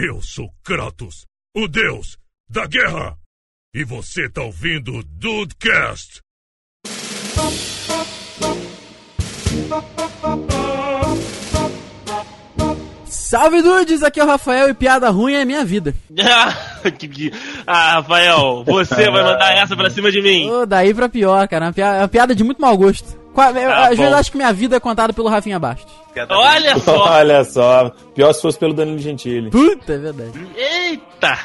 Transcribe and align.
Eu 0.00 0.22
sou 0.22 0.48
Kratos, 0.62 1.26
o 1.56 1.66
deus 1.66 2.16
da 2.48 2.68
guerra. 2.68 3.16
E 3.74 3.82
você 3.82 4.30
tá 4.30 4.42
ouvindo 4.42 4.94
o 4.94 5.02
Dudecast. 5.02 6.20
Salve 13.06 13.60
dudes, 13.60 14.04
aqui 14.04 14.20
é 14.20 14.24
o 14.24 14.28
Rafael 14.28 14.68
e 14.68 14.74
piada 14.74 15.10
ruim 15.10 15.34
é 15.34 15.44
minha 15.44 15.64
vida. 15.64 15.92
ah, 17.66 17.94
Rafael, 17.94 18.62
você 18.64 19.10
vai 19.10 19.24
mandar 19.24 19.52
essa 19.56 19.76
pra 19.76 19.90
cima 19.90 20.12
de 20.12 20.22
mim. 20.22 20.48
Ô, 20.48 20.64
daí 20.64 20.94
pra 20.94 21.08
pior, 21.08 21.48
cara. 21.48 21.74
É 21.76 21.80
é 21.80 21.98
uma 22.02 22.08
piada 22.08 22.36
de 22.36 22.44
muito 22.44 22.62
mau 22.62 22.78
gosto. 22.78 23.18
Eu- 23.34 23.70
Ah, 23.70 23.84
Às 23.84 23.90
bom. 23.90 23.96
vezes 23.96 24.12
eu 24.12 24.16
acho 24.18 24.30
que 24.32 24.36
minha 24.36 24.52
vida 24.52 24.76
é 24.76 24.80
contada 24.80 25.12
pelo 25.12 25.28
Rafinha 25.28 25.58
Bastos. 25.58 25.92
Olha 26.30 26.78
só. 26.78 26.96
Olha 27.10 27.44
só, 27.44 27.90
pior 28.14 28.32
se 28.32 28.42
fosse 28.42 28.58
pelo 28.58 28.74
Danilo 28.74 28.98
Gentili. 28.98 29.50
Puta, 29.50 29.92
é 29.92 29.98
verdade. 29.98 30.48
Eita. 30.56 31.38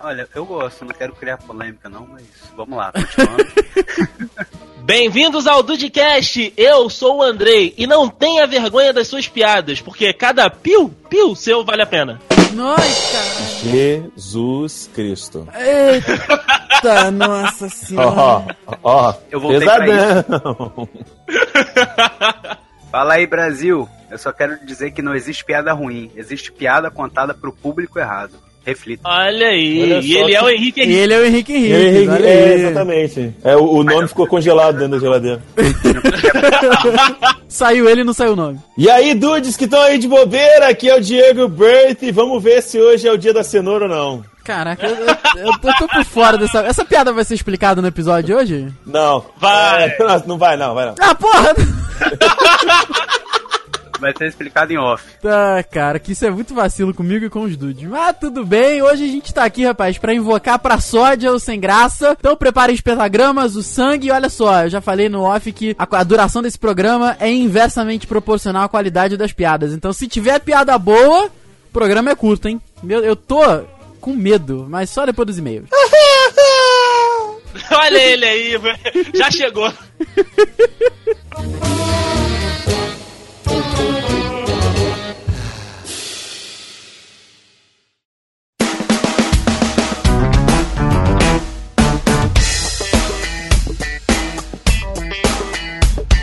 Olha, 0.00 0.28
eu 0.34 0.44
gosto, 0.44 0.84
não 0.84 0.92
quero 0.92 1.14
criar 1.14 1.36
polêmica 1.38 1.88
não, 1.88 2.06
mas 2.10 2.24
vamos 2.56 2.76
lá, 2.76 2.92
continuando. 2.92 3.46
Bem-vindos 4.82 5.46
ao 5.46 5.62
Dudecast, 5.62 6.52
eu 6.56 6.90
sou 6.90 7.18
o 7.18 7.22
Andrei 7.22 7.72
e 7.78 7.86
não 7.86 8.08
tenha 8.08 8.44
vergonha 8.48 8.92
das 8.92 9.06
suas 9.06 9.28
piadas, 9.28 9.80
porque 9.80 10.12
cada 10.12 10.50
piu, 10.50 10.92
piu 11.08 11.36
seu 11.36 11.64
vale 11.64 11.82
a 11.82 11.86
pena. 11.86 12.20
Nossa, 12.54 13.12
cara. 13.12 13.70
Jesus 13.72 14.90
Cristo. 14.94 15.48
Eita, 15.54 17.10
nossa 17.12 17.66
Ó, 17.66 17.68
senhora. 17.68 18.56
ó, 18.82 19.14
Eu 19.30 19.40
voltei 19.40 19.60
pra 19.64 19.80
pesadão. 19.84 20.88
Fala 22.90 23.14
aí, 23.14 23.26
Brasil. 23.26 23.88
Eu 24.10 24.18
só 24.18 24.30
quero 24.32 24.64
dizer 24.66 24.90
que 24.90 25.00
não 25.00 25.14
existe 25.14 25.44
piada 25.44 25.72
ruim, 25.72 26.10
existe 26.14 26.52
piada 26.52 26.90
contada 26.90 27.32
pro 27.32 27.52
público 27.52 27.98
errado. 27.98 28.34
Reflita. 28.64 29.02
Olha 29.08 29.48
aí, 29.48 29.82
Olha 29.82 30.00
e 30.00 30.16
ele 30.16 30.34
é 30.34 30.38
que- 30.38 30.44
o 30.44 30.48
Henrique 30.48 30.80
E 30.80 30.82
Henrique. 30.84 30.98
ele 31.00 31.14
é 31.14 31.18
o 31.18 31.24
Henrique 31.26 31.52
Henrique. 31.52 31.72
Ele- 31.72 32.08
olha 32.08 32.26
é, 32.28 32.54
exatamente. 32.54 33.34
É, 33.42 33.56
o, 33.56 33.64
o 33.64 33.82
nome 33.82 34.06
ficou 34.08 34.26
congelado 34.26 34.78
dentro 34.78 34.92
da 34.92 34.98
geladeira. 35.00 35.42
Saiu 37.48 37.88
ele 37.88 38.00
e 38.00 38.04
não 38.04 38.12
saiu 38.12 38.32
o 38.32 38.36
nome. 38.36 38.58
E 38.78 38.88
aí, 38.88 39.14
dudes 39.14 39.56
que 39.56 39.64
estão 39.64 39.80
aí 39.82 39.98
de 39.98 40.08
bobeira, 40.08 40.68
aqui 40.68 40.88
é 40.88 40.96
o 40.96 41.00
Diego 41.00 41.48
Burt 41.48 42.00
e 42.02 42.10
vamos 42.10 42.42
ver 42.42 42.62
se 42.62 42.80
hoje 42.80 43.06
é 43.06 43.12
o 43.12 43.18
dia 43.18 43.34
da 43.34 43.44
cenoura 43.44 43.84
ou 43.84 43.90
não. 43.90 44.24
Caraca, 44.44 44.86
eu, 44.86 44.96
eu- 44.96 45.46
eu 45.52 45.58
tô- 45.58 45.86
por 45.88 46.04
fora 46.04 46.38
dessa. 46.38 46.60
Essa 46.60 46.84
piada 46.84 47.12
vai 47.12 47.24
ser 47.24 47.34
explicada 47.34 47.80
no 47.82 47.88
episódio 47.88 48.24
de 48.24 48.34
hoje? 48.34 48.68
Não. 48.86 49.24
Vai. 49.38 49.84
É, 49.84 49.96
não 50.26 50.38
vai 50.38 50.56
não, 50.56 50.74
vai 50.74 50.86
não. 50.86 50.94
Ah, 50.98 51.14
porra! 51.14 51.54
Explicado 54.26 54.72
em 54.72 54.78
off. 54.78 55.04
Tá, 55.20 55.62
cara, 55.62 55.98
que 55.98 56.12
isso 56.12 56.24
é 56.24 56.30
muito 56.30 56.54
vacilo 56.54 56.94
comigo 56.94 57.24
e 57.24 57.30
com 57.30 57.42
os 57.42 57.56
dudes. 57.56 57.88
Mas 57.88 58.16
tudo 58.18 58.44
bem, 58.44 58.82
hoje 58.82 59.04
a 59.04 59.08
gente 59.08 59.32
tá 59.32 59.44
aqui, 59.44 59.64
rapaz, 59.64 59.98
pra 59.98 60.14
invocar 60.14 60.58
pra 60.58 60.80
sódia 60.80 61.32
o 61.32 61.38
sem 61.38 61.60
graça. 61.60 62.16
Então 62.18 62.36
preparem 62.36 62.74
os 62.74 62.80
pentagramas, 62.80 63.56
o 63.56 63.62
sangue 63.62 64.08
e 64.08 64.10
olha 64.10 64.28
só, 64.28 64.64
eu 64.64 64.70
já 64.70 64.80
falei 64.80 65.08
no 65.08 65.22
off 65.22 65.50
que 65.52 65.74
a, 65.78 65.86
a 65.98 66.04
duração 66.04 66.42
desse 66.42 66.58
programa 66.58 67.16
é 67.20 67.30
inversamente 67.30 68.06
proporcional 68.06 68.64
à 68.64 68.68
qualidade 68.68 69.16
das 69.16 69.32
piadas. 69.32 69.72
Então 69.72 69.92
se 69.92 70.08
tiver 70.08 70.38
piada 70.40 70.76
boa, 70.78 71.26
o 71.26 71.72
programa 71.72 72.10
é 72.10 72.14
curto, 72.14 72.48
hein? 72.48 72.60
Meu, 72.82 73.00
eu 73.00 73.16
tô 73.16 73.40
com 74.00 74.14
medo, 74.14 74.66
mas 74.68 74.90
só 74.90 75.06
depois 75.06 75.26
dos 75.26 75.38
e-mails. 75.38 75.68
Olha 77.70 77.98
ele 77.98 78.24
aí, 78.24 78.54
já 79.14 79.30
chegou. 79.30 79.72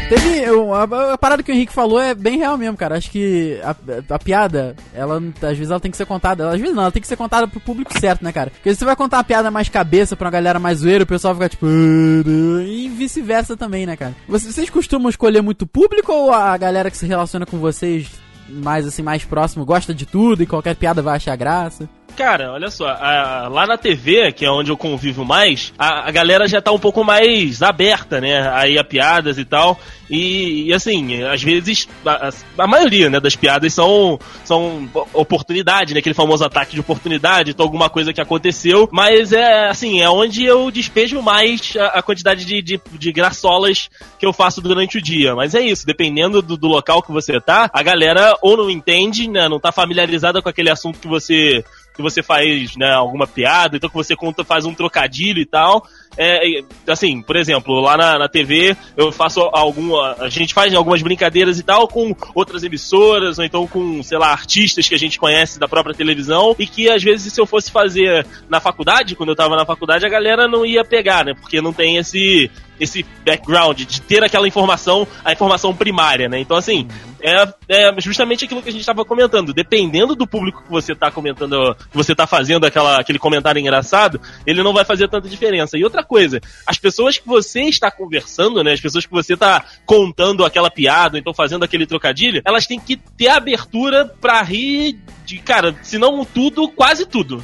Teve. 0.10 0.40
eu- 0.40 0.74
a, 0.74 1.18
parada 1.18 1.44
que 1.44 1.52
o 1.52 1.54
Henrique 1.56 1.72
falou 1.72 2.00
é 2.02 2.14
bem 2.16 2.38
real 2.38 2.58
mesmo, 2.58 2.76
cara. 2.76 2.98
Acho 2.98 3.12
que 3.12 3.60
a, 3.64 3.76
a 4.16 4.20
piada, 4.20 4.76
ela 4.94 5.18
às 5.42 5.58
vezes 5.58 5.70
ela 5.70 5.80
tem 5.80 5.92
que 5.92 5.98
ser 5.98 6.06
contada. 6.06 6.50
Às 6.50 6.60
vezes 6.60 6.76
não, 6.76 6.84
ela 6.84 6.92
tem 6.92 7.02
que 7.02 7.08
ser 7.08 7.16
contada 7.16 7.48
pro 7.48 7.60
público 7.60 7.98
certo, 8.00 8.24
né, 8.24 8.32
cara? 8.32 8.50
Porque 8.50 8.74
se 8.74 8.80
você 8.80 8.86
vai 8.86 8.96
contar 8.96 9.18
uma 9.18 9.24
piada 9.24 9.52
mais 9.52 9.70
cabeça 9.70 10.16
pra 10.16 10.26
uma 10.26 10.32
galera 10.32 10.60
mais 10.60 10.80
zoeira, 10.80 11.04
o 11.04 11.08
pessoal 11.08 11.34
fica 11.36 11.50
tipo. 11.50 11.66
"Ah", 11.66 12.64
E 12.64 12.90
vice-versa 12.90 13.56
também, 13.56 13.86
né, 13.86 13.96
cara? 13.96 14.16
Vocês 14.28 14.70
costumam 14.70 15.10
escolher 15.10 15.42
muito 15.42 15.68
público 15.68 16.12
ou 16.12 16.34
a 16.34 16.58
galera 16.58 16.90
que 16.90 16.98
se 16.98 17.06
relaciona 17.06 17.46
com 17.46 17.58
vocês 17.60 18.08
mais 18.50 18.88
assim, 18.88 19.04
mais 19.04 19.24
próximo, 19.24 19.64
gosta 19.64 19.94
de 19.94 20.08
tudo 20.08 20.42
e 20.42 20.48
qualquer 20.48 20.76
piada 20.76 21.04
vai 21.04 21.18
achar 21.18 21.36
graça? 21.36 21.88
Cara, 22.20 22.52
olha 22.52 22.70
só, 22.70 22.86
a- 22.86 23.48
lá 23.50 23.66
na 23.66 23.78
TV, 23.78 24.34
que 24.34 24.44
é 24.44 24.52
onde 24.52 24.70
eu 24.70 24.76
convivo 24.76 25.24
mais, 25.24 25.72
a, 25.80 26.10
a 26.10 26.12
galera 26.12 26.50
já 26.50 26.62
tá 26.62 26.70
um 26.70 26.78
pouco 26.78 27.02
mais 27.02 27.62
aberta, 27.62 28.20
né? 28.20 28.46
Aí 28.56 28.78
a 28.78 28.84
piadas 28.84 29.38
e 29.38 29.46
tal. 29.46 29.80
E, 30.10 30.64
e, 30.68 30.74
assim, 30.74 31.24
às 31.24 31.42
vezes, 31.42 31.88
a, 32.06 32.30
a- 32.58 32.68
maioria 32.68 33.10
né, 33.10 33.22
das 33.22 33.38
piadas 33.38 33.74
são, 33.74 34.20
são 34.44 34.90
oportunidade, 35.14 35.94
né? 35.94 36.02
Aquele 36.02 36.14
famoso 36.14 36.44
ataque 36.44 36.74
de 36.74 36.82
oportunidade, 36.82 37.52
então 37.52 37.66
alguma 37.66 37.90
coisa 37.90 38.12
que 38.12 38.20
aconteceu. 38.20 38.90
Mas 38.92 39.32
é 39.32 39.70
assim, 39.70 40.02
é 40.02 40.10
onde 40.10 40.44
eu 40.44 40.70
despejo 40.72 41.22
mais 41.22 41.74
a, 41.78 42.00
a 42.00 42.02
quantidade 42.02 42.44
de, 42.44 42.62
de, 42.62 42.82
de 42.92 43.12
graçolas 43.14 43.90
que 44.20 44.26
eu 44.26 44.34
faço 44.34 44.60
durante 44.60 44.98
o 44.98 45.02
dia. 45.02 45.36
Mas 45.36 45.56
é 45.56 45.62
isso, 45.62 45.86
dependendo 45.86 46.42
do, 46.42 46.58
do 46.58 46.68
local 46.68 47.02
que 47.02 47.14
você 47.14 47.40
tá, 47.40 47.70
a 47.72 47.82
galera 47.82 48.36
ou 48.42 48.58
não 48.58 48.70
entende, 48.70 49.30
né? 49.30 49.48
Não 49.48 49.58
tá 49.58 49.72
familiarizada 49.72 50.42
com 50.42 50.50
aquele 50.50 50.70
assunto 50.70 51.00
que 51.00 51.08
você 51.08 51.64
que 52.00 52.04
você 52.04 52.24
faz 52.24 52.78
né, 52.78 52.94
alguma 52.94 53.28
piada, 53.28 53.76
então 53.76 53.90
que 53.90 53.96
você 53.96 54.16
conta, 54.16 54.46
faz 54.46 54.64
um 54.64 54.74
trocadilho 54.74 55.42
e 55.42 55.46
tal. 55.46 55.86
É, 56.18 56.62
assim, 56.88 57.22
por 57.22 57.36
exemplo, 57.36 57.82
lá 57.82 57.98
na, 57.98 58.20
na 58.20 58.30
TV 58.30 58.76
eu 58.96 59.12
faço 59.12 59.42
algum. 59.52 60.00
A 60.00 60.30
gente 60.30 60.54
faz 60.54 60.74
algumas 60.74 61.02
brincadeiras 61.02 61.60
e 61.60 61.64
tal 61.64 61.90
com 61.90 62.16
outras 62.34 62.64
emissoras, 62.64 63.38
ou 63.38 63.44
então 63.44 63.68
com, 63.68 64.02
sei 64.02 64.18
lá, 64.18 64.32
artistas 64.32 64.88
que 64.88 64.96
a 64.96 64.98
gente 64.98 65.20
conhece 65.20 65.60
da 65.60 65.68
própria 65.68 65.94
televisão, 65.94 66.56
e 66.58 66.66
que 66.66 66.90
às 66.90 67.04
vezes 67.04 67.34
se 67.34 67.42
eu 67.42 67.46
fosse 67.46 67.70
fazer 67.70 68.26
na 68.50 68.62
faculdade, 68.62 69.16
quando 69.16 69.30
eu 69.30 69.36
tava 69.36 69.58
na 69.58 69.66
faculdade, 69.66 70.06
a 70.06 70.10
galera 70.10 70.48
não 70.48 70.66
ia 70.66 70.86
pegar, 70.86 71.26
né? 71.26 71.34
Porque 71.34 71.62
não 71.62 71.74
tem 71.74 71.98
esse 71.98 72.50
esse 72.80 73.06
background, 73.26 73.82
de 73.82 74.02
ter 74.02 74.24
aquela 74.24 74.48
informação, 74.48 75.08
a 75.24 75.32
informação 75.32 75.76
primária, 75.76 76.30
né? 76.30 76.40
Então, 76.40 76.58
assim, 76.58 76.88
é, 77.22 77.54
é 77.68 78.02
justamente 78.02 78.46
aquilo 78.46 78.62
que 78.62 78.70
a 78.70 78.72
gente 78.72 78.82
estava 78.82 79.04
comentando. 79.04 79.54
Dependendo 79.54 80.16
do 80.16 80.28
público 80.28 80.64
que 80.64 80.72
você 80.72 80.94
está 80.94 81.12
comentando, 81.12 81.76
que 81.76 81.98
você 81.98 82.14
está 82.14 82.26
fazendo 82.26 82.66
aquela, 82.66 83.00
aquele 83.00 83.20
comentário 83.20 83.60
engraçado, 83.60 84.20
ele 84.46 84.64
não 84.64 84.74
vai 84.74 84.86
fazer 84.86 85.08
tanta 85.08 85.28
diferença. 85.28 85.78
E 85.78 85.84
outra 85.84 86.04
coisa, 86.04 86.40
as 86.66 86.78
pessoas 86.78 87.18
que 87.18 87.28
você 87.28 87.64
está 87.64 87.92
conversando, 87.92 88.64
né? 88.64 88.74
As 88.74 88.82
pessoas 88.82 89.06
que 89.06 89.12
você 89.12 89.34
está 89.34 89.64
contando 89.86 90.46
aquela 90.46 90.72
piada, 90.72 91.18
então 91.18 91.34
fazendo 91.34 91.64
aquele 91.64 91.86
trocadilho, 91.86 92.42
elas 92.46 92.66
têm 92.66 92.80
que 92.80 92.96
ter 92.96 93.28
abertura 93.28 94.06
pra 94.06 94.42
rir 94.42 95.00
de, 95.26 95.38
cara, 95.40 95.76
se 95.84 95.98
não 95.98 96.26
tudo, 96.26 96.68
quase 96.70 97.06
tudo. 97.06 97.44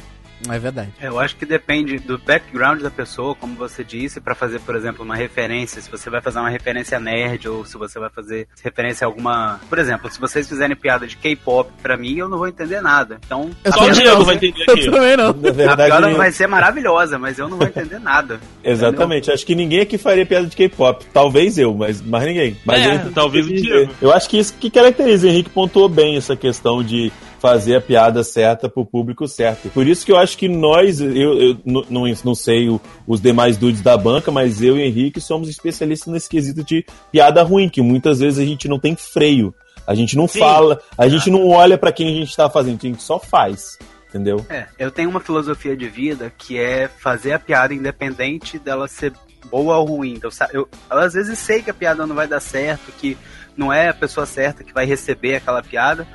É 0.50 0.58
verdade. 0.58 0.90
Eu 1.00 1.18
acho 1.18 1.34
que 1.36 1.46
depende 1.46 1.98
do 1.98 2.18
background 2.18 2.82
da 2.82 2.90
pessoa, 2.90 3.34
como 3.34 3.54
você 3.54 3.82
disse, 3.82 4.20
pra 4.20 4.34
fazer, 4.34 4.60
por 4.60 4.76
exemplo, 4.76 5.04
uma 5.04 5.16
referência. 5.16 5.80
Se 5.80 5.90
você 5.90 6.10
vai 6.10 6.20
fazer 6.20 6.38
uma 6.38 6.50
referência 6.50 7.00
nerd 7.00 7.48
ou 7.48 7.64
se 7.64 7.76
você 7.78 7.98
vai 7.98 8.10
fazer 8.10 8.46
referência 8.62 9.04
a 9.04 9.08
alguma. 9.08 9.58
Por 9.68 9.78
exemplo, 9.78 10.10
se 10.10 10.20
vocês 10.20 10.48
fizerem 10.48 10.76
piada 10.76 11.06
de 11.06 11.16
K-pop 11.16 11.70
pra 11.82 11.96
mim, 11.96 12.16
eu 12.18 12.28
não 12.28 12.38
vou 12.38 12.48
entender 12.48 12.80
nada. 12.80 13.18
Então, 13.24 13.50
Eu 13.64 13.72
Só 13.72 13.86
o 13.86 13.90
Diego 13.92 14.18
não. 14.18 14.24
vai 14.24 14.34
entender 14.36 14.64
Eu 14.68 14.74
aqui. 14.74 14.90
também 14.90 15.16
não. 15.16 15.32
Na 15.32 15.48
a 15.48 15.52
verdade, 15.52 15.90
piada 15.90 16.14
vai 16.14 16.32
ser 16.32 16.46
maravilhosa, 16.46 17.18
mas 17.18 17.38
eu 17.38 17.48
não 17.48 17.56
vou 17.56 17.66
entender 17.66 17.98
nada. 17.98 18.38
exatamente. 18.62 19.30
Acho 19.30 19.46
que 19.46 19.54
ninguém 19.54 19.80
aqui 19.80 19.96
faria 19.98 20.26
piada 20.26 20.46
de 20.46 20.56
K-pop. 20.56 21.04
Talvez 21.12 21.56
eu, 21.58 21.74
mas 21.74 22.00
mais 22.02 22.26
ninguém. 22.26 22.56
Mas 22.64 22.82
É, 22.82 22.96
eu- 23.06 23.12
talvez 23.12 23.46
o 23.46 23.54
Diego. 23.54 23.92
Eu 24.02 24.12
acho 24.12 24.28
que 24.28 24.38
isso 24.38 24.54
que 24.54 24.70
caracteriza. 24.70 25.26
O 25.26 25.30
Henrique 25.30 25.50
pontuou 25.50 25.88
bem 25.88 26.16
essa 26.16 26.36
questão 26.36 26.82
de 26.82 27.10
fazer 27.38 27.76
a 27.76 27.80
piada 27.80 28.24
certa 28.24 28.68
pro 28.68 28.84
público 28.84 29.26
certo. 29.28 29.68
Por 29.70 29.86
isso 29.86 30.04
que 30.04 30.12
eu 30.12 30.16
acho 30.16 30.36
que 30.38 30.48
nós, 30.48 31.00
eu, 31.00 31.40
eu 31.40 31.58
não, 31.64 32.04
não 32.24 32.34
sei 32.34 32.68
o- 32.68 32.80
os 33.06 33.20
demais 33.20 33.56
dudes 33.56 33.82
da 33.82 33.96
banca, 33.96 34.30
mas 34.30 34.62
eu 34.62 34.76
e 34.76 34.82
Henrique 34.82 35.20
somos 35.20 35.48
especialistas 35.48 36.12
nesse 36.12 36.28
quesito 36.28 36.64
de 36.64 36.84
piada 37.12 37.42
ruim, 37.42 37.68
que 37.68 37.82
muitas 37.82 38.18
vezes 38.20 38.38
a 38.38 38.44
gente 38.44 38.68
não 38.68 38.78
tem 38.78 38.96
freio. 38.96 39.54
A 39.86 39.94
gente 39.94 40.16
não 40.16 40.26
Sim. 40.26 40.40
fala, 40.40 40.80
a 40.98 41.08
gente 41.08 41.30
não 41.30 41.48
olha 41.48 41.78
pra 41.78 41.92
quem 41.92 42.08
a 42.08 42.14
gente 42.14 42.34
tá 42.36 42.50
fazendo, 42.50 42.78
a 42.82 42.86
gente 42.86 43.02
só 43.02 43.18
faz. 43.18 43.78
Entendeu? 44.08 44.44
É, 44.48 44.66
eu 44.78 44.90
tenho 44.90 45.10
uma 45.10 45.20
filosofia 45.20 45.76
de 45.76 45.88
vida 45.88 46.32
que 46.38 46.58
é 46.58 46.88
fazer 46.88 47.32
a 47.32 47.38
piada 47.38 47.74
independente 47.74 48.58
dela 48.58 48.88
ser 48.88 49.12
boa 49.50 49.76
ou 49.76 49.84
ruim. 49.86 50.14
Então, 50.14 50.30
eu, 50.52 50.68
eu 50.90 50.98
às 50.98 51.12
vezes 51.12 51.38
sei 51.38 51.60
que 51.60 51.70
a 51.70 51.74
piada 51.74 52.06
não 52.06 52.14
vai 52.14 52.26
dar 52.26 52.40
certo, 52.40 52.90
que 52.98 53.16
não 53.56 53.72
é 53.72 53.88
a 53.88 53.94
pessoa 53.94 54.24
certa 54.24 54.64
que 54.64 54.72
vai 54.72 54.86
receber 54.86 55.36
aquela 55.36 55.62
piada, 55.62 56.06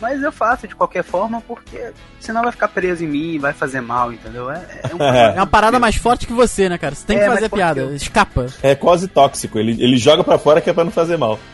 mas 0.00 0.22
eu 0.22 0.32
faço 0.32 0.66
de 0.66 0.74
qualquer 0.74 1.04
forma 1.04 1.40
porque 1.42 1.92
senão 2.18 2.42
vai 2.42 2.52
ficar 2.52 2.68
preso 2.68 3.04
em 3.04 3.08
mim, 3.08 3.38
vai 3.38 3.52
fazer 3.52 3.80
mal, 3.80 4.12
entendeu? 4.12 4.50
É, 4.50 4.64
é 4.90 4.94
um 4.94 4.98
É 5.14 5.34
uma 5.36 5.46
parada 5.46 5.78
mais 5.78 5.96
forte 5.96 6.26
que 6.26 6.32
você, 6.32 6.68
né, 6.68 6.78
cara? 6.78 6.94
Você 6.94 7.06
tem 7.06 7.18
que 7.18 7.22
É, 7.22 7.26
fazer 7.26 7.38
a 7.38 7.40
mais 7.42 7.50
forte 7.50 7.60
piada. 7.60 7.80
que 7.82 7.86
eu. 7.88 7.94
Escapa. 7.96 8.46
É 8.62 8.74
quase 8.74 9.08
tóxico. 9.08 9.58
Ele, 9.58 9.72
ele 9.82 9.96
joga 9.98 10.24
pra 10.24 10.38
fora 10.38 10.60
que 10.60 10.70
é 10.70 10.72
pra 10.72 10.84
não 10.84 10.90
fazer 10.92 11.16
mal. 11.16 11.38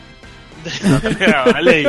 É, 0.67 1.55
olha 1.55 1.71
aí. 1.71 1.85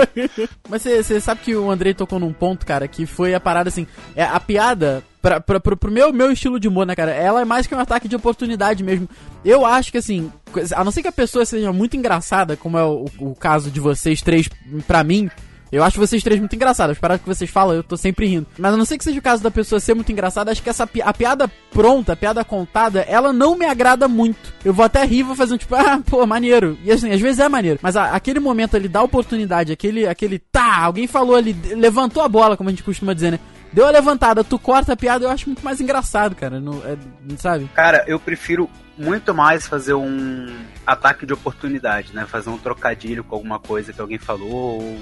Mas 0.68 0.82
você 0.82 1.20
sabe 1.20 1.40
que 1.42 1.56
o 1.56 1.68
Andrei 1.70 1.94
tocou 1.94 2.18
num 2.20 2.32
ponto, 2.32 2.64
cara, 2.64 2.86
que 2.86 3.06
foi 3.06 3.34
a 3.34 3.40
parada 3.40 3.68
assim. 3.68 3.86
É, 4.14 4.22
a 4.22 4.38
piada, 4.38 5.02
pra, 5.20 5.40
pra, 5.40 5.58
pro, 5.58 5.76
pro 5.76 5.90
meu, 5.90 6.12
meu 6.12 6.30
estilo 6.30 6.60
de 6.60 6.68
humor, 6.68 6.86
né, 6.86 6.94
cara? 6.94 7.10
Ela 7.12 7.40
é 7.40 7.44
mais 7.44 7.66
que 7.66 7.74
um 7.74 7.78
ataque 7.80 8.06
de 8.06 8.14
oportunidade 8.14 8.84
mesmo. 8.84 9.08
Eu 9.44 9.66
acho 9.66 9.90
que 9.90 9.98
assim, 9.98 10.30
a 10.76 10.84
não 10.84 10.92
ser 10.92 11.02
que 11.02 11.08
a 11.08 11.12
pessoa 11.12 11.44
seja 11.44 11.72
muito 11.72 11.96
engraçada, 11.96 12.56
como 12.56 12.78
é 12.78 12.84
o, 12.84 13.06
o 13.18 13.34
caso 13.34 13.68
de 13.70 13.80
vocês 13.80 14.22
três, 14.22 14.48
pra 14.86 15.02
mim. 15.02 15.28
Eu 15.70 15.84
acho 15.84 15.98
vocês 15.98 16.22
três 16.22 16.40
muito 16.40 16.54
engraçados. 16.56 16.98
Paradas 16.98 17.22
que 17.22 17.28
vocês 17.28 17.50
falam, 17.50 17.74
eu 17.76 17.82
tô 17.82 17.96
sempre 17.96 18.26
rindo. 18.26 18.46
Mas 18.58 18.72
a 18.72 18.76
não 18.76 18.84
ser 18.84 18.96
que 18.98 19.04
seja 19.04 19.18
o 19.18 19.22
caso 19.22 19.42
da 19.42 19.50
pessoa 19.50 19.78
ser 19.80 19.94
muito 19.94 20.10
engraçada, 20.10 20.50
acho 20.50 20.62
que 20.62 20.70
essa 20.70 20.86
pi- 20.86 21.02
a 21.02 21.12
piada 21.12 21.48
pronta, 21.72 22.12
a 22.12 22.16
piada 22.16 22.42
contada, 22.44 23.00
ela 23.02 23.32
não 23.32 23.56
me 23.56 23.66
agrada 23.66 24.08
muito. 24.08 24.52
Eu 24.64 24.72
vou 24.72 24.84
até 24.84 25.04
rir, 25.04 25.22
vou 25.22 25.36
fazer 25.36 25.54
um 25.54 25.58
tipo, 25.58 25.74
ah, 25.76 26.00
pô, 26.06 26.26
maneiro. 26.26 26.78
E 26.84 26.90
assim, 26.92 27.10
às 27.12 27.20
vezes 27.20 27.38
é 27.40 27.48
maneiro. 27.48 27.78
Mas 27.82 27.96
a- 27.96 28.12
aquele 28.14 28.40
momento 28.40 28.76
ali 28.76 28.88
da 28.88 29.02
oportunidade, 29.02 29.72
aquele, 29.72 30.06
aquele, 30.06 30.38
tá, 30.38 30.78
alguém 30.84 31.06
falou 31.06 31.36
ali, 31.36 31.52
levantou 31.74 32.22
a 32.22 32.28
bola, 32.28 32.56
como 32.56 32.68
a 32.68 32.72
gente 32.72 32.82
costuma 32.82 33.12
dizer, 33.14 33.32
né? 33.32 33.40
Deu 33.70 33.86
a 33.86 33.90
levantada, 33.90 34.42
tu 34.42 34.58
corta 34.58 34.94
a 34.94 34.96
piada, 34.96 35.26
eu 35.26 35.30
acho 35.30 35.46
muito 35.46 35.62
mais 35.62 35.78
engraçado, 35.78 36.34
cara. 36.34 36.58
Não, 36.58 36.80
é, 36.86 36.96
sabe? 37.36 37.68
Cara, 37.74 38.02
eu 38.06 38.18
prefiro 38.18 38.68
muito 38.96 39.34
mais 39.34 39.66
fazer 39.66 39.92
um 39.92 40.46
ataque 40.86 41.26
de 41.26 41.34
oportunidade, 41.34 42.14
né? 42.14 42.24
Fazer 42.26 42.48
um 42.48 42.56
trocadilho 42.56 43.22
com 43.22 43.34
alguma 43.36 43.58
coisa 43.58 43.92
que 43.92 44.00
alguém 44.00 44.18
falou, 44.18 44.50
ou 44.82 44.98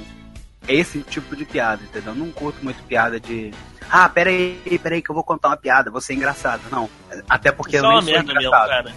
esse 0.68 1.00
tipo 1.00 1.36
de 1.36 1.44
piada, 1.44 1.82
entendeu? 1.82 2.12
Eu 2.12 2.18
não 2.18 2.30
curto 2.30 2.62
muito 2.62 2.82
piada 2.84 3.18
de. 3.20 3.52
Ah, 3.90 4.08
peraí, 4.08 4.80
peraí, 4.82 5.00
que 5.00 5.10
eu 5.10 5.14
vou 5.14 5.24
contar 5.24 5.48
uma 5.48 5.56
piada, 5.56 5.90
vou 5.90 6.00
ser 6.00 6.14
engraçado. 6.14 6.62
Não. 6.70 6.88
Até 7.28 7.50
porque 7.52 7.76
Isso 7.76 7.84
eu 7.84 7.90
é 7.90 7.94
uma 7.94 8.02
merda 8.02 8.32
mesmo, 8.34 8.40
engraçado. 8.48 8.68
cara. 8.68 8.94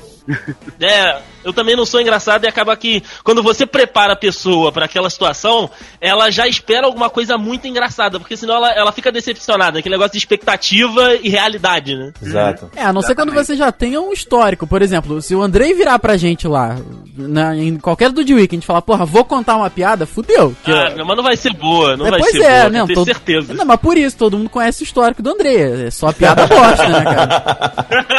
É, 0.79 1.17
eu 1.43 1.51
também 1.51 1.75
não 1.75 1.85
sou 1.87 1.99
engraçado 1.99 2.43
e 2.43 2.47
acaba 2.47 2.77
que 2.77 3.01
quando 3.23 3.41
você 3.41 3.65
prepara 3.65 4.13
a 4.13 4.15
pessoa 4.15 4.71
pra 4.71 4.85
aquela 4.85 5.09
situação, 5.09 5.67
ela 5.99 6.29
já 6.29 6.47
espera 6.47 6.85
alguma 6.85 7.09
coisa 7.09 7.35
muito 7.37 7.67
engraçada, 7.67 8.19
porque 8.19 8.37
senão 8.37 8.55
ela, 8.57 8.71
ela 8.71 8.91
fica 8.91 9.11
decepcionada, 9.11 9.79
aquele 9.79 9.95
negócio 9.95 10.11
de 10.11 10.19
expectativa 10.19 11.15
e 11.15 11.29
realidade, 11.29 11.95
né? 11.95 12.11
Exato. 12.21 12.69
É, 12.75 12.83
a 12.83 12.93
não 12.93 13.01
ser 13.01 13.15
quando 13.15 13.33
você 13.33 13.55
já 13.55 13.71
tenha 13.71 13.99
um 13.99 14.13
histórico. 14.13 14.67
Por 14.67 14.83
exemplo, 14.83 15.19
se 15.21 15.33
o 15.33 15.41
Andrei 15.41 15.73
virar 15.73 15.97
pra 15.97 16.15
gente 16.15 16.47
lá, 16.47 16.77
na, 17.17 17.55
em 17.55 17.77
qualquer 17.77 18.11
do 18.11 18.23
The 18.23 18.33
Weekend, 18.35 18.63
e 18.63 18.67
falar, 18.67 18.83
porra, 18.83 19.05
vou 19.05 19.25
contar 19.25 19.55
uma 19.57 19.69
piada, 19.71 20.05
fudeu. 20.05 20.55
Que 20.63 20.71
Ah, 20.71 20.93
mas 21.03 21.17
não 21.17 21.23
vai 21.23 21.35
ser 21.37 21.53
boa, 21.53 21.97
não 21.97 22.05
É, 22.05 22.11
vai 22.11 22.19
pois 22.19 22.31
ser 22.33 22.43
é, 22.43 22.59
boa, 22.59 22.69
né? 22.69 22.83
tenho 22.83 22.93
todo- 22.93 23.05
certeza. 23.05 23.53
Não, 23.55 23.65
mas 23.65 23.79
por 23.79 23.97
isso, 23.97 24.15
todo 24.15 24.37
mundo 24.37 24.49
conhece 24.51 24.83
o 24.83 24.85
histórico 24.85 25.23
do 25.23 25.31
André. 25.31 25.87
É 25.87 25.91
só 25.91 26.11
piada 26.13 26.45
bosta, 26.45 26.87
né, 26.87 27.03
cara? 27.03 28.18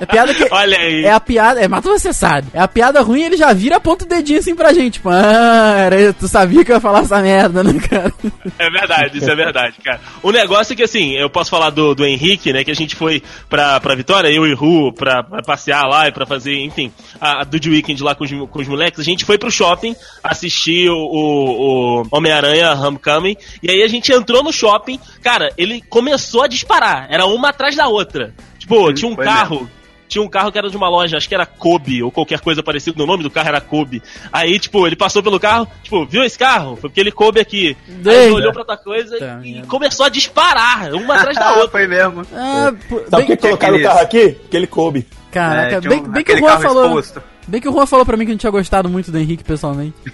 É 0.00 0.06
piada 0.06 0.32
que. 0.34 0.48
Olha 0.50 0.76
aí. 0.78 1.04
É 1.04 1.12
a 1.12 1.20
piada. 1.20 1.60
É, 1.60 1.68
mas 1.68 1.84
você 1.84 2.12
sabe. 2.12 2.48
É 2.54 2.60
a 2.60 2.66
piada 2.68 3.00
ruim 3.02 3.22
ele 3.22 3.36
já 3.36 3.52
vira 3.52 3.78
ponto 3.78 4.06
dedinho 4.06 4.38
assim 4.38 4.54
pra 4.54 4.72
gente. 4.72 4.94
Tipo, 4.94 5.10
ah, 5.10 5.74
era- 5.76 6.12
tu 6.14 6.26
sabia 6.26 6.64
que 6.64 6.72
eu 6.72 6.76
ia 6.76 6.80
falar 6.80 7.00
essa 7.00 7.20
merda, 7.20 7.62
né, 7.62 7.74
cara? 7.88 8.12
É 8.58 8.70
verdade, 8.70 9.18
isso 9.18 9.30
é 9.30 9.34
verdade, 9.34 9.74
cara. 9.84 10.00
O 10.22 10.30
negócio 10.32 10.72
é 10.72 10.76
que, 10.76 10.82
assim, 10.82 11.12
eu 11.16 11.28
posso 11.28 11.50
falar 11.50 11.70
do, 11.70 11.94
do 11.94 12.04
Henrique, 12.06 12.52
né, 12.52 12.64
que 12.64 12.70
a 12.70 12.74
gente 12.74 12.96
foi 12.96 13.22
pra, 13.48 13.78
pra 13.80 13.94
Vitória, 13.94 14.28
eu 14.28 14.46
e 14.46 14.54
Ru, 14.54 14.92
pra, 14.92 15.22
pra 15.22 15.42
passear 15.42 15.84
lá 15.86 16.08
e 16.08 16.12
pra 16.12 16.24
fazer, 16.26 16.54
enfim, 16.56 16.90
a, 17.20 17.42
a 17.42 17.44
do 17.44 17.58
The 17.60 17.68
Weekend 17.68 18.02
lá 18.02 18.14
com 18.14 18.24
os, 18.24 18.30
com 18.30 18.60
os 18.60 18.68
moleques. 18.68 19.00
A 19.00 19.04
gente 19.04 19.24
foi 19.24 19.36
pro 19.38 19.50
shopping 19.50 19.94
assistir 20.22 20.88
o, 20.90 20.94
o, 20.96 22.02
o 22.02 22.06
Homem-Aranha 22.10 22.72
Homecoming, 22.72 23.36
e 23.62 23.70
aí 23.70 23.82
a 23.82 23.88
gente 23.88 24.12
entrou 24.12 24.42
no 24.42 24.52
shopping, 24.52 24.98
cara, 25.22 25.50
ele 25.58 25.82
começou 25.88 26.42
a 26.42 26.48
disparar, 26.48 27.06
era 27.10 27.26
uma 27.26 27.50
atrás 27.50 27.76
da 27.76 27.88
outra. 27.88 28.32
Tipo, 28.76 28.88
Sim, 28.88 28.94
tinha 28.94 29.12
um 29.12 29.14
foi 29.16 29.24
carro... 29.24 29.70
Tinha 30.08 30.22
um 30.22 30.28
carro 30.28 30.52
que 30.52 30.58
era 30.58 30.68
de 30.68 30.76
uma 30.76 30.90
loja, 30.90 31.16
acho 31.16 31.26
que 31.26 31.34
era 31.34 31.46
Kobe, 31.46 32.02
ou 32.02 32.10
qualquer 32.10 32.38
coisa 32.38 32.62
parecida, 32.62 33.02
o 33.02 33.06
nome 33.06 33.22
do 33.22 33.30
carro 33.30 33.48
era 33.48 33.62
Kobe. 33.62 34.02
Aí, 34.30 34.58
tipo, 34.58 34.86
ele 34.86 34.94
passou 34.94 35.22
pelo 35.22 35.40
carro, 35.40 35.66
tipo, 35.82 36.04
viu 36.04 36.22
esse 36.22 36.38
carro? 36.38 36.76
Foi 36.76 36.90
porque 36.90 37.00
ele 37.00 37.10
coube 37.10 37.40
aqui. 37.40 37.74
Aí 38.04 38.14
ele 38.26 38.30
olhou 38.34 38.52
pra 38.52 38.60
outra 38.60 38.76
coisa 38.76 39.18
Tá, 39.18 39.40
e 39.42 39.54
merda. 39.54 39.68
começou 39.68 40.04
a 40.04 40.10
disparar, 40.10 40.92
uma 40.92 41.14
atrás 41.14 41.34
da 41.38 41.46
Ah, 41.48 41.52
outra. 41.54 41.70
foi 41.70 41.86
mesmo. 41.86 42.26
Ah, 42.30 42.74
Sabe 43.08 43.24
por 43.24 43.26
que 43.26 43.36
colocaram 43.38 43.78
o 43.78 43.82
carro 43.82 44.00
aqui? 44.00 44.28
Porque 44.32 44.56
ele 44.58 44.66
coube. 44.66 45.06
caraca, 45.30 45.76
É, 45.76 45.80
tinha 45.80 45.88
bem, 45.88 46.00
um- 46.00 46.08
bem 46.10 46.22
que 46.24 46.32
o 46.34 46.38
Juan 46.40 46.60
falou. 46.60 46.84
exposto. 46.84 47.22
Bem 47.46 47.60
que 47.60 47.68
o 47.68 47.72
Juan 47.72 47.86
falou 47.86 48.06
pra 48.06 48.16
mim 48.16 48.24
que 48.24 48.30
não 48.30 48.38
tinha 48.38 48.50
gostado 48.50 48.88
muito 48.88 49.10
do 49.10 49.18
Henrique 49.18 49.44
pessoalmente. 49.44 49.94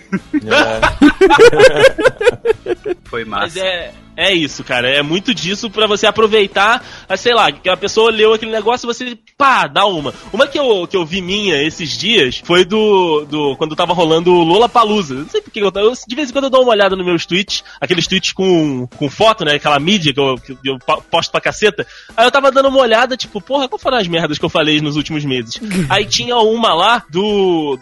Foi 3.04 3.25
Mas 3.25 3.54
massa. 3.54 3.66
é, 3.66 3.92
é 4.19 4.34
isso, 4.34 4.64
cara. 4.64 4.88
É 4.88 5.00
muito 5.00 5.32
disso 5.32 5.70
pra 5.70 5.86
você 5.86 6.04
aproveitar, 6.04 6.84
ah, 7.08 7.16
sei 7.16 7.32
lá, 7.32 7.52
que 7.52 7.69
a 7.69 7.76
pessoa 7.76 8.10
leu 8.10 8.34
aquele 8.34 8.50
negócio 8.50 8.84
e 8.84 8.92
você, 8.92 9.16
pá, 9.36 9.69
dá 9.69 9.86
uma. 9.86 10.12
Uma 10.32 10.48
que 10.48 10.58
eu, 10.58 10.88
que 10.88 10.96
eu 10.96 11.06
vi 11.06 11.22
minha 11.22 11.62
esses 11.62 11.96
dias 11.96 12.42
foi 12.44 12.64
do. 12.64 13.25
do 13.26 13.54
quando 13.56 13.76
tava 13.76 13.94
rolando 13.94 14.32
o 14.32 14.42
Lola 14.42 14.69
Palusa. 14.69 15.14
Não 15.14 15.28
sei 15.28 15.40
por 15.40 15.52
que 15.52 15.60
eu, 15.60 15.70
eu 15.72 15.92
De 16.06 16.16
vez 16.16 16.31
em 16.31 16.32
quando 16.32 16.44
eu 16.44 16.50
dou 16.50 16.62
uma 16.62 16.72
olhada 16.72 16.96
nos 16.96 17.06
meus 17.06 17.24
tweets, 17.24 17.62
aqueles 17.81 18.08
tweets 18.08 18.32
com, 18.32 18.88
com 18.88 19.08
foto, 19.08 19.44
né? 19.44 19.54
Aquela 19.54 19.78
mídia 19.78 20.12
que 20.12 20.19
eu, 20.19 20.36
que 20.36 20.58
eu 20.64 20.78
posto 21.10 21.31
pra 21.31 21.40
caceta. 21.40 21.86
Aí 22.16 22.26
eu 22.26 22.32
tava 22.32 22.50
dando 22.50 22.70
uma 22.70 22.81
olhada, 22.81 23.16
tipo, 23.16 23.40
porra, 23.40 23.69
qual 23.69 23.78
foram 23.78 23.98
as 23.98 24.08
merdas 24.08 24.36
que 24.36 24.44
eu 24.44 24.50
falei 24.50 24.81
nos 24.81 24.96
últimos 24.96 25.24
meses? 25.24 25.60
Aí 25.88 26.04
tinha 26.04 26.36
uma 26.38 26.74
lá 26.74 27.04
do, 27.08 27.18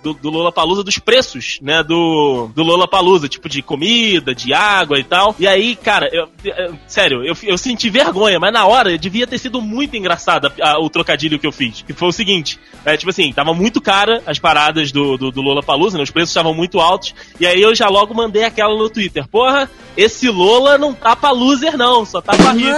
do, 0.03 0.15
do 0.15 0.31
Lola 0.31 0.51
Palusa 0.53 0.83
dos 0.83 0.99
preços, 0.99 1.59
né? 1.63 1.83
Do, 1.83 2.49
do 2.55 2.63
Lola 2.63 2.89
Palusa, 2.89 3.29
tipo 3.29 3.49
de 3.49 3.63
comida, 3.63 4.35
de 4.35 4.53
água 4.55 4.99
e 4.99 5.05
tal. 5.05 5.35
E 5.39 5.47
aí, 5.47 5.77
cara, 5.77 6.09
eu, 6.13 6.29
eu- 6.45 6.77
sério, 6.87 7.25
eu, 7.25 7.37
eu 7.43 7.59
senti 7.59 7.89
vergonha, 7.91 8.39
mas 8.41 8.53
na 8.53 8.67
hora 8.67 8.97
devia 8.99 9.27
ter 9.27 9.39
sido 9.39 9.61
muito 9.61 9.97
engraçado 9.97 10.47
a- 10.61 10.71
a- 10.73 10.79
o 10.81 10.89
trocadilho 10.91 11.39
que 11.39 11.47
eu 11.47 11.53
fiz. 11.53 11.83
Que 11.83 11.93
foi 11.93 12.09
o 12.09 12.13
seguinte: 12.13 12.59
é, 12.85 12.97
tipo 12.97 13.11
assim, 13.11 13.33
tava 13.33 13.53
muito 13.55 13.81
cara 13.81 14.23
as 14.27 14.39
paradas 14.39 14.91
do, 14.93 15.17
do, 15.17 15.31
do 15.31 15.43
Lola 15.43 15.63
Palusa, 15.63 15.97
né? 15.99 16.05
Os 16.05 16.11
preços 16.11 16.31
estavam 16.31 16.55
muito 16.55 16.81
altos. 16.81 17.15
E 17.41 17.47
aí 17.47 17.61
eu 17.61 17.75
já 17.75 17.89
logo 17.89 18.15
mandei 18.15 18.45
aquela 18.45 18.77
no 18.77 18.89
Twitter. 18.91 19.27
Porra, 19.29 19.71
esse 19.97 20.29
Lola 20.29 20.77
não 20.79 20.93
tá 20.95 21.15
pra 21.17 21.31
loser, 21.31 21.77
não, 21.77 22.05
só 22.05 22.21
tá 22.21 22.35
pra 22.37 22.53
rico. 22.53 22.77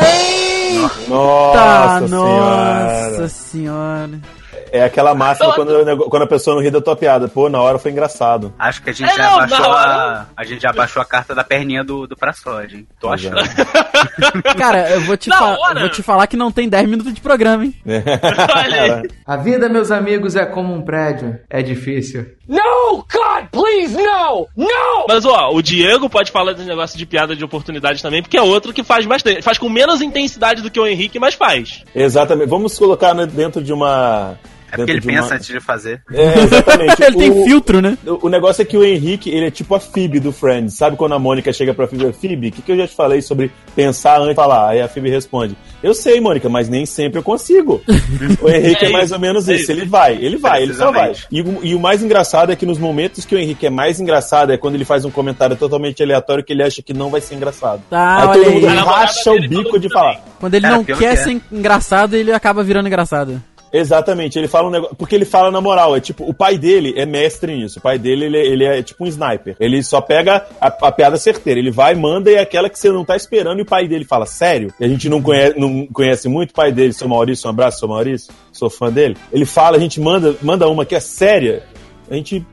Tá, 0.78 2.00
Nossa 2.00 2.00
nossa 2.08 2.08
senhora. 2.08 3.28
senhora. 3.28 4.37
É 4.72 4.82
aquela 4.84 5.14
máxima 5.14 5.52
quando, 5.54 6.08
quando 6.08 6.22
a 6.22 6.26
pessoa 6.26 6.56
não 6.56 6.62
ri 6.62 6.70
da 6.70 6.80
tua 6.80 6.96
piada. 6.96 7.28
Pô, 7.28 7.48
na 7.48 7.60
hora 7.60 7.78
foi 7.78 7.90
engraçado. 7.90 8.52
Acho 8.58 8.82
que 8.82 8.90
a 8.90 8.92
gente 8.92 9.10
É, 9.10 9.14
já 9.14 9.30
não, 9.30 9.36
baixou 9.38 9.58
não, 9.60 9.72
a. 9.72 10.26
A 10.36 10.44
gente 10.44 10.62
já 10.62 10.72
baixou 10.72 11.00
a 11.02 11.04
carta 11.04 11.34
da 11.34 11.44
perninha 11.44 11.82
do, 11.84 12.06
do 12.06 12.16
Praçode, 12.16 12.76
hein? 12.76 12.86
Tô 13.00 13.10
é. 13.10 13.14
achando. 13.14 13.36
Cara, 14.56 14.90
eu 14.90 15.00
vou 15.02 15.16
te, 15.16 15.28
Na 15.28 15.38
fa- 15.38 15.58
hora. 15.58 15.80
vou 15.80 15.88
te 15.88 16.02
falar 16.02 16.26
que 16.26 16.36
não 16.36 16.50
tem 16.52 16.68
10 16.68 16.88
minutos 16.88 17.12
de 17.14 17.20
programa, 17.20 17.64
hein? 17.64 17.74
Olha 17.86 18.82
aí. 18.82 19.10
A 19.26 19.36
vida, 19.36 19.68
meus 19.68 19.90
amigos, 19.90 20.36
é 20.36 20.44
como 20.46 20.74
um 20.74 20.82
prédio. 20.82 21.38
É 21.48 21.62
difícil. 21.62 22.26
No! 22.48 23.04
God, 23.12 23.48
please, 23.50 23.94
no! 23.96 24.48
No! 24.56 25.06
Mas 25.08 25.24
ó, 25.24 25.50
o 25.52 25.60
Diego 25.62 26.08
pode 26.08 26.30
falar 26.30 26.52
desse 26.54 26.66
negócio 26.68 26.96
de 26.96 27.04
piada 27.04 27.36
de 27.36 27.44
oportunidade 27.44 28.02
também, 28.02 28.22
porque 28.22 28.38
é 28.38 28.42
outro 28.42 28.72
que 28.72 28.82
faz 28.82 29.04
bastante. 29.04 29.42
Faz 29.42 29.58
com 29.58 29.68
menos 29.68 30.00
intensidade 30.00 30.62
do 30.62 30.70
que 30.70 30.80
o 30.80 30.86
Henrique, 30.86 31.18
mas 31.18 31.34
faz. 31.34 31.84
Exatamente. 31.94 32.48
Vamos 32.48 32.78
colocar 32.78 33.14
né, 33.14 33.26
dentro 33.26 33.62
de 33.62 33.72
uma. 33.72 34.38
É 34.70 34.76
porque 34.76 34.90
ele 34.92 35.00
pensa 35.00 35.34
antes 35.34 35.46
de 35.46 35.60
fazer. 35.60 36.02
É, 36.12 36.38
exatamente. 36.40 37.02
Ele 37.02 37.16
tem 37.16 37.30
O- 37.30 37.44
filtro, 37.44 37.80
né? 37.80 37.96
O 38.06 38.26
o 38.26 38.28
negócio 38.28 38.60
é 38.62 38.64
que 38.64 38.76
o 38.76 38.84
Henrique, 38.84 39.30
ele 39.30 39.46
é 39.46 39.50
tipo 39.50 39.74
a 39.74 39.80
Phoebe 39.80 40.20
do 40.20 40.30
Friends. 40.32 40.74
Sabe 40.74 40.96
quando 40.96 41.14
a 41.14 41.18
Mônica 41.18 41.52
chega 41.52 41.72
pra 41.72 41.86
Phoebe? 41.86 42.12
Phoebe, 42.12 42.48
o 42.48 42.52
que, 42.52 42.60
que 42.62 42.72
eu 42.72 42.76
já 42.76 42.86
te 42.86 42.94
falei 42.94 43.22
sobre 43.22 43.50
pensar 43.74 44.16
antes 44.18 44.30
de 44.30 44.34
falar? 44.34 44.68
Aí 44.70 44.80
a 44.82 44.88
Phoebe 44.88 45.08
responde: 45.08 45.56
Eu 45.82 45.94
sei, 45.94 46.20
Mônica, 46.20 46.48
mas 46.48 46.68
nem 46.68 46.84
sempre 46.84 47.18
eu 47.18 47.22
consigo. 47.22 47.80
o 48.42 48.48
Henrique 48.50 48.84
é, 48.84 48.88
É 48.88 48.92
mais 48.92 49.06
isso, 49.06 49.14
ou 49.14 49.20
menos 49.20 49.48
é 49.48 49.54
isso. 49.54 49.62
isso. 49.62 49.72
Ele 49.72 49.86
vai, 49.86 50.14
ele 50.20 50.36
vai, 50.36 50.62
ele 50.62 50.74
só 50.74 50.92
vai. 50.92 51.12
E, 51.30 51.40
o- 51.40 51.60
e 51.62 51.74
o 51.74 51.80
mais 51.80 52.02
engraçado 52.02 52.52
é 52.52 52.56
que 52.56 52.66
nos 52.66 52.78
momentos 52.78 53.24
que 53.24 53.34
o 53.34 53.38
Henrique 53.38 53.66
é 53.66 53.70
mais 53.70 53.98
engraçado 54.00 54.52
é 54.52 54.58
quando 54.58 54.74
ele 54.74 54.84
faz 54.84 55.04
um 55.04 55.10
comentário 55.10 55.56
totalmente 55.56 56.02
aleatório 56.02 56.44
que 56.44 56.52
ele 56.52 56.62
acha 56.62 56.82
que 56.82 56.92
não 56.92 57.08
vai 57.08 57.20
ser 57.22 57.34
engraçado. 57.36 57.80
Tá, 57.88 58.18
aí 58.18 58.28
olha 58.28 58.44
todo 58.44 58.52
mundo 58.60 58.84
racha 58.84 59.32
o 59.32 59.40
bico 59.48 59.78
de 59.78 59.86
isso 59.86 59.94
falar. 59.94 60.14
também. 60.16 60.28
Quando 60.40 60.54
ele 60.54 60.62
Cara, 60.62 60.76
não 60.76 60.84
quer 60.84 60.96
que 60.98 61.04
é. 61.04 61.16
ser 61.16 61.40
engraçado, 61.50 62.14
ele 62.14 62.32
acaba 62.32 62.62
virando 62.62 62.86
engraçado. 62.86 63.42
Exatamente, 63.72 64.38
ele 64.38 64.48
fala 64.48 64.68
um 64.68 64.70
negócio. 64.70 64.96
Porque 64.96 65.14
ele 65.14 65.24
fala 65.24 65.50
na 65.50 65.60
moral, 65.60 65.96
é 65.96 66.00
tipo, 66.00 66.28
o 66.28 66.34
pai 66.34 66.56
dele 66.58 66.94
é 66.96 67.04
mestre 67.04 67.56
nisso. 67.56 67.78
O 67.78 67.82
pai 67.82 67.98
dele, 67.98 68.26
ele, 68.26 68.38
ele 68.38 68.64
é 68.64 68.82
tipo 68.82 69.04
um 69.04 69.06
sniper. 69.06 69.56
Ele 69.60 69.82
só 69.82 70.00
pega 70.00 70.46
a, 70.60 70.66
a 70.66 70.92
piada 70.92 71.16
certeira. 71.16 71.60
Ele 71.60 71.70
vai, 71.70 71.94
manda 71.94 72.30
e 72.30 72.34
é 72.34 72.40
aquela 72.40 72.68
que 72.70 72.78
você 72.78 72.90
não 72.90 73.04
tá 73.04 73.16
esperando. 73.16 73.58
E 73.58 73.62
o 73.62 73.66
pai 73.66 73.86
dele 73.86 74.04
fala, 74.04 74.26
sério? 74.26 74.72
E 74.80 74.84
a 74.84 74.88
gente 74.88 75.08
não 75.08 75.22
conhece, 75.22 75.58
não 75.58 75.86
conhece 75.86 76.28
muito 76.28 76.50
o 76.50 76.54
pai 76.54 76.72
dele, 76.72 76.92
seu 76.92 77.08
Maurício. 77.08 77.46
Um 77.46 77.50
abraço, 77.50 77.78
seu 77.80 77.88
Maurício. 77.88 78.32
Sou 78.52 78.70
fã 78.70 78.90
dele. 78.90 79.16
Ele 79.32 79.44
fala, 79.44 79.76
a 79.76 79.80
gente 79.80 80.00
manda, 80.00 80.34
manda 80.42 80.68
uma 80.68 80.84
que 80.84 80.94
é 80.94 81.00
séria. 81.00 81.62
A 82.10 82.14
gente 82.14 82.44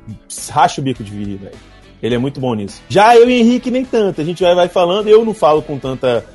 racha 0.52 0.82
o 0.82 0.84
bico 0.84 1.04
de 1.04 1.12
vir, 1.12 1.38
velho. 1.38 1.56
Ele 2.04 2.16
é 2.16 2.18
muito 2.18 2.40
bom 2.40 2.54
nisso. 2.54 2.82
Já 2.90 3.16
eu 3.16 3.30
e 3.30 3.40
Henrique, 3.40 3.72
nem 3.72 3.86
tanto. 3.86 4.22
A 4.22 4.24
gente 4.24 4.44
vai, 4.44 4.54
vai 4.54 4.68
falando, 4.68 5.08
eu 5.08 5.24
não 5.24 5.34
falo 5.34 5.62
com 5.62 5.80
tanta 5.80 6.26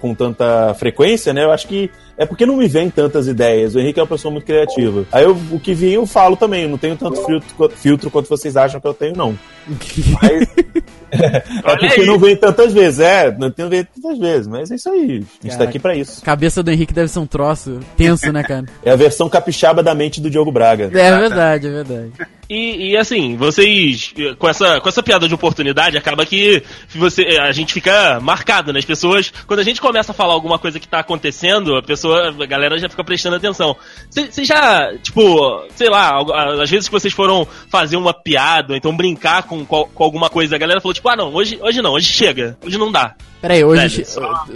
com 0.00 0.14
tanta 0.14 0.72
frequência, 0.74 1.34
né? 1.34 1.44
Eu 1.44 1.52
acho 1.52 1.68
que 1.68 1.90
é 2.16 2.24
porque 2.24 2.46
não 2.46 2.56
me 2.56 2.68
vem 2.68 2.90
tantas 2.90 3.26
ideias. 3.26 3.74
O 3.74 3.80
Henrique 3.80 3.98
é 3.98 4.02
uma 4.02 4.08
pessoa 4.08 4.30
muito 4.30 4.44
criativa. 4.44 5.04
Aí 5.10 5.24
eu, 5.24 5.36
o 5.50 5.58
que 5.58 5.74
vem 5.74 5.94
eu 5.94 6.06
falo 6.06 6.36
também. 6.36 6.62
Eu 6.62 6.68
não 6.68 6.78
tenho 6.78 6.96
tanto 6.96 7.24
filtro, 7.24 7.70
filtro 7.76 8.10
quanto 8.10 8.28
vocês 8.28 8.56
acham 8.56 8.80
que 8.80 8.86
eu 8.86 8.94
tenho, 8.94 9.16
não. 9.16 9.38
Mas, 9.66 10.48
é 11.10 11.42
Olha 11.64 11.78
porque 11.78 12.00
aí. 12.00 12.06
não 12.06 12.18
vem 12.18 12.36
tantas 12.36 12.72
vezes. 12.72 13.00
É, 13.00 13.36
não 13.36 13.50
tenho 13.50 13.68
vem 13.68 13.84
tantas 13.84 14.18
vezes. 14.18 14.46
Mas 14.46 14.70
é 14.70 14.76
isso 14.76 14.90
aí. 14.90 15.00
A 15.00 15.06
gente 15.06 15.24
tá 15.42 15.48
Caraca. 15.48 15.64
aqui 15.64 15.78
pra 15.78 15.96
isso. 15.96 16.22
Cabeça 16.22 16.62
do 16.62 16.70
Henrique 16.70 16.92
deve 16.92 17.08
ser 17.08 17.18
um 17.18 17.26
troço 17.26 17.80
tenso, 17.96 18.30
né, 18.32 18.42
cara? 18.42 18.64
É 18.84 18.90
a 18.90 18.96
versão 18.96 19.28
capixaba 19.28 19.82
da 19.82 19.94
mente 19.94 20.20
do 20.20 20.28
Diogo 20.28 20.52
Braga. 20.52 20.84
É 20.84 20.88
verdade, 20.88 21.66
é 21.66 21.70
verdade. 21.70 22.12
E, 22.48 22.90
e, 22.90 22.96
assim, 22.96 23.36
vocês, 23.36 24.12
com 24.38 24.48
essa, 24.48 24.80
com 24.80 24.88
essa 24.88 25.02
piada 25.02 25.26
de 25.26 25.34
oportunidade, 25.34 25.96
acaba 25.96 26.26
que 26.26 26.62
você, 26.94 27.22
a 27.40 27.52
gente 27.52 27.72
fica 27.72 28.20
marcado, 28.20 28.72
né? 28.72 28.78
As 28.78 28.84
pessoas, 28.84 29.32
quando 29.46 29.60
a 29.60 29.64
gente 29.64 29.80
começa 29.80 30.12
a 30.12 30.14
falar 30.14 30.34
alguma 30.34 30.58
coisa 30.58 30.78
que 30.78 30.86
tá 30.86 30.98
acontecendo, 30.98 31.76
a 31.76 31.82
pessoa, 31.82 32.03
a 32.12 32.46
galera 32.46 32.78
já 32.78 32.88
fica 32.88 33.04
prestando 33.04 33.36
atenção. 33.36 33.76
Você 34.10 34.44
já, 34.44 34.92
tipo, 34.98 35.64
sei 35.74 35.88
lá, 35.88 36.20
às 36.60 36.70
vezes 36.70 36.88
que 36.88 36.92
vocês 36.92 37.12
foram 37.12 37.46
fazer 37.68 37.96
uma 37.96 38.12
piada, 38.12 38.72
ou 38.72 38.76
então 38.76 38.96
brincar 38.96 39.44
com, 39.44 39.64
com 39.64 39.88
alguma 40.02 40.28
coisa, 40.28 40.56
a 40.56 40.58
galera 40.58 40.80
falou, 40.80 40.94
tipo, 40.94 41.08
ah 41.08 41.16
não, 41.16 41.32
hoje, 41.32 41.58
hoje 41.62 41.80
não, 41.80 41.92
hoje 41.92 42.12
chega, 42.12 42.56
hoje 42.64 42.78
não 42.78 42.90
dá. 42.90 43.14
Peraí, 43.40 43.62
hoje. 43.62 44.06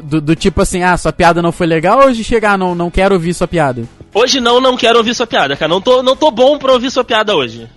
Do, 0.02 0.18
do, 0.18 0.34
tipo 0.34 0.62
assim, 0.62 0.82
ah, 0.82 0.96
sua 0.96 1.12
piada 1.12 1.42
não 1.42 1.52
foi 1.52 1.66
legal 1.66 2.00
ou 2.00 2.06
hoje 2.06 2.24
chegar, 2.24 2.52
ah, 2.52 2.58
não, 2.58 2.74
não 2.74 2.90
quero 2.90 3.14
ouvir 3.14 3.34
sua 3.34 3.46
piada? 3.46 3.84
Hoje 4.14 4.40
não, 4.40 4.60
não 4.60 4.76
quero 4.78 4.96
ouvir 4.96 5.14
sua 5.14 5.26
piada, 5.26 5.54
cara. 5.56 5.68
Não 5.68 5.80
tô, 5.80 6.02
não 6.02 6.16
tô 6.16 6.30
bom 6.30 6.58
pra 6.58 6.72
ouvir 6.72 6.90
sua 6.90 7.04
piada 7.04 7.36
hoje. 7.36 7.68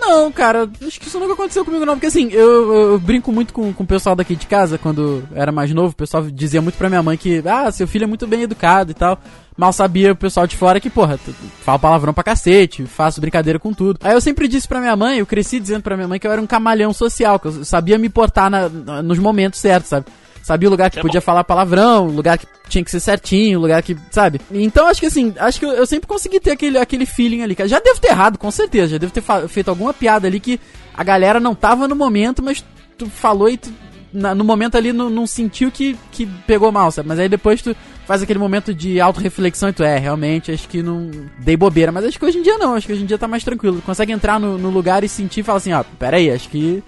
Não, 0.00 0.32
cara, 0.32 0.68
acho 0.86 0.98
que 0.98 1.06
isso 1.06 1.20
nunca 1.20 1.34
aconteceu 1.34 1.64
comigo, 1.64 1.84
não. 1.84 1.94
Porque 1.94 2.06
assim, 2.06 2.30
eu, 2.32 2.92
eu 2.92 2.98
brinco 2.98 3.30
muito 3.30 3.52
com, 3.52 3.72
com 3.72 3.84
o 3.84 3.86
pessoal 3.86 4.16
daqui 4.16 4.34
de 4.34 4.46
casa, 4.46 4.78
quando 4.78 5.22
era 5.34 5.52
mais 5.52 5.72
novo, 5.72 5.92
o 5.92 5.96
pessoal 5.96 6.22
dizia 6.22 6.62
muito 6.62 6.76
pra 6.76 6.88
minha 6.88 7.02
mãe 7.02 7.18
que, 7.18 7.42
ah, 7.46 7.70
seu 7.70 7.86
filho 7.86 8.04
é 8.04 8.06
muito 8.06 8.26
bem 8.26 8.42
educado 8.42 8.90
e 8.90 8.94
tal. 8.94 9.20
Mal 9.56 9.74
sabia 9.74 10.12
o 10.12 10.16
pessoal 10.16 10.46
de 10.46 10.56
fora 10.56 10.80
que, 10.80 10.88
porra, 10.88 11.18
fala 11.62 11.78
palavrão 11.78 12.14
pra 12.14 12.24
cacete, 12.24 12.86
faço 12.86 13.20
brincadeira 13.20 13.58
com 13.58 13.74
tudo. 13.74 13.98
Aí 14.02 14.14
eu 14.14 14.20
sempre 14.20 14.48
disse 14.48 14.66
pra 14.66 14.80
minha 14.80 14.96
mãe, 14.96 15.18
eu 15.18 15.26
cresci 15.26 15.60
dizendo 15.60 15.82
pra 15.82 15.96
minha 15.96 16.08
mãe 16.08 16.18
que 16.18 16.26
eu 16.26 16.32
era 16.32 16.40
um 16.40 16.46
camaleão 16.46 16.94
social, 16.94 17.38
que 17.38 17.48
eu 17.48 17.64
sabia 17.64 17.98
me 17.98 18.08
portar 18.08 18.48
na, 18.48 18.70
nos 19.02 19.18
momentos 19.18 19.60
certos, 19.60 19.90
sabe? 19.90 20.06
Sabia 20.42 20.68
o 20.68 20.70
lugar 20.70 20.90
que 20.90 20.98
é 20.98 21.02
podia 21.02 21.20
bom. 21.20 21.24
falar 21.24 21.44
palavrão, 21.44 22.06
lugar 22.06 22.38
que 22.38 22.46
tinha 22.68 22.82
que 22.82 22.90
ser 22.90 23.00
certinho, 23.00 23.60
lugar 23.60 23.82
que, 23.82 23.96
sabe? 24.10 24.40
Então 24.50 24.86
acho 24.86 25.00
que 25.00 25.06
assim, 25.06 25.34
acho 25.38 25.58
que 25.58 25.66
eu, 25.66 25.72
eu, 25.72 25.86
sempre 25.86 26.08
consegui 26.08 26.40
ter 26.40 26.52
aquele, 26.52 26.78
aquele 26.78 27.04
feeling 27.04 27.42
ali. 27.42 27.56
Já 27.66 27.80
devo 27.80 28.00
ter 28.00 28.08
errado, 28.08 28.38
com 28.38 28.50
certeza. 28.50 28.92
Já 28.92 28.98
devo 28.98 29.12
ter 29.12 29.22
feito 29.48 29.68
alguma 29.68 29.92
piada 29.92 30.26
ali 30.26 30.40
que 30.40 30.58
a 30.94 31.04
galera 31.04 31.38
não 31.40 31.54
tava 31.54 31.86
no 31.86 31.94
momento, 31.94 32.42
mas 32.42 32.64
tu 32.96 33.06
falou 33.06 33.48
e 33.48 33.56
tu, 33.56 33.72
na, 34.12 34.34
no 34.34 34.44
momento 34.44 34.76
ali 34.76 34.92
não, 34.92 35.08
não 35.08 35.26
sentiu 35.26 35.70
que, 35.70 35.96
que 36.10 36.26
pegou 36.46 36.72
mal, 36.72 36.90
sabe? 36.90 37.08
Mas 37.08 37.18
aí 37.18 37.28
depois 37.28 37.62
tu 37.62 37.74
faz 38.06 38.22
aquele 38.22 38.38
momento 38.38 38.74
de 38.74 39.00
autorreflexão 39.00 39.68
e 39.68 39.72
tu 39.72 39.82
é, 39.82 39.98
realmente, 39.98 40.50
acho 40.50 40.68
que 40.68 40.82
não 40.82 41.10
dei 41.38 41.56
bobeira. 41.56 41.92
Mas 41.92 42.04
acho 42.04 42.18
que 42.18 42.24
hoje 42.24 42.38
em 42.38 42.42
dia 42.42 42.58
não, 42.58 42.74
acho 42.74 42.86
que 42.86 42.92
hoje 42.92 43.02
em 43.02 43.06
dia 43.06 43.18
tá 43.18 43.28
mais 43.28 43.44
tranquilo. 43.44 43.82
Consegue 43.84 44.12
entrar 44.12 44.40
no, 44.40 44.58
no 44.58 44.70
lugar 44.70 45.04
e 45.04 45.08
sentir 45.08 45.40
e 45.40 45.42
falar 45.42 45.58
assim, 45.58 45.72
ó, 45.72 45.84
pera 45.98 46.16
aí, 46.16 46.30
acho 46.30 46.48
que 46.48 46.82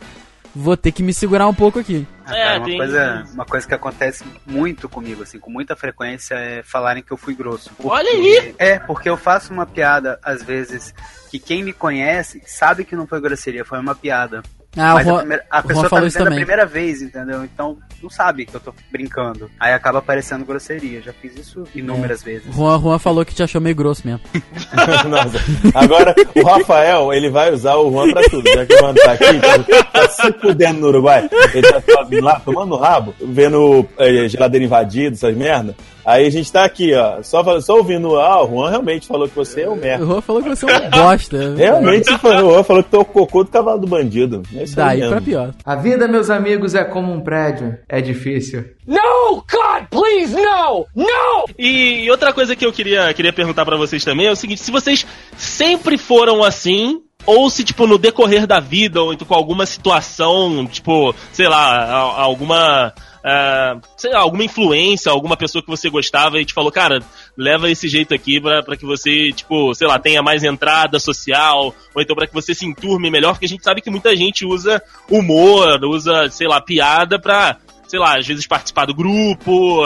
vou 0.55 0.77
ter 0.77 0.93
que 0.93 1.03
me 1.03 1.15
segurar 1.15 1.47
um 1.49 1.55
pouco 1.55 1.79
aqui. 1.79 2.07
Ah, 2.33 2.55
é, 2.55 2.59
uma, 2.59 2.65
tem... 2.65 2.77
coisa, 2.77 3.25
uma 3.33 3.45
coisa 3.45 3.67
que 3.67 3.75
acontece 3.75 4.25
muito 4.47 4.89
comigo, 4.89 5.23
assim, 5.23 5.39
com 5.39 5.51
muita 5.51 5.77
frequência, 5.77 6.35
é 6.35 6.63
falarem 6.63 7.03
que 7.03 7.13
eu 7.13 7.17
fui 7.17 7.35
grosso. 7.35 7.71
Porque, 7.75 7.89
Olha 7.89 8.11
aí! 8.11 8.55
É, 8.59 8.79
porque 8.79 9.09
eu 9.09 9.17
faço 9.17 9.53
uma 9.53 9.67
piada, 9.67 10.19
às 10.23 10.43
vezes, 10.43 10.95
que 11.31 11.39
quem 11.39 11.63
me 11.63 11.73
conhece 11.73 12.43
sabe 12.47 12.85
que 12.85 12.97
não 12.97 13.07
foi 13.07 13.21
grosseria, 13.21 13.65
foi 13.65 13.79
uma 13.79 13.95
piada. 13.95 14.43
Ah, 14.77 14.95
Mas 14.95 15.07
o 15.07 15.11
Juan, 15.11 15.17
a, 15.17 15.21
primeira, 15.21 15.45
a 15.51 15.63
pessoa 15.63 15.91
tá 15.91 16.01
vendo 16.01 16.29
a 16.29 16.31
primeira 16.31 16.67
vez, 16.67 17.03
entendeu? 17.03 17.45
Então 17.45 17.77
não 18.03 18.09
sabe 18.09 18.47
que 18.47 18.55
eu 18.55 18.61
tô 18.61 18.75
brincando. 18.91 19.51
Aí 19.61 19.73
acaba 19.73 19.99
aparecendo 19.99 20.47
grosseria. 20.47 21.03
Já 21.03 21.13
fiz 21.13 21.37
isso 21.37 21.65
inúmeras 21.75 22.23
é. 22.23 22.25
vezes. 22.25 22.55
Juan, 22.55 22.81
Juan 22.81 22.99
falou 22.99 23.25
que 23.25 23.35
te 23.35 23.43
achou 23.43 23.61
meio 23.61 23.77
grosso 23.77 24.03
mesmo. 24.07 24.21
Nossa. 25.09 25.39
Agora, 25.75 26.15
o 26.35 26.43
Rafael, 26.43 27.13
ele 27.13 27.29
vai 27.29 27.53
usar 27.53 27.77
o 27.77 27.91
Juan 27.91 28.13
pra 28.13 28.23
tudo. 28.23 28.49
Já 28.49 28.65
que 28.65 28.75
o 28.75 28.79
Juan 28.79 28.95
tá 28.95 29.13
aqui, 29.13 29.83
tá 29.93 30.09
se 30.09 30.33
fudendo 30.41 30.81
no 30.81 30.89
Uruguai. 30.89 31.29
Ele 31.53 31.71
tá 31.71 31.83
sozinho 31.95 32.25
lá, 32.25 32.41
tomando 32.41 32.77
rabo, 32.77 33.15
vendo 33.21 33.87
é, 33.99 34.27
geladeira 34.27 34.65
invadida, 34.65 35.15
essas 35.15 35.37
merda. 35.37 35.77
Aí 36.05 36.27
a 36.27 36.31
gente 36.31 36.51
tá 36.51 36.65
aqui, 36.65 36.93
ó, 36.95 37.23
só, 37.23 37.61
só 37.61 37.77
ouvindo, 37.77 38.19
ah, 38.19 38.45
o 38.45 38.49
Juan 38.49 38.71
realmente 38.71 39.07
falou 39.07 39.29
que 39.29 39.37
você 39.37 39.63
é 39.63 39.71
um 39.71 39.77
merda. 39.77 40.05
O 40.05 40.09
Juan 40.09 40.21
falou 40.21 40.43
que 40.43 40.49
você 40.49 40.67
é 40.69 40.77
um 40.77 40.91
bosta. 40.91 41.55
realmente, 41.57 42.13
o 42.13 42.19
Juan 42.19 42.65
falou 42.65 42.83
que 42.83 42.91
tu 42.91 42.97
é 42.97 43.01
o 43.01 43.05
cocô 43.05 43.45
do 43.45 43.51
cavalo 43.51 43.79
do 43.79 43.87
bandido. 43.87 44.43
É 44.57 44.62
Daí 44.75 45.09
pra 45.09 45.21
pior. 45.21 45.55
A 45.65 45.77
vida, 45.77 46.09
meus 46.09 46.31
amigos, 46.31 46.75
é 46.75 46.85
como 46.85 47.13
um 47.13 47.21
prédio. 47.21 47.79
É 47.89 48.01
difícil. 48.01 48.65
No, 48.87 49.37
God, 49.37 49.87
please, 49.91 50.35
no! 50.35 50.87
No! 50.95 51.45
E 51.59 52.11
outra 52.11 52.33
coisa 52.33 52.57
que 52.57 52.65
eu 52.65 52.73
queria, 52.73 53.13
queria 53.15 53.33
perguntar 53.33 53.65
para 53.65 53.77
vocês 53.77 54.05
também 54.05 54.27
é 54.27 54.33
o 54.33 54.37
seguinte, 54.37 54.61
se 54.61 54.71
vocês 54.71 55.07
sempre 55.37 55.97
foram 55.97 56.43
assim, 56.43 57.01
ou 57.25 57.49
se, 57.49 57.65
tipo, 57.65 57.87
no 57.87 57.99
decorrer 57.99 58.47
da 58.47 58.61
vida, 58.61 59.01
ou 59.01 59.13
então 59.13 59.27
com 59.27 59.35
alguma 59.35 59.67
situação, 59.67 60.67
tipo, 60.67 61.15
sei 61.33 61.49
lá, 61.49 61.91
alguma 61.93 62.93
uh, 63.25 63.81
sei 63.97 64.13
lá, 64.13 64.21
alguma 64.21 64.45
influência, 64.45 65.11
alguma 65.11 65.37
pessoa 65.37 65.63
que 65.63 65.71
você 65.71 65.89
gostava 65.89 66.41
e 66.41 66.45
te 66.45 66.53
falou, 66.53 66.71
cara, 66.71 67.01
leva 67.37 67.71
esse 67.71 67.89
jeito 67.89 68.15
aqui 68.15 68.41
pra 68.41 68.77
que 68.77 68.85
você, 68.85 69.33
tipo, 69.33 69.75
sei 69.75 69.87
lá, 69.87 69.99
tenha 69.99 70.23
mais 70.23 70.43
entrada 70.45 70.99
social, 70.99 71.75
ou 71.95 72.03
então 72.03 72.17
pra 72.17 72.27
que 72.27 72.35
você 72.35 72.55
se 72.55 72.67
enturme 72.67 73.11
melhor, 73.11 73.33
porque 73.33 73.47
a 73.47 73.49
gente 73.49 73.65
sabe 73.65 73.81
que 73.81 73.91
muita 73.91 74.15
gente 74.17 74.45
usa 74.45 74.83
humor, 75.11 75.83
usa, 75.85 76.29
sei 76.31 76.49
lá, 76.49 76.61
piada 76.61 77.19
pra 77.19 77.59
sei 77.93 78.01
lá, 78.01 78.17
às 78.17 78.27
vezes 78.27 78.47
participar 78.47 78.87
do 78.87 78.95
grupo, 78.95 79.83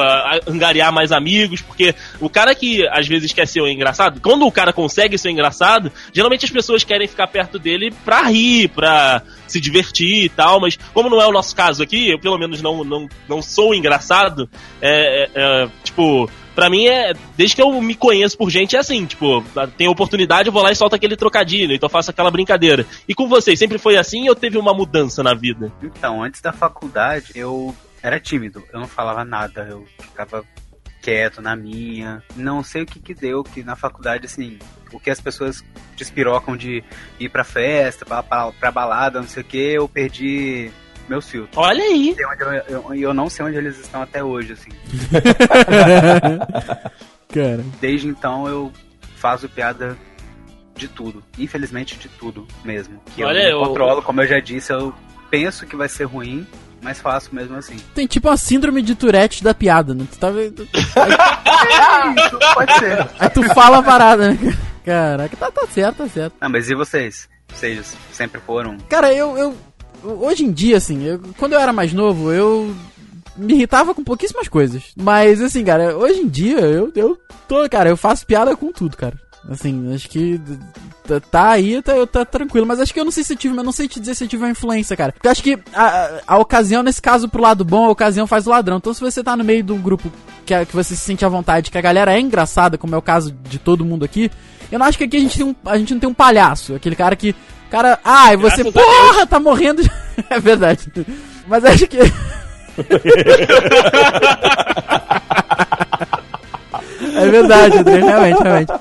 angariar 0.47 0.93
mais 0.93 1.11
amigos, 1.11 1.61
porque 1.61 1.93
o 2.21 2.31
cara 2.31 2.55
que 2.55 2.87
às 2.87 3.09
vezes 3.09 3.33
quer 3.33 3.49
ser 3.49 3.61
o 3.61 3.67
engraçado, 3.67 4.21
quando 4.21 4.47
o 4.47 4.53
cara 4.53 4.73
consegue 4.73 5.19
ser 5.19 5.31
engraçado, 5.31 5.91
geralmente 6.13 6.45
as 6.45 6.51
pessoas 6.53 6.85
querem 6.85 7.09
ficar 7.09 7.27
perto 7.27 7.59
dele 7.59 7.93
pra 8.05 8.23
rir, 8.23 8.69
pra 8.69 9.23
se 9.49 9.61
divertir 9.61 10.27
e 10.27 10.29
tal, 10.29 10.61
mas 10.61 10.79
como 10.95 11.11
não 11.11 11.21
é 11.21 11.27
o 11.27 11.33
nosso 11.33 11.57
caso 11.57 11.83
aqui, 11.83 12.09
eu 12.09 12.21
pelo 12.21 12.39
menos 12.39 12.63
não, 12.63 12.85
não, 12.85 13.09
não 13.29 13.43
sou 13.43 13.75
engraçado, 13.75 14.49
é, 14.81 15.25
é, 15.25 15.31
é 15.35 15.69
tipo, 15.83 16.31
pra 16.55 16.71
mim 16.71 16.87
é. 16.87 17.13
Desde 17.37 17.57
que 17.57 17.63
eu 17.63 17.83
me 17.83 17.97
conheço 17.97 18.39
por 18.39 18.51
gente, 18.51 18.77
é 18.77 18.79
assim, 18.79 19.05
tipo, 19.05 19.43
tem 19.77 19.89
oportunidade, 19.89 20.49
eu 20.49 20.53
vou 20.53 20.63
lá 20.63 20.71
e 20.71 20.77
solto 20.77 20.95
aquele 20.95 21.17
trocadilho, 21.17 21.75
então 21.75 21.89
faço 21.89 22.13
aquela 22.13 22.31
brincadeira. 22.31 22.87
E 23.09 23.17
com 23.17 23.27
vocês, 23.27 23.59
sempre 23.59 23.79
foi 23.79 23.97
assim 23.97 24.29
ou 24.29 24.35
teve 24.37 24.57
uma 24.59 24.73
mudança 24.73 25.25
na 25.25 25.35
vida? 25.35 25.73
Então, 25.83 26.23
antes 26.23 26.41
da 26.41 26.53
faculdade, 26.53 27.33
eu 27.35 27.75
era 28.07 28.21
tímido, 28.21 28.63
eu 28.73 28.79
não 28.79 28.87
falava 28.87 29.25
nada, 29.25 29.67
eu 29.69 29.85
ficava 29.99 30.45
quieto 31.03 31.43
na 31.43 31.57
minha. 31.57 32.23
Não 32.37 32.63
sei 32.63 32.83
o 32.83 32.87
que 32.87 33.01
que 33.01 33.13
deu, 33.13 33.43
que 33.43 33.65
na 33.65 33.75
faculdade, 33.75 34.27
assim, 34.27 34.61
o 34.93 35.01
que 35.01 35.11
as 35.11 35.21
pessoas 35.21 35.65
despirocam 35.97 36.57
de 36.57 36.85
ir 37.19 37.29
pra 37.29 37.43
festa, 37.43 38.07
pra, 38.07 38.23
pra, 38.23 38.53
pra 38.53 38.71
balada, 38.71 39.21
não 39.21 39.27
sei 39.27 39.43
o 39.43 39.47
que, 39.47 39.59
eu 39.59 39.89
perdi 39.89 40.71
meus 41.09 41.29
filtros. 41.29 41.57
Olha 41.57 41.83
aí! 41.83 42.15
E 42.17 42.23
eu, 42.23 42.31
eu, 42.69 42.95
eu, 42.95 43.15
não 43.15 43.29
sei 43.29 43.45
onde 43.45 43.57
eles 43.57 43.77
estão 43.77 44.03
até 44.03 44.23
hoje, 44.23 44.53
assim. 44.53 44.71
Cara. 47.35 47.65
Desde 47.81 48.07
então 48.07 48.47
eu 48.47 48.73
faço 49.17 49.49
piada 49.49 49.99
de 50.77 50.87
tudo. 50.87 51.25
Infelizmente 51.37 51.99
de 51.99 52.09
tudo 52.09 52.47
mesmo. 52.65 53.01
Que 53.17 53.25
Olha, 53.25 53.49
eu 53.49 53.59
não 53.59 53.69
controlo, 53.69 54.01
como 54.01 54.23
eu 54.23 54.29
já 54.29 54.39
disse, 54.39 54.73
eu 54.73 54.95
penso 55.29 55.67
que 55.67 55.75
vai 55.75 55.89
ser 55.89 56.05
ruim, 56.05 56.47
mais 56.83 57.01
fácil 57.01 57.35
mesmo 57.35 57.57
assim. 57.57 57.77
Tem 57.95 58.07
tipo 58.07 58.29
uma 58.29 58.37
síndrome 58.37 58.83
de 58.83 58.95
Tourette 58.95 59.43
da 59.43 59.55
piada, 59.55 59.95
né? 59.95 60.07
Tu 60.11 60.19
tá 60.19 60.31
vendo? 60.31 60.69
Aí... 60.97 62.15
pode 62.55 62.79
ser. 62.79 63.09
Aí 63.19 63.31
tu 63.31 63.43
fala 63.55 63.79
a 63.79 63.83
parada, 63.83 64.33
né? 64.33 64.39
Caraca, 64.85 65.37
tá, 65.37 65.51
tá 65.51 65.67
certo, 65.67 65.97
tá 65.99 66.09
certo. 66.09 66.35
Ah, 66.41 66.49
mas 66.49 66.71
e 66.71 66.75
vocês? 66.75 67.29
Vocês 67.53 67.97
sempre 68.13 68.41
foram? 68.41 68.79
Cara, 68.89 69.13
eu, 69.13 69.37
eu 69.37 69.57
hoje 70.03 70.45
em 70.45 70.53
dia, 70.53 70.77
assim, 70.77 71.05
eu, 71.05 71.21
quando 71.39 71.55
eu 71.55 71.61
era 71.61 71.73
mais 71.73 71.93
novo, 71.93 72.33
eu 72.33 72.75
me 73.37 73.55
irritava 73.55 73.95
com 73.95 74.05
pouquíssimas 74.05 74.49
coisas. 74.49 74.93
Mas, 74.97 75.41
assim, 75.41 75.65
cara, 75.65 75.97
hoje 75.97 76.21
em 76.21 76.29
dia, 76.29 76.61
eu, 76.61 76.93
eu 76.95 77.19
tô, 77.49 77.69
cara, 77.69 77.89
eu 77.89 77.97
faço 77.97 78.27
piada 78.27 78.57
com 78.57 78.73
tudo, 78.73 78.97
cara. 78.97 79.19
Assim, 79.49 79.95
acho 79.95 80.09
que 80.09 80.41
tá 81.31 81.51
aí, 81.51 81.81
tá, 81.81 82.07
tá 82.07 82.25
tranquilo. 82.25 82.67
Mas 82.67 82.81
acho 82.81 82.93
que 82.93 82.99
eu 82.99 83.05
não 83.05 83.13
sei 83.13 83.23
se 83.23 83.37
tive, 83.37 83.55
mas 83.55 83.65
não 83.65 83.73
sei 83.73 83.87
te 83.87 84.01
dizer 84.01 84.15
se 84.15 84.27
tive 84.27 84.43
uma 84.43 84.51
influência, 84.51 84.97
cara. 84.97 85.13
Porque 85.13 85.29
acho 85.29 85.43
que 85.43 85.59
a, 85.73 86.21
a 86.27 86.39
ocasião, 86.39 86.83
nesse 86.83 87.01
caso, 87.01 87.29
pro 87.29 87.43
lado 87.43 87.65
bom, 87.65 87.85
a 87.85 87.91
ocasião 87.91 88.27
faz 88.27 88.47
o 88.47 88.51
ladrão. 88.51 88.79
Então 88.79 88.93
se 88.93 89.01
você 89.01 89.23
tá 89.23 89.37
no 89.37 89.45
meio 89.45 89.63
de 89.63 89.73
um 89.73 89.81
grupo 89.81 90.11
que, 90.45 90.67
que 90.67 90.75
você 90.75 90.97
se 90.97 91.01
sente 91.03 91.25
à 91.25 91.29
vontade, 91.29 91.71
que 91.71 91.79
a 91.79 91.83
galera 91.83 92.13
é 92.13 92.21
engraçada, 92.21 92.77
como 92.77 92.95
é 92.95 92.99
o 92.99 93.03
caso 93.03 93.31
de 93.31 93.59
todo 93.59 93.85
mundo 93.85 94.05
aqui, 94.05 94.31
eu 94.71 94.79
não 94.79 94.87
acho 94.87 94.99
que 94.99 95.05
aqui 95.05 95.17
a 95.17 95.21
gente, 95.21 95.37
tem 95.37 95.47
um, 95.47 95.55
a 95.65 95.79
gente 95.79 95.95
não 95.95 96.01
tem 96.01 96.11
um 96.11 96.15
palhaço. 96.15 96.75
Aquele 96.75 96.97
cara 96.97 97.15
que. 97.15 97.35
Cara, 97.71 97.99
ah, 98.05 98.33
e 98.33 98.37
você, 98.37 98.63
Graças 98.63 98.83
porra, 98.83 99.27
tá 99.27 99.41
morrendo. 99.41 99.83
é 100.31 100.41
verdade. 100.41 100.91
Mas 101.47 101.65
acho 101.65 101.87
que. 101.87 101.99
é 107.17 107.29
verdade, 107.29 107.79
André, 107.79 108.01
realmente, 108.01 108.43
realmente. 108.43 108.73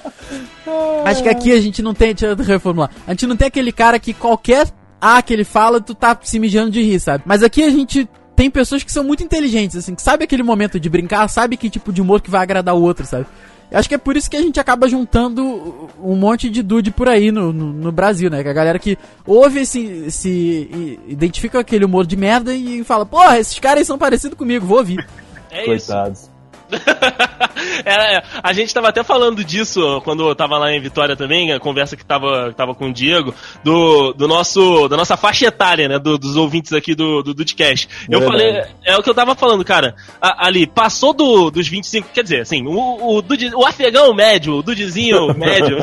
Acho 1.05 1.23
que 1.23 1.29
aqui 1.29 1.51
a 1.51 1.61
gente 1.61 1.81
não 1.81 1.93
tem. 1.93 2.13
Deixa 2.13 2.27
eu 2.27 2.35
reformular. 2.35 2.89
A 3.07 3.11
gente 3.11 3.27
não 3.27 3.35
tem 3.35 3.47
aquele 3.47 3.71
cara 3.71 3.99
que 3.99 4.13
qualquer 4.13 4.67
A 4.99 5.21
que 5.21 5.33
ele 5.33 5.43
fala, 5.43 5.79
tu 5.79 5.93
tá 5.93 6.17
se 6.21 6.39
mijando 6.39 6.71
de 6.71 6.81
rir, 6.81 6.99
sabe? 6.99 7.23
Mas 7.25 7.43
aqui 7.43 7.63
a 7.63 7.69
gente 7.69 8.09
tem 8.35 8.49
pessoas 8.49 8.83
que 8.83 8.91
são 8.91 9.03
muito 9.03 9.23
inteligentes, 9.23 9.77
assim, 9.77 9.95
que 9.95 10.01
sabe 10.01 10.25
aquele 10.25 10.43
momento 10.43 10.79
de 10.79 10.89
brincar, 10.89 11.27
sabe 11.29 11.55
que 11.55 11.69
tipo 11.69 11.93
de 11.93 12.01
humor 12.01 12.21
que 12.21 12.29
vai 12.29 12.41
agradar 12.41 12.75
o 12.75 12.81
outro, 12.81 13.05
sabe? 13.05 13.25
Acho 13.71 13.89
que 13.89 13.95
é 13.95 13.97
por 13.97 14.15
isso 14.15 14.29
que 14.29 14.37
a 14.37 14.41
gente 14.41 14.59
acaba 14.59 14.87
juntando 14.87 15.89
um 16.01 16.15
monte 16.15 16.49
de 16.49 16.61
dude 16.61 16.91
por 16.91 17.09
aí 17.09 17.31
no, 17.31 17.51
no, 17.51 17.73
no 17.73 17.91
Brasil, 17.91 18.29
né? 18.29 18.43
Que 18.43 18.49
a 18.49 18.53
galera 18.53 18.77
que 18.77 18.97
ouve 19.25 19.61
esse, 19.61 20.11
se 20.11 20.99
identifica 21.07 21.59
aquele 21.59 21.83
humor 21.83 22.05
de 22.05 22.15
merda 22.15 22.53
e 22.53 22.83
fala, 22.83 23.05
porra, 23.05 23.39
esses 23.39 23.57
caras 23.59 23.87
são 23.87 23.97
parecidos 23.97 24.37
comigo, 24.37 24.65
vou 24.65 24.77
ouvir. 24.77 25.05
É 25.49 25.65
Coitados. 25.65 26.29
É, 27.85 28.23
a 28.41 28.53
gente 28.53 28.73
tava 28.73 28.87
até 28.89 29.03
falando 29.03 29.43
disso 29.43 30.01
quando 30.03 30.27
eu 30.27 30.35
tava 30.35 30.57
lá 30.57 30.71
em 30.71 30.79
Vitória 30.79 31.15
também, 31.15 31.51
a 31.51 31.59
conversa 31.59 31.95
que 31.95 32.05
tava, 32.05 32.49
que 32.49 32.55
tava 32.55 32.73
com 32.73 32.89
o 32.89 32.93
Diego, 32.93 33.33
do, 33.63 34.13
do 34.13 34.27
nosso, 34.27 34.87
da 34.87 34.95
nossa 34.97 35.15
faixa 35.17 35.47
etária, 35.47 35.87
né, 35.87 35.99
do- 35.99 36.17
dos 36.17 36.35
ouvintes 36.35 36.71
aqui 36.73 36.95
do, 36.95 37.21
do 37.21 37.33
Dudcast. 37.33 37.87
Eu 38.09 38.19
Verdade. 38.21 38.31
falei, 38.41 38.63
é 38.85 38.97
o 38.97 39.03
que 39.03 39.09
eu 39.09 39.13
tava 39.13 39.35
falando, 39.35 39.63
cara, 39.65 39.95
a- 40.21 40.47
ali, 40.47 40.65
passou 40.65 41.13
do, 41.13 41.51
dos 41.51 41.67
25, 41.67 42.09
quer 42.13 42.23
dizer, 42.23 42.41
assim, 42.41 42.65
o, 42.65 43.15
o, 43.17 43.21
Dude- 43.21 43.53
o 43.55 43.65
afegão 43.65 44.13
médio, 44.13 44.55
o 44.55 44.63
Dudezinho 44.63 45.33
médio, 45.37 45.77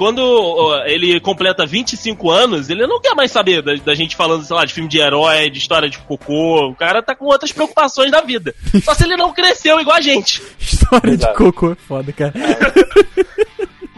quando 0.00 0.82
ele 0.86 1.20
completa 1.20 1.66
25 1.66 2.30
anos, 2.30 2.70
ele 2.70 2.86
não 2.86 2.98
quer 2.98 3.14
mais 3.14 3.30
saber 3.30 3.60
da, 3.60 3.74
da 3.74 3.94
gente 3.94 4.16
falando, 4.16 4.42
sei 4.42 4.56
lá, 4.56 4.64
de 4.64 4.72
filme 4.72 4.88
de 4.88 4.98
herói, 4.98 5.50
de 5.50 5.58
história 5.58 5.90
de 5.90 5.98
cocô, 5.98 6.68
o 6.68 6.74
cara 6.74 7.02
tá 7.02 7.14
com 7.14 7.26
outras 7.26 7.52
preocupações 7.52 8.10
da 8.10 8.22
vida. 8.22 8.54
Só 8.82 8.94
se 8.94 9.04
ele 9.04 9.14
não 9.18 9.30
cresceu 9.30 9.78
igual 9.78 9.98
a 9.98 10.00
gente. 10.00 10.42
História 10.58 11.18
de 11.18 11.24
Exato. 11.24 11.36
cocô 11.36 11.72
é 11.72 11.74
foda, 11.74 12.10
cara. 12.14 12.32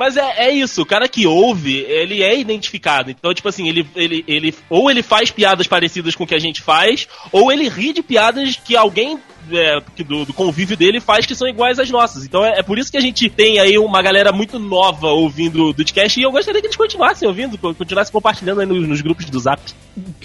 Mas 0.02 0.16
é, 0.16 0.48
é 0.48 0.50
isso, 0.50 0.82
o 0.82 0.84
cara 0.84 1.06
que 1.06 1.28
ouve, 1.28 1.76
ele 1.82 2.24
é 2.24 2.36
identificado. 2.36 3.08
Então, 3.08 3.32
tipo 3.32 3.48
assim, 3.48 3.68
ele, 3.68 3.86
ele, 3.94 4.24
ele 4.26 4.52
ou 4.68 4.90
ele 4.90 5.00
faz 5.00 5.30
piadas 5.30 5.68
parecidas 5.68 6.16
com 6.16 6.24
o 6.24 6.26
que 6.26 6.34
a 6.34 6.40
gente 6.40 6.60
faz, 6.60 7.06
ou 7.30 7.52
ele 7.52 7.68
ri 7.68 7.92
de 7.92 8.02
piadas 8.02 8.56
que 8.56 8.74
alguém 8.74 9.16
é, 9.52 9.80
do, 10.02 10.24
do 10.24 10.32
convívio 10.32 10.76
dele 10.76 11.00
faz 11.00 11.24
que 11.24 11.36
são 11.36 11.46
iguais 11.46 11.78
às 11.78 11.88
nossas. 11.88 12.24
Então 12.24 12.44
é, 12.44 12.58
é 12.58 12.62
por 12.64 12.80
isso 12.80 12.90
que 12.90 12.96
a 12.96 13.00
gente 13.00 13.30
tem 13.30 13.60
aí 13.60 13.78
uma 13.78 14.02
galera 14.02 14.32
muito 14.32 14.58
nova 14.58 15.06
ouvindo 15.06 15.68
o 15.68 15.74
podcast 15.74 16.18
e 16.18 16.24
eu 16.24 16.32
gostaria 16.32 16.60
que 16.60 16.66
eles 16.66 16.76
continuassem 16.76 17.28
ouvindo, 17.28 17.56
continuassem 17.56 18.12
compartilhando 18.12 18.60
aí 18.60 18.66
nos, 18.66 18.88
nos 18.88 19.00
grupos 19.02 19.26
do 19.26 19.38
Zap. 19.38 19.62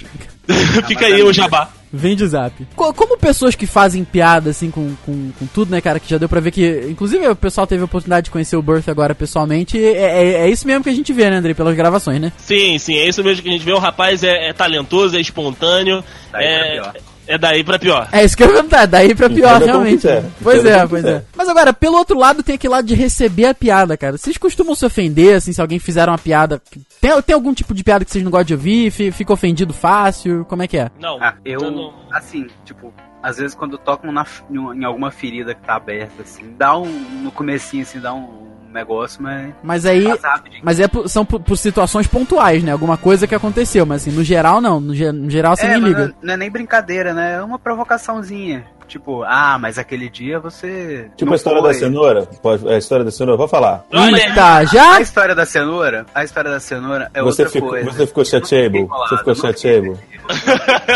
Fica 0.88 1.06
aí 1.06 1.22
o 1.22 1.32
jabá. 1.32 1.72
Vende 1.91 2.24
o 2.24 2.27
zap. 2.27 2.67
Co- 2.75 2.94
como 2.94 3.17
pessoas 3.17 3.56
que 3.56 3.65
fazem 3.65 4.03
piada, 4.03 4.50
assim, 4.50 4.70
com, 4.70 4.94
com, 5.06 5.32
com 5.39 5.46
tudo, 5.48 5.72
né, 5.72 5.79
cara, 5.79 6.00
que 6.00 6.10
já 6.10 6.17
deu 6.17 6.27
pra 6.27 6.39
ver 6.41 6.51
que. 6.51 6.86
Inclusive, 6.89 7.27
o 7.29 7.36
pessoal 7.36 7.65
teve 7.65 7.82
a 7.82 7.86
oportunidade 7.86 8.25
de 8.25 8.32
conhecer 8.32 8.58
o 8.58 8.62
Birth 8.62 8.89
agora 8.89 9.15
pessoalmente. 9.15 9.77
e 9.77 9.86
É, 9.86 9.91
é, 10.24 10.32
é 10.41 10.50
isso 10.50 10.67
mesmo 10.67 10.84
que 10.84 10.89
a 10.89 10.94
gente 10.94 11.13
vê, 11.13 11.29
né, 11.29 11.38
André, 11.38 11.53
pelas 11.53 11.75
gravações, 11.75 12.20
né? 12.20 12.32
Sim, 12.38 12.77
sim, 12.77 12.96
é 12.96 13.08
isso 13.08 13.24
mesmo 13.24 13.41
que 13.41 13.50
a 13.50 13.51
gente 13.53 13.63
vê. 13.65 13.72
O 13.72 13.79
rapaz 13.79 14.24
é, 14.24 14.50
é 14.50 14.53
talentoso, 14.53 15.15
é 15.17 15.22
espontâneo. 15.22 16.03
Daí 16.32 16.41
pra 16.41 16.41
é, 16.44 16.72
pior. 16.74 16.94
É 17.28 17.38
daí 17.38 17.64
pra 17.64 17.78
pior. 17.78 18.08
É 18.12 18.24
isso 18.24 18.36
que 18.38 18.44
eu 18.44 18.48
ia 18.48 18.54
perguntar, 18.54 18.86
daí 18.86 19.14
pra 19.14 19.30
pior, 19.30 19.56
Entenda 19.58 19.66
realmente. 19.72 20.08
Pois 20.42 20.60
Entenda 20.60 20.78
é, 20.78 20.88
pois 20.88 21.04
quiser. 21.04 21.18
é. 21.18 21.24
Mas 21.36 21.50
agora, 21.50 21.74
pelo 21.74 21.98
outro 21.98 22.18
lado, 22.18 22.42
tem 22.44 22.56
aquele 22.56 22.72
lado 22.74 22.88
de 22.88 22.96
receber 22.96 23.46
a 23.46 23.54
piada, 23.54 23.96
cara. 23.98 24.18
Vocês 24.18 24.38
costumam 24.38 24.74
se 24.76 24.86
ofender, 24.86 25.36
assim, 25.36 25.52
se 25.54 25.62
alguém 25.62 25.80
fizer 25.80 26.08
uma 26.08 26.18
piada. 26.18 26.62
Tem, 27.02 27.22
tem 27.22 27.34
algum 27.34 27.54
tipo 27.54 27.74
de 27.74 27.84
piada 27.84 28.04
que 28.06 28.12
vocês 28.12 28.24
não 28.24 28.32
gostam 28.32 28.46
de 28.48 28.54
ouvir? 28.54 28.92
Fi- 28.92 29.12
Fica 29.12 29.34
ofendido 29.34 29.74
fácil? 29.74 30.46
Como 30.46 30.64
é 30.64 30.68
que 30.68 30.78
é? 30.78 30.90
Não, 31.00 31.18
Ah, 31.22 31.36
eu, 31.46 31.60
não- 31.72 31.94
assim, 32.12 32.48
tipo, 32.66 32.94
às 33.22 33.38
vezes 33.38 33.54
quando 33.56 33.78
tocam 33.78 34.12
na, 34.12 34.26
em 34.50 34.80
em 34.82 34.84
alguma 34.86 35.12
ferida 35.12 35.54
que 35.54 35.62
tá 35.62 35.76
aberta, 35.76 36.22
assim, 36.24 36.54
dá 36.58 36.78
um, 36.78 36.88
no 37.24 37.32
comecinho, 37.32 37.84
assim, 37.84 38.00
dá 38.00 38.14
um 38.14 38.48
negócio, 38.74 39.22
mas 39.22 39.54
Mas 39.64 39.86
aí. 39.86 40.06
rapidinho. 40.08 40.62
Mas 40.64 40.80
é 40.80 40.88
por- 40.88 41.08
são 41.10 41.26
por, 41.26 41.40
por 41.40 41.58
situações 41.58 42.08
pontuais, 42.08 42.64
né? 42.64 42.72
Alguma 42.72 42.98
coisa 42.98 43.26
que 43.28 43.36
aconteceu, 43.36 43.86
mas 43.86 44.02
assim, 44.02 44.12
no 44.12 44.24
geral 44.24 44.60
não. 44.62 44.80
No, 44.80 44.94
no 45.14 45.30
geral 45.30 45.56
você 45.56 45.66
é, 45.66 45.70
nem 45.70 45.80
liga. 45.84 46.08
não- 46.08 46.14
não 46.22 46.34
é 46.34 46.38
nem 46.38 46.52
brincadeira, 46.52 47.14
né? 47.14 47.36
É 47.36 47.42
uma 47.42 47.58
provocaçãozinha. 47.60 48.66
Tipo, 48.88 49.24
ah, 49.24 49.58
mas 49.60 49.77
aquele 49.77 50.10
dia 50.10 50.39
você. 50.39 51.10
Tipo 51.17 51.34
a 51.34 51.36
história 51.36 51.60
foi. 51.62 51.74
da 51.74 51.77
cenoura. 51.79 52.25
Pode, 52.41 52.67
a 52.67 52.77
história 52.77 53.03
da 53.03 53.12
cenoura, 53.12 53.38
vou 53.38 53.48
falar. 53.48 53.86
Olha 53.94 54.24
aí. 54.25 54.34
Tá, 54.34 54.63
já? 54.65 54.96
A 54.96 55.01
história 55.01 55.36
da 55.36 55.46
cenoura, 55.46 56.06
a 56.15 56.24
história 56.24 56.50
da 56.51 56.60
cenoura 56.60 57.12
é 57.13 57.22
você, 57.22 57.41
outra 57.44 57.50
ficou, 57.53 57.70
coisa. 57.70 57.91
você 57.91 58.08
ficou 58.08 58.25
chateado? 58.25 58.77
Não 58.79 58.88
Você 58.88 59.17
ficou 59.17 59.36
chateado? 59.36 60.00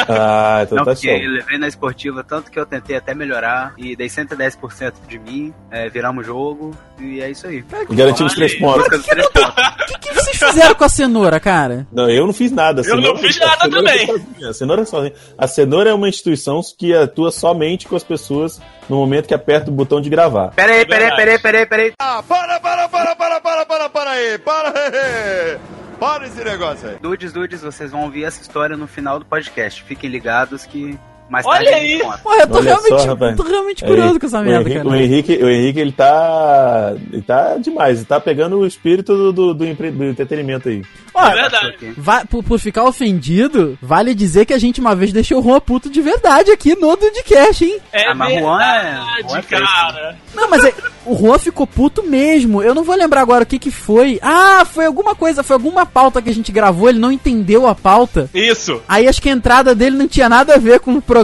Ah, 0.10 0.60
então 0.64 0.78
Não, 0.78 0.86
tá 0.86 0.96
show. 0.96 1.10
eu 1.12 1.30
levei 1.32 1.58
na 1.58 1.68
esportiva 1.68 2.24
tanto 2.24 2.52
que 2.52 2.60
eu 2.60 2.66
tentei 2.66 2.96
até 2.98 3.14
melhorar 3.14 3.74
e 3.78 3.96
dei 3.96 4.08
110% 4.08 4.94
de 5.08 5.20
mim, 5.20 5.54
é, 5.70 5.90
viramos 5.90 6.24
o 6.24 6.28
jogo 6.28 6.72
e 7.00 7.22
é 7.22 7.30
isso 7.30 7.48
aí. 7.48 7.64
Garantimos 7.90 8.34
três 8.34 8.56
pontos. 8.56 8.86
O 8.88 8.90
que, 9.02 10.00
que 10.00 10.14
vocês 10.14 10.38
fizeram 10.38 10.76
com 10.76 10.84
a 10.84 10.90
cenoura, 10.90 11.40
cara? 11.40 11.88
Não, 11.92 12.10
eu 12.10 12.26
não 12.26 12.34
fiz 12.34 12.52
nada. 12.52 12.82
Eu 12.82 12.96
não 12.96 13.02
cenoura- 13.04 13.20
fiz 13.20 13.40
nada 13.40 13.70
também. 13.70 14.24
A 14.48 14.54
cenoura 14.54 14.82
é 14.82 14.86
sozinha. 14.86 15.14
A 15.38 15.48
cenoura 15.48 15.90
é 15.90 15.94
uma 15.94 16.10
instituição 16.10 16.62
que 16.78 16.94
atua 16.96 17.32
somente 17.32 17.81
com 17.88 17.96
as 17.96 18.04
pessoas 18.04 18.62
no 18.90 18.98
momento 18.98 19.28
que 19.28 19.34
aperta 19.34 19.70
o 19.70 19.74
botão 19.74 20.02
de 20.02 20.10
gravar. 20.10 20.50
Pera 20.52 20.74
aí, 20.74 20.86
pera 20.86 21.06
aí, 21.06 21.10
verdade. 21.10 21.16
pera 21.16 21.32
aí, 21.32 21.40
pera 21.40 21.58
aí, 21.60 21.66
pera 21.66 21.84
aí. 21.84 21.94
Ah, 22.00 22.24
para, 22.28 22.60
para, 22.60 22.90
para, 22.90 23.16
para, 23.16 23.42
para, 23.42 23.66
para, 23.66 23.90
para 23.90 24.12
aí, 24.12 24.38
para 24.38 24.70
aí. 24.70 25.60
Para 26.00 26.26
esse 26.26 26.44
negócio 26.44 26.90
aí. 26.90 26.98
Dudes, 27.00 27.32
dudes, 27.32 27.62
vocês 27.62 27.92
vão 27.92 28.02
ouvir 28.06 28.24
essa 28.24 28.42
história 28.42 28.76
no 28.76 28.88
final 28.88 29.20
do 29.20 29.26
podcast. 29.26 29.84
Fiquem 29.84 30.10
ligados 30.10 30.66
que 30.66 31.00
mais 31.32 31.46
Olha 31.46 31.64
tarde 31.64 31.74
a 31.74 31.78
aí. 31.78 32.00
Porra, 32.22 32.36
eu 32.42 32.48
tô 32.48 32.58
Olha 32.58 32.64
realmente, 32.64 33.02
só, 33.02 33.06
rapaz. 33.08 33.36
tô 33.38 33.44
realmente 33.44 33.84
curioso 33.86 34.16
É, 34.16 34.20
com 34.20 34.26
essa 34.26 34.42
merda, 34.42 34.60
Henrique, 34.70 34.76
cara. 34.76 34.90
O 34.90 34.96
Henrique, 34.96 35.44
o 35.44 35.50
Henrique, 35.50 35.80
ele 35.80 35.92
tá. 35.92 36.94
Ele 37.12 37.22
tá 37.22 37.58
demais. 37.58 37.98
Ele 38.00 38.06
tá 38.06 38.20
pegando 38.20 38.58
o 38.60 38.66
espírito 38.68 39.16
do, 39.16 39.32
do, 39.32 39.54
do 39.54 39.66
empre- 39.66 39.92
do 39.92 40.04
entretenimento 40.04 40.68
aí. 40.70 40.82
Ó, 41.14 41.26
É 41.28 41.34
verdade. 41.36 41.96
Por, 42.30 42.44
por 42.44 42.60
ficar 42.60 42.84
ofendido, 42.86 43.78
vale 43.82 44.14
dizer 44.14 44.46
que 44.46 44.54
a 44.54 44.58
gente 44.58 44.80
uma 44.82 44.96
vez 44.96 45.12
deixou 45.14 45.40
o 45.40 45.44
Juan 45.44 45.60
puto 45.60 45.90
de 45.90 46.02
verdade 46.02 46.52
aqui 46.52 46.76
no 46.76 46.96
Dudcast, 46.96 47.64
hein? 47.66 47.78
É 47.92 48.08
Ah, 48.10 48.16
mas 48.16 48.40
Juan 48.40 48.62
é- 48.62 48.82
verdade, 48.84 49.22
Juan 49.30 49.38
é 49.38 49.42
fresco. 49.42 49.66
cara. 49.68 50.16
Não, 50.36 50.50
mas 50.50 50.66
é- 50.66 50.74
o 51.06 51.16
Juan 51.18 51.38
ficou 51.40 51.66
puto 51.68 52.04
mesmo. 52.04 52.62
Eu 52.62 52.76
não 52.76 52.84
vou 52.84 52.96
lembrar 52.96 53.22
agora 53.22 53.44
o 53.44 53.48
que 53.48 53.58
que 53.60 53.72
foi. 53.72 54.20
Ah, 54.22 54.66
foi 54.66 54.86
alguma 54.86 55.16
coisa, 55.16 55.44
foi 55.44 55.56
alguma 55.56 55.86
pauta 55.86 56.22
que 56.22 56.30
a 56.30 56.34
gente 56.34 56.52
gravou, 56.52 56.90
ele 56.90 57.00
não 57.00 57.12
entendeu 57.12 57.68
a 57.68 57.76
pauta. 57.76 58.30
Isso. 58.34 58.82
Aí 58.88 59.08
acho 59.08 59.22
que 59.22 59.30
a 59.30 59.34
entrada 59.34 59.74
dele 59.76 59.96
não 59.98 60.08
tinha 60.08 60.28
nada 60.30 60.56
a 60.56 60.58
ver 60.58 60.80
com 60.80 60.94
o 60.94 61.02
programa. 61.02 61.21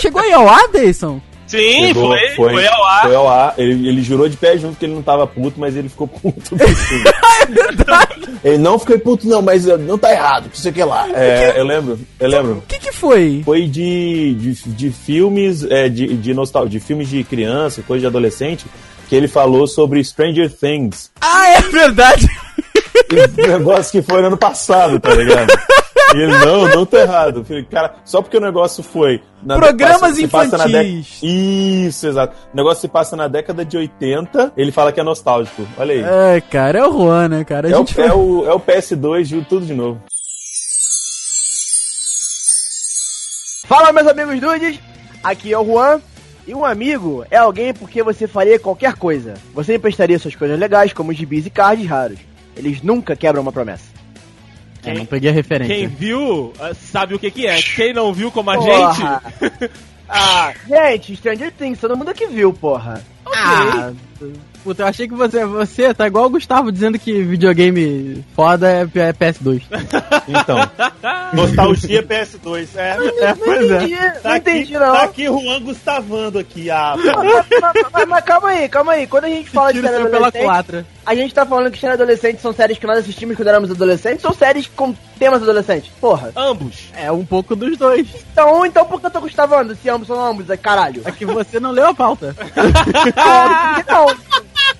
Chegou 0.00 0.20
aí 0.20 0.32
ao 0.32 0.48
ar, 0.48 0.68
Deison? 0.68 1.20
Sim, 1.46 1.88
Chegou, 1.88 2.08
foi, 2.08 2.30
foi, 2.30 2.66
ao 2.66 2.84
ar. 2.84 3.02
Foi 3.02 3.14
ao 3.14 3.28
ar. 3.28 3.54
Ele, 3.58 3.88
ele 3.88 4.02
jurou 4.02 4.28
de 4.28 4.36
pé 4.36 4.56
junto 4.56 4.76
que 4.76 4.84
ele 4.86 4.94
não 4.94 5.02
tava 5.02 5.26
puto, 5.26 5.60
mas 5.60 5.76
ele 5.76 5.88
ficou 5.88 6.08
puto. 6.08 6.56
ele 8.42 8.58
não 8.58 8.78
ficou 8.78 8.98
puto, 8.98 9.28
não, 9.28 9.42
mas 9.42 9.68
eh, 9.68 9.76
não 9.76 9.98
tá 9.98 10.10
errado, 10.10 10.48
que 10.48 10.58
sei 10.58 10.72
que 10.72 10.82
lá. 10.82 11.06
É, 11.14 11.58
eu 11.58 11.64
lembro, 11.64 11.98
eu 12.18 12.28
lembro. 12.28 12.52
O 12.58 12.62
que 12.62 12.78
que 12.78 12.92
foi? 12.92 13.42
Foi 13.44 13.66
de, 13.66 14.34
de, 14.34 14.52
de 14.70 14.90
filmes 14.90 15.64
é, 15.64 15.88
de, 15.88 16.16
de 16.16 16.34
nostalgia, 16.34 16.80
de 16.80 16.84
filmes 16.84 17.08
de 17.08 17.22
criança, 17.22 17.82
coisa 17.82 18.00
de 18.00 18.06
adolescente, 18.06 18.64
que 19.08 19.14
ele 19.14 19.28
falou 19.28 19.66
sobre 19.66 20.02
Stranger 20.02 20.50
Things. 20.50 21.10
Ah, 21.20 21.50
é 21.50 21.60
verdade. 21.60 22.26
Um 23.38 23.46
negócio 23.46 23.92
que 23.92 24.02
foi 24.02 24.20
no 24.22 24.28
ano 24.28 24.36
passado, 24.36 24.98
tá 24.98 25.14
ligado? 25.14 25.52
E 26.12 26.16
ele, 26.16 26.38
não, 26.44 26.68
não 26.68 26.86
tá 26.86 26.98
errado. 27.00 27.40
Eu 27.40 27.44
falei, 27.44 27.64
cara, 27.64 27.94
só 28.04 28.20
porque 28.20 28.36
o 28.36 28.40
negócio 28.40 28.82
foi. 28.82 29.22
na- 29.42 29.56
Programas 29.58 30.00
passa- 30.00 30.28
passa 30.28 30.56
infantis. 30.56 30.72
década- 30.72 30.84
Isso, 31.22 32.06
exato. 32.06 32.36
O 32.52 32.56
negócio 32.56 32.80
se 32.80 32.88
passa 32.88 33.16
na 33.16 33.26
década 33.28 33.64
de 33.64 33.76
80, 33.76 34.52
ele 34.56 34.70
fala 34.72 34.92
que 34.92 35.00
é 35.00 35.02
nostálgico. 35.02 35.66
Olha 35.78 35.92
aí. 35.94 36.36
É, 36.36 36.40
cara, 36.40 36.78
é 36.80 36.86
o 36.86 36.92
Juan, 36.92 37.28
né, 37.28 37.44
cara? 37.44 37.68
A 37.68 37.70
É, 37.70 37.74
o, 37.74 37.78
gente 37.78 38.00
é, 38.00 38.12
o, 38.12 38.44
é 38.46 38.52
o 38.52 38.60
PS2, 38.60 39.24
de 39.26 39.42
tudo 39.42 39.64
de 39.66 39.74
novo. 39.74 40.00
Fala, 43.66 43.92
meus 43.92 44.06
amigos 44.06 44.38
dudes, 44.40 44.78
aqui 45.22 45.52
é 45.52 45.58
o 45.58 45.64
Juan. 45.64 46.00
E 46.46 46.54
um 46.54 46.62
amigo 46.62 47.24
é 47.30 47.38
alguém 47.38 47.72
porque 47.72 48.02
você 48.02 48.28
faria 48.28 48.58
qualquer 48.58 48.94
coisa. 48.96 49.32
Você 49.54 49.76
emprestaria 49.76 50.18
suas 50.18 50.36
coisas 50.36 50.58
legais, 50.58 50.92
como 50.92 51.10
gibis 51.12 51.46
e 51.46 51.50
cards 51.50 51.86
raros. 51.88 52.18
Eles 52.54 52.82
nunca 52.82 53.16
quebram 53.16 53.40
uma 53.40 53.50
promessa. 53.50 53.93
É, 54.84 54.94
não 54.94 55.06
peguei 55.06 55.30
a 55.30 55.32
referência. 55.32 55.74
Quem 55.74 55.86
viu, 55.86 56.52
ah, 56.60 56.74
sabe 56.74 57.14
o 57.14 57.18
que 57.18 57.30
que 57.30 57.46
é. 57.46 57.60
Quem 57.60 57.92
não 57.92 58.12
viu 58.12 58.30
como 58.30 58.50
a 58.50 58.56
Porra. 58.56 59.22
gente... 59.40 59.70
Ah, 60.06 60.52
gente, 60.68 61.16
Stranger 61.16 61.50
Things, 61.50 61.80
todo 61.80 61.96
mundo 61.96 62.10
aqui 62.10 62.26
viu, 62.26 62.52
porra. 62.52 63.02
Ah, 63.26 63.90
puta, 64.62 64.82
eu 64.82 64.86
achei 64.86 65.06
que 65.08 65.14
você, 65.14 65.44
você 65.44 65.92
tá 65.94 66.06
igual 66.06 66.26
o 66.26 66.30
Gustavo 66.30 66.70
dizendo 66.72 66.98
que 66.98 67.22
videogame 67.22 68.24
foda 68.34 68.68
é, 68.70 68.80
é 68.82 69.12
PS2. 69.12 69.62
Então, 70.28 70.56
nostalgia 71.32 72.02
PS2. 72.02 72.68
É, 72.76 72.96
Não 72.96 73.36
pois 73.36 73.70
é. 73.70 73.76
entendi, 73.84 73.96
tá 73.96 74.28
não 74.28 74.30
aqui, 74.32 74.50
entendi 74.50 74.72
não. 74.74 74.92
Tá 74.92 75.02
aqui 75.04 75.24
Juan 75.26 75.60
Gustavando 75.62 76.38
aqui, 76.38 76.70
ah. 76.70 76.94
Mas, 76.96 77.46
mas- 77.60 77.86
mas- 77.92 78.08
mas 78.08 78.24
calma 78.24 78.48
aí, 78.50 78.68
calma 78.68 78.92
aí. 78.92 79.06
Quando 79.06 79.24
a 79.24 79.28
gente 79.28 79.50
fala 79.50 79.72
de 79.72 79.80
série 79.80 79.96
adolescente, 80.06 80.86
a 81.06 81.14
gente 81.14 81.34
tá 81.34 81.44
falando 81.44 81.70
que 81.70 81.78
série 81.78 81.92
adolescente 81.94 82.40
são 82.40 82.52
séries 82.52 82.78
que 82.78 82.86
nós 82.86 82.98
assistimos 82.98 83.36
quando 83.36 83.48
éramos 83.48 83.70
adolescentes 83.70 84.24
ou 84.24 84.32
séries 84.32 84.70
com 84.74 84.94
temas 85.18 85.42
adolescentes? 85.42 85.90
Porra. 86.00 86.32
Ambos. 86.34 86.90
É 86.96 87.10
um 87.12 87.24
pouco 87.24 87.54
dos 87.54 87.76
dois. 87.76 88.06
Então, 88.32 88.64
então 88.66 88.84
por 88.86 89.00
que 89.00 89.06
eu 89.06 89.10
tô 89.10 89.20
gustavando 89.20 89.74
se 89.76 89.88
ambos 89.88 90.08
são 90.08 90.18
ambos? 90.24 90.48
É 90.50 90.56
caralho. 90.56 91.02
É 91.04 91.10
que 91.12 91.24
você 91.26 91.60
não 91.60 91.70
leu 91.70 91.86
a 91.88 91.94
pauta. 91.94 92.34
Óbvio 93.16 93.84
que 93.84 93.90
não. 93.92 94.03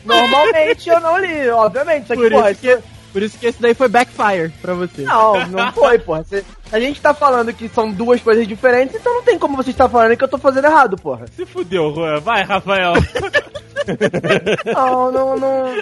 Normalmente 0.04 0.88
eu 0.88 1.00
não 1.00 1.18
li, 1.18 1.48
obviamente. 1.50 2.06
Só 2.08 2.14
que, 2.14 2.20
Por 2.22 2.30
porra, 2.32 2.50
isso 2.50 2.60
que, 2.60 2.78
por 3.12 3.22
isso 3.22 3.38
que 3.38 3.46
esse 3.46 3.60
daí 3.62 3.74
foi 3.74 3.88
backfire 3.88 4.50
pra 4.60 4.74
você. 4.74 5.02
Não, 5.02 5.46
não 5.48 5.72
foi, 5.72 5.98
porra. 5.98 6.24
Cê- 6.28 6.44
a 6.72 6.80
gente 6.80 7.00
tá 7.00 7.14
falando 7.14 7.52
que 7.52 7.68
são 7.68 7.90
duas 7.90 8.20
coisas 8.20 8.46
diferentes, 8.46 8.96
então 8.96 9.14
não 9.14 9.22
tem 9.22 9.38
como 9.38 9.56
você 9.56 9.70
estar 9.70 9.88
falando 9.88 10.16
que 10.16 10.24
eu 10.24 10.28
tô 10.28 10.36
fazendo 10.38 10.66
errado, 10.66 10.96
porra. 10.96 11.26
Se 11.36 11.46
fudeu, 11.46 11.94
Juan. 11.94 12.20
Vai, 12.20 12.42
Rafael. 12.42 12.94
Não, 14.74 15.12
não, 15.12 15.36
não. 15.36 15.74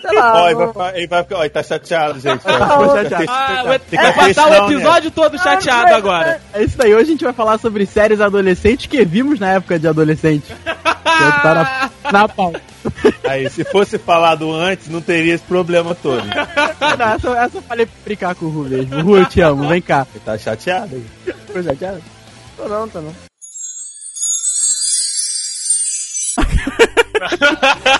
Sei 0.00 0.12
lá. 0.18 0.42
Ó, 0.42 0.46
ele 0.48 0.54
vai, 0.56 0.66
não- 0.66 0.72
ficar- 0.74 0.96
ele 0.98 1.06
vai 1.06 1.22
ficar. 1.22 1.36
Ó, 1.36 1.40
ele 1.40 1.48
tá 1.50 1.62
chateado, 1.62 2.20
gente. 2.20 2.44
Não, 2.46 2.58
Tem- 3.08 3.26
Ah, 3.28 3.78
tem- 3.88 3.98
vai, 3.98 4.12
que 4.12 4.34
passar 4.34 4.46
o 4.46 4.50
né? 4.50 4.58
episódio 4.74 5.10
todo 5.10 5.38
chateado 5.38 5.82
não, 5.84 5.88
não, 5.90 5.96
agora. 5.96 6.40
É 6.52 6.62
isso 6.62 6.82
aí, 6.82 6.92
hoje 6.94 7.04
a 7.04 7.06
gente 7.12 7.24
vai 7.24 7.32
falar 7.32 7.56
sobre 7.58 7.86
séries 7.86 8.20
adolescentes 8.20 8.84
que 8.86 9.02
vimos 9.06 9.40
na 9.40 9.52
época 9.52 9.78
de 9.78 9.88
adolescente. 9.88 10.54
Que 10.54 10.64
tá 11.42 11.90
na, 12.04 12.12
na 12.12 12.28
pauta. 12.28 12.60
Aí, 13.28 13.48
se 13.50 13.64
fosse 13.64 13.98
falado 13.98 14.52
antes, 14.52 14.88
não 14.88 15.00
teria 15.00 15.34
esse 15.34 15.44
problema 15.44 15.94
todo. 15.94 16.24
Não, 16.26 17.06
essa, 17.14 17.30
essa 17.38 17.58
eu 17.58 17.62
falei 17.62 17.86
pra 17.86 17.94
brincar 18.04 18.34
com 18.34 18.46
o 18.46 18.50
Ru 18.50 18.64
mesmo. 18.64 19.00
Ru, 19.02 19.16
eu 19.18 19.26
te 19.26 19.40
amo, 19.40 19.68
vem 19.68 19.82
cá. 19.82 20.06
Ele 20.14 20.22
tá 20.24 20.38
chateado 20.38 20.94
aí. 20.96 21.04
Ficou 21.46 21.62
chateado? 21.62 22.02
Tô 22.56 22.68
não, 22.68 22.88
tô 22.88 23.00
não. 23.00 23.12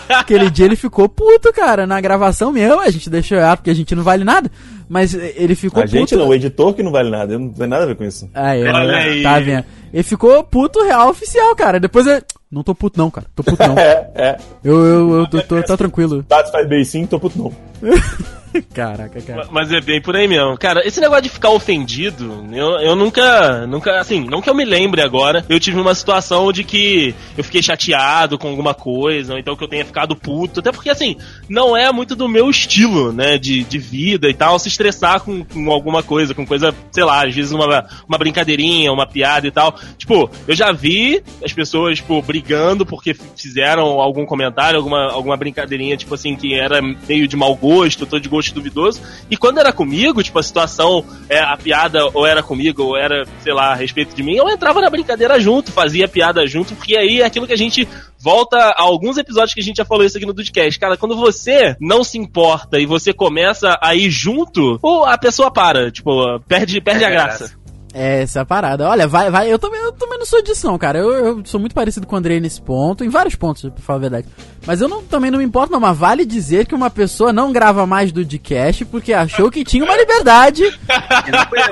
Aquele 0.09 0.51
dia 0.51 0.67
ele 0.67 0.77
ficou 0.77 1.09
puto, 1.09 1.53
cara, 1.53 1.87
na 1.87 2.01
gravação 2.01 2.53
mesmo. 2.53 2.81
A 2.81 2.91
gente 2.91 3.09
deixou 3.11 3.39
errar 3.39 3.57
porque 3.57 3.71
a 3.71 3.75
gente 3.75 3.95
não 3.95 4.03
vale 4.03 4.25
nada. 4.25 4.51
Mas 4.89 5.15
ele 5.15 5.55
ficou 5.55 5.83
A 5.83 5.87
puto. 5.87 5.97
gente 5.97 6.15
não, 6.15 6.29
o 6.29 6.35
editor 6.35 6.75
que 6.75 6.83
não 6.83 6.93
vale 6.93 7.11
nada. 7.11 7.33
Eu 7.33 7.39
não 7.39 7.49
tem 7.49 7.67
nada 7.67 7.85
a 7.85 7.87
ver 7.87 7.97
com 7.97 8.05
isso. 8.05 8.29
Aí, 8.35 8.63
Olha 8.63 8.75
ó, 8.75 8.97
aí. 8.97 9.23
tá 9.23 9.39
vendo? 9.41 9.65
Ele 9.93 10.03
ficou 10.03 10.45
puto 10.45 10.83
real 10.85 11.09
oficial, 11.11 11.55
cara. 11.57 11.81
Depois 11.81 12.07
ele. 12.07 12.23
Não 12.57 12.62
tô 12.62 12.75
puto, 12.75 12.99
não, 12.99 13.11
cara. 13.11 13.27
Tô 13.37 13.45
puto, 13.45 13.62
não. 13.62 13.77
É, 13.77 14.11
é. 14.14 14.37
Eu, 14.64 14.83
eu, 14.83 15.14
eu 15.19 15.27
tô, 15.27 15.42
tô, 15.42 15.62
tá 15.62 15.77
tranquilo. 15.77 16.25
Dados 16.27 16.51
faz 16.51 16.66
bem 16.66 16.83
sim, 16.85 17.07
tô 17.07 17.21
puto 17.21 17.38
não. 17.38 17.53
Caraca, 18.73 19.21
cara. 19.21 19.49
Mas 19.51 19.71
é 19.73 19.81
bem 19.81 20.01
por 20.01 20.16
aí 20.16 20.27
mesmo. 20.27 20.57
Cara, 20.57 20.87
esse 20.87 21.01
negócio 21.01 21.25
de 21.25 21.29
ficar 21.29 21.51
ofendido, 21.51 22.47
eu, 22.53 22.79
eu 22.79 22.97
nunca, 22.97 23.66
nunca, 23.66 23.99
assim, 23.99 24.25
não 24.25 24.40
que 24.40 24.49
eu 24.49 24.55
me 24.55 24.64
lembre 24.64 25.03
agora, 25.03 25.45
eu 25.49 25.61
tive 25.61 25.79
uma 25.81 25.95
situação 25.95 26.53
de 26.53 26.64
que 26.64 27.14
eu 27.37 27.45
fiquei 27.45 27.62
chateado 27.62 28.38
com 28.38 28.49
alguma 28.49 28.75
coisa, 28.75 29.35
ou 29.35 29.38
então 29.38 29.57
que 29.57 29.64
eu 29.64 29.69
tenha 29.69 29.85
ficado 29.85 30.16
puto, 30.16 30.61
até 30.61 30.73
porque, 30.73 30.90
assim, 30.90 31.16
não 31.49 31.77
é 31.77 31.90
muito 31.92 32.14
do 32.14 32.29
meu 32.29 32.49
estilo, 32.49 33.12
né, 33.12 33.38
de, 33.38 33.64
de 33.64 33.79
vida 33.79 34.29
e 34.29 34.35
tal, 34.35 34.59
se 34.59 34.69
estressar 34.69 35.21
com, 35.21 35.45
com 35.45 35.71
alguma 35.71 36.03
coisa, 36.03 36.35
com 36.35 36.47
coisa, 36.47 36.75
sei 36.90 37.05
lá, 37.05 37.27
às 37.27 37.35
vezes 37.35 37.53
uma, 37.53 37.87
uma 38.09 38.19
brincadeirinha, 38.19 38.92
uma 38.92 39.07
piada 39.07 39.47
e 39.47 39.51
tal. 39.51 39.75
Tipo, 39.99 40.31
eu 40.47 40.55
já 40.55 40.73
vi 40.73 41.23
as 41.45 41.53
pessoas, 41.53 41.99
tipo, 41.99 42.23
brigando 42.47 42.87
porque 42.87 43.13
fizeram 43.13 44.01
algum 44.01 44.25
comentário, 44.25 44.79
alguma, 44.79 45.11
alguma 45.11 45.37
brincadeirinha, 45.37 45.97
tipo 45.97 46.15
assim, 46.15 46.37
que 46.37 46.55
era 46.55 46.81
meio 46.81 47.27
de 47.27 47.37
mau 47.37 47.55
gosto, 47.57 48.07
tô 48.07 48.19
de 48.19 48.29
gosto 48.29 48.55
duvidoso. 48.55 49.03
E 49.29 49.37
quando 49.37 49.59
era 49.59 49.73
comigo, 49.73 50.23
tipo, 50.23 50.39
a 50.39 50.43
situação, 50.43 51.05
é, 51.29 51.41
a 51.41 51.57
piada 51.57 52.07
ou 52.15 52.25
era 52.25 52.43
comigo, 52.43 52.85
ou 52.85 52.97
era, 52.97 53.27
sei 53.43 53.53
lá, 53.53 53.73
a 53.73 53.75
respeito 53.75 54.15
de 54.15 54.23
mim, 54.23 54.37
eu 54.37 54.49
entrava 54.49 54.81
na 54.81 54.89
brincadeira 54.89 55.41
junto, 55.41 55.73
fazia 55.73 56.07
piada 56.07 56.47
junto, 56.47 56.75
porque 56.77 56.97
aí 56.97 57.21
é 57.21 57.25
aquilo 57.25 57.47
que 57.47 57.53
a 57.53 57.59
gente 57.59 57.87
volta 58.19 58.57
a 58.57 58.83
alguns 58.83 59.19
episódios 59.19 59.53
que 59.53 59.61
a 59.61 59.65
gente 59.65 59.77
já 59.77 59.85
falou 59.85 60.05
isso 60.05 60.17
aqui 60.17 60.27
no 60.27 60.33
Dudcast. 60.33 60.79
Cara, 60.79 60.97
quando 60.97 61.17
você 61.17 61.77
não 61.81 62.05
se 62.05 62.17
importa 62.17 62.79
e 62.79 62.87
você 62.87 63.13
começa 63.13 63.77
a 63.83 63.95
ir 63.95 64.11
junto, 64.11 64.79
ou 64.81 65.05
a 65.05 65.19
pessoa 65.19 65.51
para, 65.51 65.91
tipo, 65.91 66.39
perde, 66.47 66.81
perde 66.81 67.05
a 67.05 67.11
graça. 67.11 67.66
É, 67.99 68.23
essa 68.25 68.41
é 68.41 68.43
a 68.43 68.45
parada. 68.45 68.87
Olha, 68.87 69.09
vai, 69.09 69.31
vai. 69.31 69.51
Eu 69.51 69.59
também, 69.59 69.81
eu 69.81 69.91
também 69.91 70.19
não 70.19 70.27
sou 70.27 70.43
disso, 70.43 70.67
não, 70.67 70.77
cara. 70.77 70.99
Eu, 70.99 71.13
eu 71.15 71.43
sou 71.47 71.59
muito 71.59 71.75
parecido 71.75 72.07
com 72.07 72.15
o 72.15 72.19
Andrei 72.19 72.39
nesse 72.39 72.61
ponto, 72.61 73.03
em 73.03 73.09
vários 73.09 73.35
pontos, 73.35 73.63
pra 73.63 73.83
falar 73.83 73.97
a 73.97 74.01
verdade. 74.01 74.27
Mas 74.67 74.83
eu 74.83 74.89
não, 74.89 75.03
também 75.03 75.31
não 75.31 75.39
me 75.39 75.45
importo, 75.47 75.73
não. 75.73 75.81
Mas 75.81 75.97
vale 75.97 76.27
dizer 76.27 76.67
que 76.67 76.75
uma 76.75 76.91
pessoa 76.91 77.33
não 77.33 77.51
grava 77.53 77.87
mais 77.87 78.13
do 78.13 78.23
Dcast 78.23 78.85
porque 78.85 79.15
achou 79.15 79.51
que 79.51 79.65
tinha 79.65 79.83
uma 79.83 79.97
liberdade. 79.97 80.63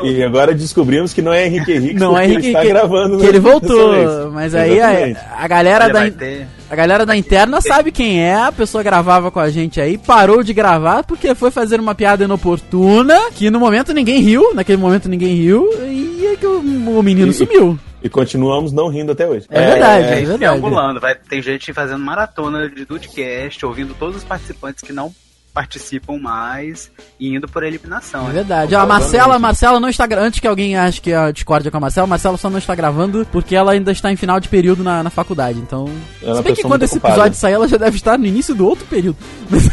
E 0.02 0.22
agora 0.22 0.54
descobrimos 0.54 1.12
que 1.12 1.20
não 1.20 1.32
é 1.32 1.46
Henrique 1.46 1.72
Henrique, 1.72 2.00
Não 2.00 2.16
é 2.16 2.24
Henrique 2.24 2.38
ele 2.40 2.48
está 2.48 2.62
que, 2.62 2.68
gravando. 2.68 3.18
que 3.18 3.26
ele 3.26 3.38
voltou. 3.40 4.30
Mas 4.32 4.54
aí 4.54 4.80
a, 4.80 5.36
a 5.38 5.46
galera 5.46 5.84
Olha, 5.84 6.10
da. 6.10 6.46
A 6.74 6.76
galera 6.76 7.06
da 7.06 7.16
interna 7.16 7.60
sabe 7.60 7.92
quem 7.92 8.20
é, 8.20 8.34
a 8.34 8.50
pessoa 8.50 8.82
gravava 8.82 9.30
com 9.30 9.38
a 9.38 9.48
gente 9.48 9.80
aí, 9.80 9.96
parou 9.96 10.42
de 10.42 10.52
gravar 10.52 11.04
porque 11.04 11.32
foi 11.32 11.52
fazer 11.52 11.78
uma 11.78 11.94
piada 11.94 12.24
inoportuna, 12.24 13.30
que 13.30 13.48
no 13.48 13.60
momento 13.60 13.94
ninguém 13.94 14.20
riu, 14.20 14.52
naquele 14.52 14.78
momento 14.78 15.08
ninguém 15.08 15.36
riu, 15.36 15.70
e 15.84 16.26
é 16.32 16.34
que 16.36 16.44
o, 16.44 16.58
o 16.58 17.00
menino 17.00 17.30
E- 17.30 17.32
sumiu. 17.32 17.78
E 18.02 18.08
continuamos 18.08 18.72
não 18.72 18.88
rindo 18.88 19.12
até 19.12 19.24
hoje. 19.24 19.46
É 19.50 19.64
verdade, 19.70 20.02
é, 20.04 20.08
Gente 20.08 20.16
verdade. 20.26 20.38
triangulando, 20.38 20.98
vai 21.00 21.14
tem 21.14 21.40
gente 21.40 21.72
fazendo 21.72 22.00
maratona 22.04 22.68
de 22.68 22.84
Dudcast, 22.84 23.64
ouvindo 23.64 23.94
todos 23.94 24.16
os 24.16 24.24
participantes 24.24 24.82
que 24.82 24.92
não 24.92 25.14
participam 25.54 26.18
mais 26.18 26.90
e 27.18 27.34
indo 27.34 27.48
por 27.48 27.62
eliminação. 27.62 28.28
É 28.28 28.32
verdade. 28.32 28.74
A 28.74 28.84
Marcela, 28.84 29.36
a 29.36 29.38
Marcela 29.38 29.78
não 29.78 29.88
está 29.88 30.04
Antes 30.18 30.40
que 30.40 30.46
alguém 30.46 30.76
ache 30.76 31.00
que 31.00 31.12
a 31.12 31.30
discórdia 31.30 31.70
com 31.70 31.76
a 31.76 31.80
Marcela, 31.80 32.04
a 32.04 32.08
Marcela 32.08 32.36
só 32.36 32.50
não 32.50 32.58
está 32.58 32.74
gravando 32.74 33.26
porque 33.30 33.54
ela 33.54 33.72
ainda 33.72 33.92
está 33.92 34.12
em 34.12 34.16
final 34.16 34.40
de 34.40 34.48
período 34.48 34.82
na, 34.82 35.02
na 35.02 35.10
faculdade. 35.10 35.58
Então. 35.60 35.88
Ela 36.20 36.30
é 36.30 36.32
uma 36.32 36.36
Se 36.38 36.42
bem 36.42 36.54
que 36.54 36.62
quando 36.62 36.82
esse 36.82 36.94
ocupada. 36.94 37.14
episódio 37.14 37.38
sair, 37.38 37.52
ela 37.52 37.68
já 37.68 37.76
deve 37.76 37.96
estar 37.96 38.18
no 38.18 38.26
início 38.26 38.54
do 38.54 38.66
outro 38.66 38.84
período. 38.86 39.16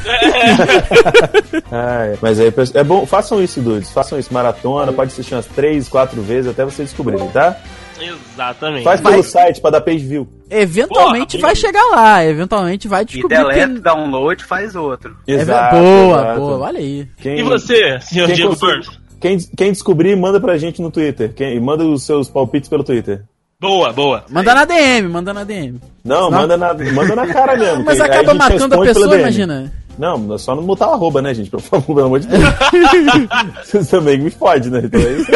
Ah, 1.71 2.05
é. 2.05 2.17
Mas 2.21 2.39
aí, 2.39 2.53
é 2.73 2.83
bom, 2.83 3.05
façam 3.05 3.41
isso, 3.41 3.61
dudes. 3.61 3.89
Façam 3.91 4.19
isso, 4.19 4.33
maratona, 4.33 4.91
pode 4.91 5.11
assistir 5.11 5.35
umas 5.35 5.45
três, 5.45 5.87
quatro 5.87 6.21
vezes 6.21 6.51
até 6.51 6.65
vocês 6.65 6.89
descobrirem, 6.89 7.27
tá? 7.29 7.57
Exatamente. 8.01 8.83
Faz 8.83 8.99
Vai- 9.01 9.11
pelo 9.13 9.23
site 9.23 9.61
pra 9.61 9.69
dar 9.69 9.81
page 9.81 9.99
view. 10.05 10.27
Eventualmente 10.49 11.37
Porra, 11.37 11.47
vai 11.49 11.55
chegar 11.55 11.83
lá, 11.91 12.25
eventualmente 12.25 12.87
vai 12.87 13.03
E 13.03 13.05
descobrir. 13.05 13.37
deleta, 13.37 13.73
que- 13.73 13.79
download, 13.79 14.43
faz 14.43 14.75
outro. 14.75 15.15
É 15.27 15.33
Exato, 15.33 15.75
boa, 15.75 16.17
exato. 16.21 16.39
boa, 16.39 16.57
olha 16.67 16.79
aí. 16.79 17.07
Quem, 17.17 17.39
E 17.39 17.43
você, 17.43 17.99
senhor 18.01 18.25
quem, 18.27 18.35
Diego 18.35 18.49
consegue- 18.57 18.87
quem, 19.21 19.37
quem 19.55 19.71
descobrir, 19.71 20.15
manda 20.17 20.39
pra 20.41 20.57
gente 20.57 20.81
no 20.81 20.91
Twitter. 20.91 21.33
Quem, 21.33 21.59
manda 21.59 21.83
os 21.85 22.03
seus 22.03 22.27
palpites 22.29 22.67
pelo 22.69 22.83
Twitter. 22.83 23.23
Boa, 23.59 23.93
boa. 23.93 24.25
Manda 24.29 24.55
na 24.55 24.65
DM, 24.65 25.07
manda 25.07 25.33
na 25.33 25.43
DM. 25.43 25.79
Não, 26.03 26.29
Não? 26.31 26.39
manda 26.39 26.57
na, 26.57 26.73
manda 26.73 27.15
na 27.15 27.27
cara 27.27 27.55
mesmo. 27.55 27.83
Mas 27.85 28.01
acaba 28.01 28.31
a 28.31 28.47
responde 28.47 28.69
pela 28.69 28.85
pessoa, 28.85 29.15
imagina. 29.19 29.71
Não, 29.99 30.33
é 30.33 30.37
só 30.39 30.55
não 30.55 30.63
botar 30.63 30.89
o 30.89 30.93
arroba, 30.93 31.21
né, 31.21 31.33
gente? 31.33 31.51
Por 31.51 31.59
favor, 31.61 31.93
pelo 31.95 32.07
amor 32.07 32.19
de 32.21 32.27
Deus. 32.27 32.41
Vocês 33.63 33.87
também 33.87 34.17
me 34.17 34.31
fode, 34.31 34.69
né? 34.71 34.81
Então 34.83 34.99
é 34.99 35.11
isso 35.13 35.31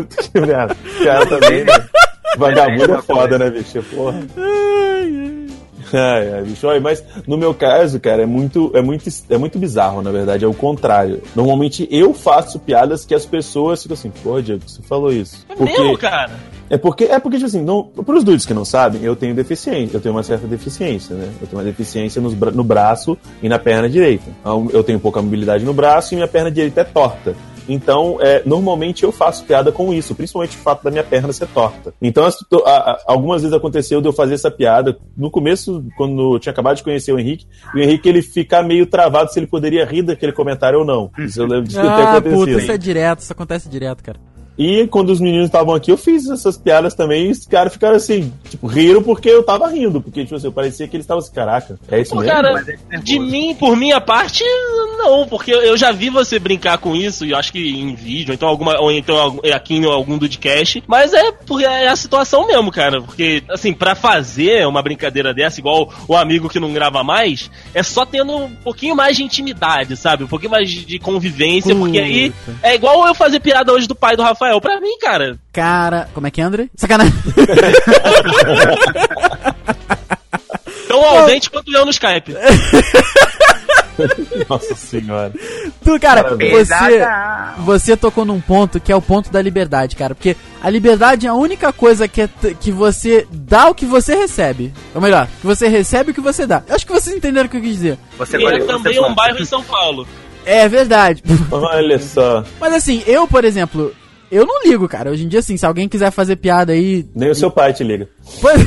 O 0.00 1.04
cara 1.04 1.26
também, 1.26 1.64
né? 1.64 1.72
Vagabundo 2.36 2.94
é 2.94 3.02
foda, 3.02 3.38
né, 3.38 3.50
bicho? 3.50 3.82
Porra. 3.94 4.20
Ai, 5.90 6.32
ai, 6.34 6.42
bicho. 6.42 6.66
Olha, 6.66 6.80
mas 6.80 7.02
no 7.26 7.38
meu 7.38 7.54
caso, 7.54 7.98
cara, 7.98 8.22
é 8.22 8.26
muito, 8.26 8.70
é, 8.74 8.82
muito, 8.82 9.08
é 9.30 9.38
muito 9.38 9.58
bizarro, 9.58 10.02
na 10.02 10.10
verdade. 10.12 10.44
É 10.44 10.48
o 10.48 10.52
contrário. 10.52 11.22
Normalmente 11.34 11.88
eu 11.90 12.12
faço 12.12 12.58
piadas 12.58 13.06
que 13.06 13.14
as 13.14 13.24
pessoas 13.24 13.82
ficam 13.82 13.94
assim, 13.94 14.10
pô, 14.22 14.40
Diego, 14.42 14.60
você 14.66 14.82
falou 14.82 15.10
isso. 15.10 15.46
É 15.48 15.64
mesmo, 15.64 15.96
cara? 15.96 16.30
É 16.68 16.76
porque, 16.76 17.04
é 17.04 17.18
porque, 17.18 17.38
tipo 17.38 17.46
assim, 17.46 17.62
não, 17.64 17.82
pros 17.84 18.22
dudes 18.22 18.44
que 18.44 18.52
não 18.52 18.62
sabem, 18.66 19.02
eu 19.02 19.16
tenho 19.16 19.34
deficiência, 19.34 19.96
eu 19.96 20.00
tenho 20.02 20.14
uma 20.14 20.22
certa 20.22 20.46
deficiência, 20.46 21.16
né? 21.16 21.26
Eu 21.40 21.46
tenho 21.46 21.58
uma 21.58 21.64
deficiência 21.64 22.20
bra- 22.20 22.50
no 22.50 22.62
braço 22.62 23.16
e 23.42 23.48
na 23.48 23.58
perna 23.58 23.88
direita. 23.88 24.24
Então, 24.42 24.68
Eu 24.70 24.84
tenho 24.84 25.00
pouca 25.00 25.22
mobilidade 25.22 25.64
no 25.64 25.72
braço 25.72 26.12
e 26.12 26.16
minha 26.16 26.28
perna 26.28 26.50
direita 26.50 26.82
é 26.82 26.84
torta. 26.84 27.34
Então, 27.68 28.18
é, 28.20 28.42
normalmente 28.46 29.04
eu 29.04 29.12
faço 29.12 29.44
piada 29.44 29.70
com 29.70 29.92
isso, 29.92 30.14
principalmente 30.14 30.56
o 30.56 30.60
fato 30.60 30.82
da 30.82 30.90
minha 30.90 31.04
perna 31.04 31.32
ser 31.32 31.46
torta. 31.48 31.92
Então, 32.00 32.24
as- 32.24 32.38
a- 32.64 32.70
a- 32.70 32.98
algumas 33.06 33.42
vezes 33.42 33.56
aconteceu 33.56 34.00
de 34.00 34.08
eu 34.08 34.12
fazer 34.12 34.34
essa 34.34 34.50
piada. 34.50 34.96
No 35.16 35.30
começo, 35.30 35.84
quando 35.96 36.34
eu 36.34 36.38
tinha 36.38 36.52
acabado 36.52 36.76
de 36.76 36.82
conhecer 36.82 37.12
o 37.12 37.18
Henrique, 37.18 37.46
o 37.74 37.78
Henrique 37.78 38.08
ele 38.08 38.22
ficar 38.22 38.62
meio 38.62 38.86
travado 38.86 39.32
se 39.32 39.38
ele 39.38 39.46
poderia 39.46 39.84
rir 39.84 40.02
daquele 40.02 40.32
comentário 40.32 40.78
ou 40.80 40.84
não. 40.84 41.10
Isso 41.18 41.40
eu 41.40 41.46
lembro 41.46 41.68
ter 41.70 41.78
Ah, 41.80 42.12
acontecido. 42.16 42.38
puta, 42.46 42.50
isso 42.62 42.72
é 42.72 42.78
direto, 42.78 43.18
isso 43.20 43.32
acontece 43.32 43.68
direto, 43.68 44.02
cara. 44.02 44.18
E 44.58 44.86
quando 44.88 45.10
os 45.10 45.20
meninos 45.20 45.46
estavam 45.46 45.74
aqui, 45.74 45.90
eu 45.92 45.96
fiz 45.96 46.28
essas 46.28 46.58
piadas 46.58 46.94
também 46.94 47.26
e 47.28 47.30
os 47.30 47.46
caras 47.46 47.72
ficaram 47.72 47.94
assim, 47.96 48.32
tipo, 48.50 48.66
riram 48.66 49.02
porque 49.02 49.28
eu 49.28 49.42
tava 49.44 49.68
rindo. 49.68 50.00
Porque, 50.00 50.24
tipo 50.24 50.34
assim, 50.34 50.50
parecia 50.50 50.88
que 50.88 50.96
eles 50.96 51.04
estavam 51.04 51.20
assim, 51.22 51.32
caraca, 51.32 51.78
é 51.90 52.00
isso 52.00 52.10
Pô, 52.14 52.20
mesmo? 52.20 52.32
cara, 52.34 52.64
é 52.90 52.96
de 52.98 53.18
mim, 53.20 53.54
por 53.54 53.76
minha 53.76 54.00
parte, 54.00 54.42
não, 54.98 55.26
porque 55.28 55.52
eu 55.52 55.76
já 55.76 55.92
vi 55.92 56.10
você 56.10 56.38
brincar 56.38 56.78
com 56.78 56.96
isso, 56.96 57.24
e 57.24 57.30
eu 57.30 57.36
acho 57.36 57.52
que 57.52 57.58
em 57.80 57.94
vídeo, 57.94 58.30
ou 58.30 58.34
então 58.34 58.48
alguma, 58.48 58.80
ou 58.80 58.90
então 58.90 59.16
algum- 59.16 59.40
aqui 59.54 59.74
em 59.76 59.84
algum 59.84 60.18
podcast, 60.18 60.82
mas 60.86 61.12
é 61.14 61.30
porque 61.30 61.64
é 61.64 61.86
a 61.88 61.94
situação 61.96 62.46
mesmo, 62.46 62.70
cara, 62.72 63.00
porque, 63.00 63.42
assim, 63.50 63.72
pra 63.72 63.94
fazer 63.94 64.66
uma 64.66 64.82
brincadeira 64.82 65.32
dessa, 65.32 65.60
igual 65.60 65.92
o 66.08 66.16
amigo 66.16 66.48
que 66.48 66.58
não 66.58 66.72
grava 66.72 67.04
mais, 67.04 67.50
é 67.72 67.82
só 67.82 68.04
tendo 68.04 68.34
um 68.36 68.50
pouquinho 68.56 68.96
mais 68.96 69.16
de 69.16 69.22
intimidade, 69.22 69.96
sabe? 69.96 70.24
Um 70.24 70.28
pouquinho 70.28 70.50
mais 70.50 70.68
de 70.68 70.98
convivência, 70.98 71.74
porque 71.76 71.98
aí 71.98 72.32
é 72.62 72.74
igual 72.74 73.06
eu 73.06 73.14
fazer 73.14 73.38
piada 73.40 73.72
hoje 73.72 73.86
do 73.86 73.94
pai 73.94 74.16
do 74.16 74.22
Rafael, 74.22 74.47
pra 74.60 74.80
mim, 74.80 74.98
cara, 75.00 75.38
Cara, 75.52 76.08
como 76.14 76.26
é 76.26 76.30
que 76.30 76.40
é, 76.40 76.44
André? 76.44 76.68
Sacanagem. 76.76 77.12
tão 80.88 81.04
ausente 81.04 81.50
quanto 81.50 81.72
eu 81.74 81.84
no 81.84 81.90
Skype. 81.90 82.34
Nossa 84.48 84.74
senhora. 84.76 85.32
Tu, 85.84 85.98
cara, 85.98 86.22
Parabéns. 86.22 86.68
você, 86.68 87.06
você 87.58 87.96
tocou 87.96 88.24
num 88.24 88.40
ponto 88.40 88.78
que 88.78 88.92
é 88.92 88.96
o 88.96 89.02
ponto 89.02 89.28
da 89.30 89.42
liberdade, 89.42 89.96
cara. 89.96 90.14
Porque 90.14 90.36
a 90.62 90.70
liberdade 90.70 91.26
é 91.26 91.30
a 91.30 91.34
única 91.34 91.72
coisa 91.72 92.06
que, 92.06 92.22
é 92.22 92.28
que 92.60 92.70
você 92.70 93.26
dá 93.30 93.68
o 93.68 93.74
que 93.74 93.84
você 93.84 94.14
recebe. 94.14 94.72
Ou 94.94 95.00
melhor, 95.00 95.26
que 95.40 95.46
você 95.46 95.66
recebe 95.66 96.12
o 96.12 96.14
que 96.14 96.20
você 96.20 96.46
dá. 96.46 96.62
Eu 96.68 96.76
acho 96.76 96.86
que 96.86 96.92
vocês 96.92 97.14
entenderam 97.16 97.46
o 97.46 97.50
que 97.50 97.56
eu 97.56 97.60
quis 97.60 97.72
dizer. 97.72 97.98
Você 98.16 98.36
E 98.38 98.46
é 98.46 98.58
também 98.60 98.94
você 98.94 99.00
um 99.00 99.02
pode- 99.02 99.14
bairro 99.16 99.38
em 99.40 99.44
São 99.44 99.62
Paulo. 99.64 100.06
É 100.46 100.68
verdade. 100.68 101.22
Olha 101.50 101.98
só. 101.98 102.44
Mas 102.60 102.72
assim, 102.74 103.02
eu, 103.04 103.26
por 103.26 103.44
exemplo, 103.44 103.92
eu 104.30 104.46
não 104.46 104.62
ligo, 104.64 104.88
cara. 104.88 105.10
Hoje 105.10 105.24
em 105.24 105.28
dia, 105.28 105.40
assim, 105.40 105.56
se 105.56 105.66
alguém 105.66 105.88
quiser 105.88 106.10
fazer 106.10 106.36
piada 106.36 106.72
aí. 106.72 107.06
Nem 107.14 107.30
o 107.30 107.34
seu 107.34 107.50
pai 107.50 107.72
te 107.72 107.82
liga. 107.84 108.08
Pois... 108.40 108.60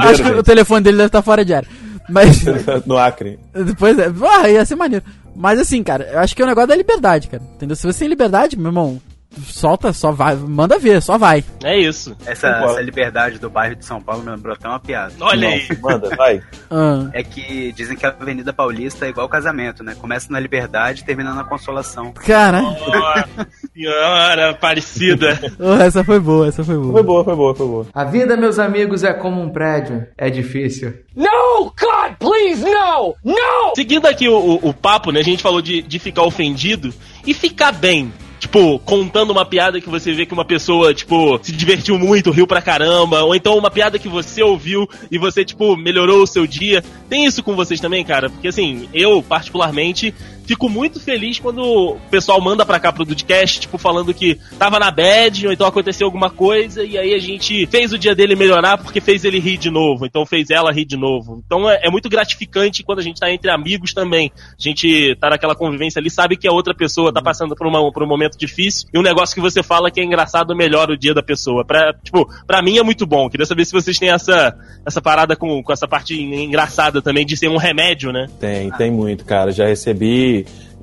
Acho 0.00 0.22
que 0.22 0.30
o 0.30 0.42
telefone 0.42 0.84
dele 0.84 0.96
deve 0.98 1.08
estar 1.08 1.22
fora 1.22 1.44
de 1.44 1.54
área. 1.54 1.68
Mas. 2.08 2.44
no 2.86 2.96
Acre. 2.96 3.38
Depois 3.52 3.98
é. 3.98 4.10
Ah, 4.22 4.48
ia 4.48 4.64
ser 4.64 4.76
maneiro. 4.76 5.04
Mas 5.34 5.58
assim, 5.58 5.82
cara, 5.82 6.08
eu 6.12 6.18
acho 6.20 6.34
que 6.34 6.40
é 6.40 6.44
o 6.44 6.48
negócio 6.48 6.68
da 6.68 6.76
liberdade, 6.76 7.28
cara. 7.28 7.42
Entendeu? 7.54 7.76
Se 7.76 7.86
você 7.86 8.00
tem 8.00 8.08
liberdade, 8.08 8.56
meu 8.56 8.68
irmão, 8.68 9.00
solta, 9.44 9.92
só 9.92 10.12
vai, 10.12 10.34
manda 10.36 10.78
ver, 10.78 11.00
só 11.02 11.18
vai. 11.18 11.44
É 11.62 11.78
isso. 11.78 12.16
Essa, 12.24 12.48
essa 12.48 12.80
liberdade 12.80 13.38
do 13.38 13.50
bairro 13.50 13.76
de 13.76 13.84
São 13.84 14.00
Paulo 14.00 14.22
me 14.22 14.30
lembrou 14.30 14.54
até 14.54 14.68
uma 14.68 14.78
piada. 14.80 15.12
Olha 15.20 15.48
aí. 15.48 15.66
Manda, 15.80 16.14
vai. 16.16 16.42
Ah, 16.70 17.08
É 17.12 17.22
que 17.22 17.72
dizem 17.72 17.96
que 17.96 18.04
a 18.06 18.10
Avenida 18.10 18.52
Paulista 18.52 19.06
é 19.06 19.08
igual 19.10 19.28
casamento, 19.28 19.82
né? 19.84 19.94
Começa 19.94 20.32
na 20.32 20.40
liberdade 20.40 21.02
e 21.02 21.04
termina 21.04 21.34
na 21.34 21.44
consolação. 21.44 22.12
cara, 22.12 22.60
Nossa 22.62 23.46
senhora, 23.74 24.54
parecida. 24.54 25.38
oh, 25.58 25.74
essa 25.82 26.02
foi 26.02 26.18
boa, 26.18 26.48
essa 26.48 26.64
foi 26.64 26.76
boa. 26.76 26.92
Foi 26.92 27.02
boa, 27.02 27.24
foi 27.24 27.36
boa, 27.36 27.54
foi 27.54 27.66
boa. 27.66 27.86
A 27.94 28.04
vida, 28.04 28.36
meus 28.36 28.58
amigos, 28.58 29.04
é 29.04 29.12
como 29.12 29.40
um 29.42 29.50
prédio. 29.50 30.06
É 30.16 30.30
difícil. 30.30 30.94
No! 31.14 31.64
God, 31.78 32.16
please, 32.18 32.62
no! 32.64 33.14
No! 33.24 33.74
Seguindo 33.74 34.06
aqui 34.06 34.28
o, 34.28 34.36
o, 34.36 34.68
o 34.68 34.74
papo, 34.74 35.10
né? 35.10 35.20
A 35.20 35.24
gente 35.24 35.42
falou 35.42 35.60
de, 35.62 35.82
de 35.82 35.98
ficar 35.98 36.22
ofendido 36.22 36.92
e 37.26 37.32
ficar 37.34 37.72
bem. 37.72 38.12
Tipo, 38.38 38.78
contando 38.80 39.30
uma 39.30 39.44
piada 39.44 39.80
que 39.80 39.88
você 39.88 40.12
vê 40.12 40.26
que 40.26 40.34
uma 40.34 40.44
pessoa, 40.44 40.92
tipo, 40.92 41.38
se 41.42 41.52
divertiu 41.52 41.98
muito, 41.98 42.30
riu 42.30 42.46
pra 42.46 42.60
caramba. 42.60 43.22
Ou 43.22 43.34
então 43.34 43.56
uma 43.56 43.70
piada 43.70 43.98
que 43.98 44.08
você 44.08 44.42
ouviu 44.42 44.88
e 45.10 45.18
você, 45.18 45.44
tipo, 45.44 45.76
melhorou 45.76 46.22
o 46.22 46.26
seu 46.26 46.46
dia. 46.46 46.84
Tem 47.08 47.24
isso 47.24 47.42
com 47.42 47.56
vocês 47.56 47.80
também, 47.80 48.04
cara? 48.04 48.28
Porque 48.28 48.48
assim, 48.48 48.88
eu, 48.92 49.22
particularmente, 49.22 50.14
fico 50.46 50.68
muito 50.68 51.00
feliz 51.00 51.38
quando 51.38 51.62
o 51.62 51.96
pessoal 52.10 52.40
manda 52.40 52.64
pra 52.64 52.78
cá 52.78 52.92
pro 52.92 53.04
Dudcast, 53.04 53.60
tipo, 53.60 53.76
falando 53.76 54.14
que 54.14 54.38
tava 54.58 54.78
na 54.78 54.90
bad, 54.90 55.46
ou 55.46 55.52
então 55.52 55.66
aconteceu 55.66 56.06
alguma 56.06 56.30
coisa, 56.30 56.84
e 56.84 56.96
aí 56.96 57.14
a 57.14 57.18
gente 57.18 57.66
fez 57.66 57.92
o 57.92 57.98
dia 57.98 58.14
dele 58.14 58.36
melhorar 58.36 58.78
porque 58.78 59.00
fez 59.00 59.24
ele 59.24 59.40
rir 59.40 59.56
de 59.56 59.70
novo, 59.70 60.06
então 60.06 60.24
fez 60.24 60.50
ela 60.50 60.72
rir 60.72 60.84
de 60.84 60.96
novo. 60.96 61.42
Então 61.44 61.68
é, 61.68 61.80
é 61.82 61.90
muito 61.90 62.08
gratificante 62.08 62.82
quando 62.82 63.00
a 63.00 63.02
gente 63.02 63.20
tá 63.20 63.30
entre 63.30 63.50
amigos 63.50 63.92
também. 63.92 64.30
A 64.36 64.62
gente 64.62 65.16
tá 65.16 65.30
naquela 65.30 65.54
convivência 65.54 65.98
ali, 65.98 66.10
sabe 66.10 66.36
que 66.36 66.46
a 66.46 66.52
outra 66.52 66.74
pessoa 66.74 67.12
tá 67.12 67.20
passando 67.20 67.56
por, 67.56 67.66
uma, 67.66 67.92
por 67.92 68.02
um 68.02 68.06
momento 68.08 68.38
difícil, 68.38 68.88
e 68.92 68.98
um 68.98 69.02
negócio 69.02 69.34
que 69.34 69.40
você 69.40 69.62
fala 69.62 69.90
que 69.90 70.00
é 70.00 70.04
engraçado 70.04 70.54
melhora 70.54 70.92
o 70.92 70.96
dia 70.96 71.12
da 71.12 71.22
pessoa. 71.22 71.64
Pra, 71.64 71.92
tipo, 71.92 72.28
pra 72.46 72.62
mim 72.62 72.78
é 72.78 72.82
muito 72.82 73.06
bom. 73.06 73.28
Queria 73.28 73.46
saber 73.46 73.64
se 73.64 73.72
vocês 73.72 73.98
têm 73.98 74.10
essa, 74.10 74.56
essa 74.84 75.00
parada 75.00 75.34
com, 75.34 75.62
com 75.62 75.72
essa 75.72 75.88
parte 75.88 76.20
engraçada 76.20 77.02
também, 77.02 77.26
de 77.26 77.36
ser 77.36 77.48
um 77.48 77.56
remédio, 77.56 78.12
né? 78.12 78.28
Tem, 78.38 78.70
tem 78.72 78.90
muito, 78.90 79.24
cara. 79.24 79.50
Já 79.50 79.66
recebi 79.66 80.35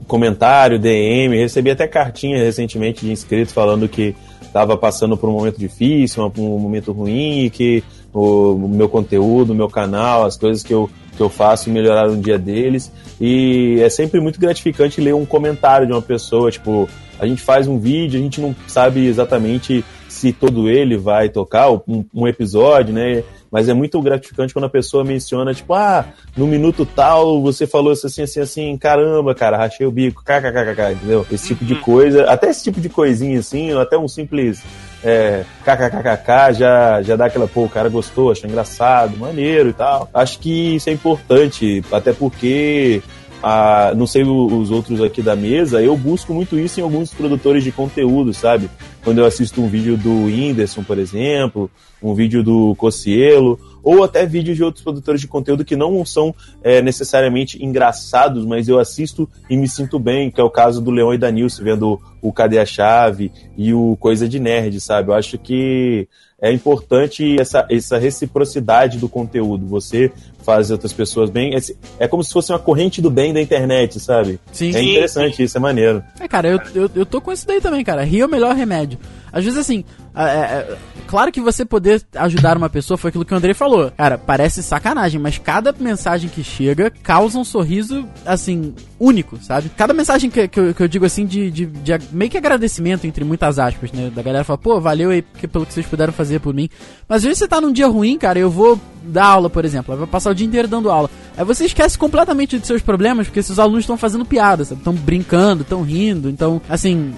comentário, 0.07 0.79
DM, 0.79 1.37
recebi 1.37 1.69
até 1.69 1.87
cartinha 1.87 2.37
recentemente 2.37 3.05
de 3.05 3.11
inscritos 3.11 3.53
falando 3.53 3.87
que 3.87 4.15
estava 4.41 4.77
passando 4.77 5.17
por 5.17 5.29
um 5.29 5.33
momento 5.33 5.57
difícil, 5.57 6.31
um 6.37 6.59
momento 6.59 6.91
ruim, 6.91 7.45
e 7.45 7.49
que 7.49 7.83
o, 8.13 8.55
meu 8.67 8.87
conteúdo, 8.87 9.51
o 9.51 9.55
meu 9.55 9.67
canal, 9.67 10.25
as 10.25 10.37
coisas 10.37 10.61
que 10.61 10.73
eu, 10.73 10.89
que 11.17 11.21
eu 11.21 11.29
faço 11.29 11.69
melhoraram 11.71 12.13
o 12.13 12.21
dia 12.21 12.37
deles. 12.37 12.91
E 13.19 13.79
é 13.81 13.89
sempre 13.89 14.19
muito 14.19 14.39
gratificante 14.39 15.01
ler 15.01 15.15
um 15.15 15.25
comentário 15.25 15.87
de 15.87 15.93
uma 15.93 16.01
pessoa, 16.01 16.51
tipo, 16.51 16.87
a 17.19 17.25
gente 17.25 17.41
faz 17.41 17.67
um 17.67 17.79
vídeo, 17.79 18.19
a 18.19 18.23
gente 18.23 18.39
não 18.39 18.55
sabe 18.67 19.07
exatamente 19.07 19.83
se 20.07 20.31
todo 20.31 20.69
ele 20.69 20.97
vai 20.97 21.29
tocar, 21.29 21.71
um, 21.71 22.05
um 22.13 22.27
episódio, 22.27 22.93
né? 22.93 23.23
Mas 23.53 23.69
é 23.69 23.73
muito 23.73 24.01
gratificante 24.01 24.51
quando 24.51 24.65
a 24.65 24.69
pessoa 24.69 25.03
menciona, 25.03 25.53
tipo, 25.53 25.75
ah, 25.75 26.05
no 26.35 26.47
minuto 26.47 26.87
tal 26.87 27.39
você 27.39 27.67
falou 27.67 27.93
isso 27.93 28.07
assim, 28.07 28.23
assim, 28.23 28.39
assim, 28.39 28.77
caramba, 28.79 29.35
cara, 29.35 29.57
rachei 29.57 29.85
o 29.85 29.91
bico, 29.91 30.23
kkkk, 30.23 30.93
entendeu? 30.93 31.23
Esse 31.31 31.49
tipo 31.49 31.63
de 31.63 31.75
coisa, 31.75 32.23
até 32.31 32.49
esse 32.49 32.63
tipo 32.63 32.81
de 32.81 32.89
coisinha 32.89 33.37
assim, 33.37 33.71
até 33.79 33.95
um 33.95 34.07
simples 34.07 34.63
é, 35.03 35.43
kkkk 35.63 36.53
já, 36.53 37.03
já 37.03 37.15
dá 37.15 37.27
aquela, 37.27 37.47
pô, 37.47 37.65
o 37.65 37.69
cara 37.69 37.89
gostou, 37.89 38.31
achou 38.31 38.49
engraçado, 38.49 39.15
maneiro 39.17 39.69
e 39.69 39.73
tal. 39.73 40.09
Acho 40.11 40.39
que 40.39 40.77
isso 40.77 40.89
é 40.89 40.93
importante, 40.93 41.83
até 41.91 42.11
porque 42.11 43.03
ah, 43.43 43.93
não 43.93 44.07
sei 44.07 44.23
os 44.23 44.71
outros 44.71 45.01
aqui 45.01 45.21
da 45.21 45.35
mesa, 45.35 45.81
eu 45.81 45.97
busco 45.97 46.33
muito 46.33 46.57
isso 46.57 46.79
em 46.79 46.83
alguns 46.83 47.13
produtores 47.13 47.61
de 47.61 47.73
conteúdo, 47.73 48.33
sabe? 48.33 48.69
Quando 49.03 49.17
eu 49.17 49.25
assisto 49.25 49.61
um 49.61 49.67
vídeo 49.67 49.97
do 49.97 50.27
Whindersson, 50.27 50.81
por 50.81 50.97
exemplo, 50.97 51.69
um 52.01 52.13
vídeo 52.15 52.41
do 52.41 52.73
Cocielo, 52.75 53.59
ou 53.83 54.03
até 54.03 54.25
vídeos 54.25 54.55
de 54.55 54.63
outros 54.63 54.83
produtores 54.83 55.19
de 55.19 55.27
conteúdo 55.27 55.65
que 55.65 55.75
não 55.75 56.05
são 56.05 56.33
é, 56.63 56.81
necessariamente 56.81 57.63
engraçados, 57.63 58.45
mas 58.45 58.67
eu 58.69 58.79
assisto 58.79 59.29
e 59.49 59.57
me 59.57 59.67
sinto 59.67 59.99
bem, 59.99 60.31
que 60.31 60.39
é 60.39 60.43
o 60.43 60.49
caso 60.49 60.81
do 60.81 60.89
Leão 60.89 61.13
e 61.13 61.17
da 61.17 61.29
Nilce, 61.29 61.63
vendo 61.63 61.99
o 62.21 62.31
Cadê 62.31 62.57
a 62.57 62.65
Chave 62.65 63.31
e 63.57 63.73
o 63.73 63.97
Coisa 63.99 64.27
de 64.27 64.39
Nerd, 64.39 64.79
sabe? 64.79 65.09
Eu 65.09 65.15
acho 65.15 65.37
que 65.37 66.07
é 66.43 66.51
importante 66.51 67.39
essa, 67.39 67.65
essa 67.69 67.97
reciprocidade 67.97 68.97
do 68.97 69.07
conteúdo. 69.07 69.65
Você 69.67 70.11
faz 70.43 70.71
outras 70.71 70.91
pessoas 70.91 71.29
bem. 71.29 71.55
É, 71.55 71.59
é 71.99 72.07
como 72.07 72.21
se 72.21 72.33
fosse 72.33 72.51
uma 72.51 72.59
corrente 72.59 73.01
do 73.01 73.09
bem 73.09 73.33
da 73.33 73.41
internet, 73.41 73.97
sabe? 73.97 74.39
Sim. 74.51 74.71
É 74.71 74.73
Sim, 74.73 74.89
interessante 74.91 75.41
isso, 75.41 75.57
é 75.57 75.61
maneiro. 75.61 76.03
É, 76.19 76.27
cara, 76.27 76.49
eu, 76.49 76.59
eu, 76.75 76.91
eu 76.93 77.05
tô 77.05 77.21
com 77.21 77.31
isso 77.31 77.47
daí 77.47 77.61
também, 77.61 77.81
cara. 77.81 78.03
Rir 78.03 78.19
é 78.19 78.25
o 78.25 78.29
melhor 78.29 78.53
remédio. 78.53 78.99
Às 79.31 79.45
vezes, 79.45 79.57
assim, 79.57 79.85
é, 80.15 80.23
é, 80.23 80.77
claro 81.07 81.31
que 81.31 81.41
você 81.41 81.65
poder 81.65 82.03
ajudar 82.15 82.55
uma 82.55 82.69
pessoa 82.69 82.97
foi 82.97 83.09
aquilo 83.09 83.25
que 83.25 83.33
o 83.33 83.37
Andrei 83.37 83.53
falou. 83.53 83.91
Cara, 83.91 84.17
parece 84.17 84.61
sacanagem, 84.61 85.19
mas 85.19 85.39
cada 85.39 85.73
mensagem 85.77 86.29
que 86.29 86.43
chega 86.43 86.91
causa 86.91 87.39
um 87.39 87.43
sorriso, 87.43 88.07
assim, 88.25 88.75
único, 88.99 89.37
sabe? 89.41 89.69
Cada 89.75 89.93
mensagem 89.93 90.29
que, 90.29 90.47
que, 90.47 90.59
eu, 90.59 90.73
que 90.73 90.83
eu 90.83 90.87
digo, 90.87 91.05
assim, 91.05 91.25
de, 91.25 91.49
de, 91.49 91.65
de 91.65 91.99
meio 92.11 92.29
que 92.29 92.37
agradecimento, 92.37 93.07
entre 93.07 93.23
muitas 93.23 93.57
aspas, 93.57 93.91
né? 93.91 94.11
Da 94.13 94.21
galera 94.21 94.43
fala, 94.43 94.57
pô, 94.57 94.79
valeu 94.79 95.09
aí 95.09 95.21
pelo 95.21 95.65
que 95.65 95.73
vocês 95.73 95.85
puderam 95.85 96.13
fazer 96.13 96.39
por 96.39 96.53
mim. 96.53 96.69
Mas 97.07 97.17
às 97.17 97.23
vezes 97.23 97.39
você 97.39 97.47
tá 97.47 97.59
num 97.59 97.71
dia 97.71 97.87
ruim, 97.87 98.17
cara, 98.17 98.37
eu 98.37 98.51
vou 98.51 98.79
dar 99.03 99.25
aula, 99.25 99.49
por 99.49 99.65
exemplo, 99.65 99.93
eu 99.93 99.97
vou 99.97 100.07
passar 100.07 100.29
o 100.29 100.35
dia 100.35 100.45
inteiro 100.45 100.67
dando 100.67 100.91
aula. 100.91 101.09
Aí 101.35 101.43
você 101.43 101.65
esquece 101.65 101.97
completamente 101.97 102.59
dos 102.59 102.67
seus 102.67 102.83
problemas, 102.83 103.27
porque 103.27 103.41
seus 103.41 103.57
alunos 103.57 103.81
estão 103.81 103.97
fazendo 103.97 104.25
piada, 104.25 104.63
sabe? 104.63 104.81
Estão 104.81 104.93
brincando, 104.93 105.63
estão 105.63 105.81
rindo, 105.81 106.29
então, 106.29 106.61
assim, 106.69 107.13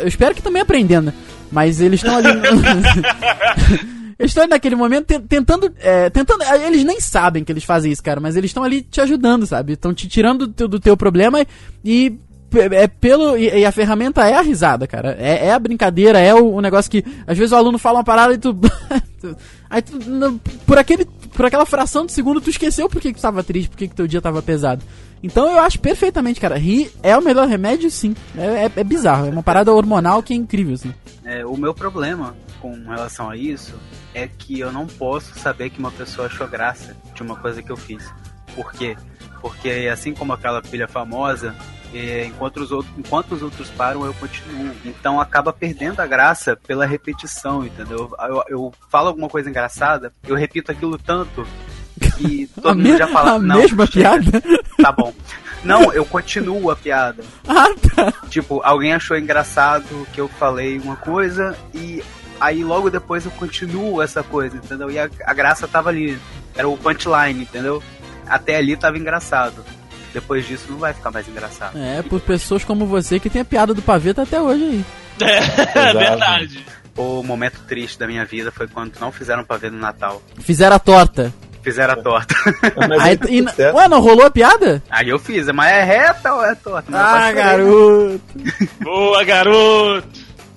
eu 0.00 0.08
espero 0.08 0.34
que 0.34 0.42
também 0.42 0.62
aprendendo, 0.62 1.06
né? 1.06 1.14
Mas 1.54 1.80
eles 1.80 2.00
estão 2.00 2.16
ali. 2.16 2.28
eles 4.18 4.30
estão 4.30 4.46
naquele 4.46 4.74
momento 4.76 5.06
ten- 5.06 5.20
tentando, 5.20 5.72
é, 5.78 6.10
tentando. 6.10 6.42
Eles 6.66 6.84
nem 6.84 7.00
sabem 7.00 7.44
que 7.44 7.52
eles 7.52 7.64
fazem 7.64 7.92
isso, 7.92 8.02
cara, 8.02 8.20
mas 8.20 8.36
eles 8.36 8.50
estão 8.50 8.64
ali 8.64 8.82
te 8.82 9.00
ajudando, 9.00 9.46
sabe? 9.46 9.74
Estão 9.74 9.94
te 9.94 10.08
tirando 10.08 10.46
do 10.46 10.52
teu, 10.52 10.68
do 10.68 10.80
teu 10.80 10.96
problema 10.96 11.44
e. 11.84 12.18
É 12.70 12.86
pelo. 12.86 13.36
E, 13.36 13.48
e 13.48 13.64
a 13.64 13.72
ferramenta 13.72 14.28
é 14.28 14.34
a 14.34 14.40
risada, 14.40 14.86
cara. 14.86 15.16
É, 15.18 15.46
é 15.46 15.52
a 15.52 15.58
brincadeira, 15.58 16.20
é 16.20 16.32
o, 16.34 16.54
o 16.54 16.60
negócio 16.60 16.90
que. 16.90 17.04
Às 17.26 17.36
vezes 17.36 17.52
o 17.52 17.56
aluno 17.56 17.78
fala 17.78 17.98
uma 17.98 18.04
parada 18.04 18.32
e 18.34 18.38
tu. 18.38 18.56
aí 19.68 19.82
tu. 19.82 19.98
não- 20.08 20.38
por, 20.64 20.78
aquele, 20.78 21.04
por 21.04 21.46
aquela 21.46 21.66
fração 21.66 22.06
de 22.06 22.12
segundo 22.12 22.40
tu 22.40 22.50
esqueceu 22.50 22.88
por 22.88 23.00
que, 23.00 23.12
que 23.12 23.18
tu 23.18 23.22
tava 23.22 23.42
triste, 23.42 23.70
por 23.70 23.76
que, 23.78 23.88
que 23.88 23.94
teu 23.94 24.06
dia 24.06 24.20
tava 24.20 24.40
pesado. 24.40 24.84
Então 25.24 25.50
eu 25.50 25.58
acho 25.58 25.80
perfeitamente, 25.80 26.38
cara. 26.38 26.58
Rir 26.58 26.92
é 27.02 27.16
o 27.16 27.22
melhor 27.22 27.48
remédio, 27.48 27.90
sim. 27.90 28.14
É, 28.36 28.66
é, 28.66 28.70
é 28.76 28.84
bizarro. 28.84 29.26
É 29.26 29.30
uma 29.30 29.42
parada 29.42 29.72
hormonal 29.72 30.22
que 30.22 30.34
é 30.34 30.36
incrível, 30.36 30.74
assim. 30.74 30.92
É, 31.24 31.46
o 31.46 31.56
meu 31.56 31.72
problema 31.72 32.36
com 32.60 32.74
relação 32.84 33.30
a 33.30 33.36
isso 33.36 33.74
é 34.12 34.28
que 34.28 34.60
eu 34.60 34.70
não 34.70 34.86
posso 34.86 35.38
saber 35.38 35.70
que 35.70 35.78
uma 35.78 35.90
pessoa 35.90 36.26
achou 36.26 36.46
graça 36.46 36.94
de 37.14 37.22
uma 37.22 37.36
coisa 37.36 37.62
que 37.62 37.72
eu 37.72 37.76
fiz. 37.76 38.12
Por 38.54 38.70
quê? 38.74 38.98
Porque 39.40 39.88
assim 39.90 40.12
como 40.12 40.34
aquela 40.34 40.62
filha 40.62 40.86
famosa, 40.86 41.56
é, 41.94 42.26
enquanto, 42.26 42.58
os 42.58 42.70
outros, 42.70 42.94
enquanto 42.98 43.32
os 43.32 43.42
outros 43.42 43.70
param, 43.70 44.04
eu 44.04 44.12
continuo. 44.12 44.74
Então 44.84 45.18
acaba 45.18 45.54
perdendo 45.54 46.00
a 46.00 46.06
graça 46.06 46.54
pela 46.54 46.84
repetição, 46.84 47.64
entendeu? 47.64 48.14
Eu, 48.28 48.44
eu 48.48 48.74
falo 48.90 49.08
alguma 49.08 49.30
coisa 49.30 49.48
engraçada, 49.48 50.12
eu 50.26 50.36
repito 50.36 50.70
aquilo 50.70 50.98
tanto 50.98 51.46
que 52.18 52.48
todo 52.54 52.68
A 52.68 52.74
mundo 52.74 52.88
me- 52.90 52.96
já 52.98 53.06
fala. 53.08 53.32
a 53.32 53.38
não, 53.38 53.56
mesma 53.56 53.86
chega, 53.86 54.10
piada? 54.20 54.42
Tá 54.80 54.92
bom. 54.92 55.12
Não, 55.64 55.92
eu 55.92 56.04
continuo 56.04 56.70
a 56.70 56.76
piada. 56.76 57.24
Ah, 57.48 57.68
tá. 57.94 58.12
Tipo, 58.28 58.60
alguém 58.62 58.92
achou 58.92 59.16
engraçado 59.16 60.06
que 60.12 60.20
eu 60.20 60.28
falei 60.28 60.78
uma 60.78 60.96
coisa 60.96 61.56
e 61.72 62.02
aí 62.38 62.62
logo 62.62 62.90
depois 62.90 63.24
eu 63.24 63.30
continuo 63.30 64.02
essa 64.02 64.22
coisa, 64.22 64.56
entendeu? 64.56 64.90
E 64.90 64.98
a, 64.98 65.08
a 65.24 65.32
graça 65.34 65.66
tava 65.66 65.88
ali. 65.88 66.18
Era 66.54 66.68
o 66.68 66.76
punchline, 66.76 67.42
entendeu? 67.42 67.82
Até 68.26 68.56
ali 68.56 68.76
tava 68.76 68.98
engraçado. 68.98 69.64
Depois 70.12 70.46
disso 70.46 70.66
não 70.68 70.76
vai 70.78 70.92
ficar 70.92 71.10
mais 71.10 71.26
engraçado. 71.26 71.76
É, 71.76 72.02
por 72.02 72.20
pessoas 72.20 72.62
como 72.62 72.86
você 72.86 73.18
que 73.18 73.28
tem 73.30 73.40
a 73.42 73.44
piada 73.44 73.72
do 73.74 73.82
paveta 73.82 74.22
até 74.22 74.40
hoje 74.40 74.62
aí. 74.62 74.84
É, 75.20 75.92
verdade. 75.96 76.64
O 76.96 77.22
momento 77.24 77.58
triste 77.66 77.98
da 77.98 78.06
minha 78.06 78.24
vida 78.24 78.52
foi 78.52 78.68
quando 78.68 78.92
não 79.00 79.10
fizeram 79.10 79.42
pra 79.44 79.56
ver 79.56 79.72
no 79.72 79.78
Natal. 79.78 80.22
Fizeram 80.40 80.76
a 80.76 80.78
torta. 80.78 81.32
Fizeram 81.64 81.94
a 81.94 81.96
torta. 81.96 82.34
Aí, 83.00 83.18
e, 83.30 83.42
ué, 83.72 83.88
não 83.88 83.98
rolou 83.98 84.26
a 84.26 84.30
piada? 84.30 84.82
Aí 84.90 85.08
eu 85.08 85.18
fiz, 85.18 85.46
mas 85.46 85.72
é 85.72 85.82
reta 85.82 86.34
ou 86.34 86.44
é 86.44 86.54
torta? 86.54 86.90
Mas 86.90 87.00
Ah, 87.00 87.32
garoto. 87.32 88.20
Boa, 88.84 89.24
garoto! 89.24 90.06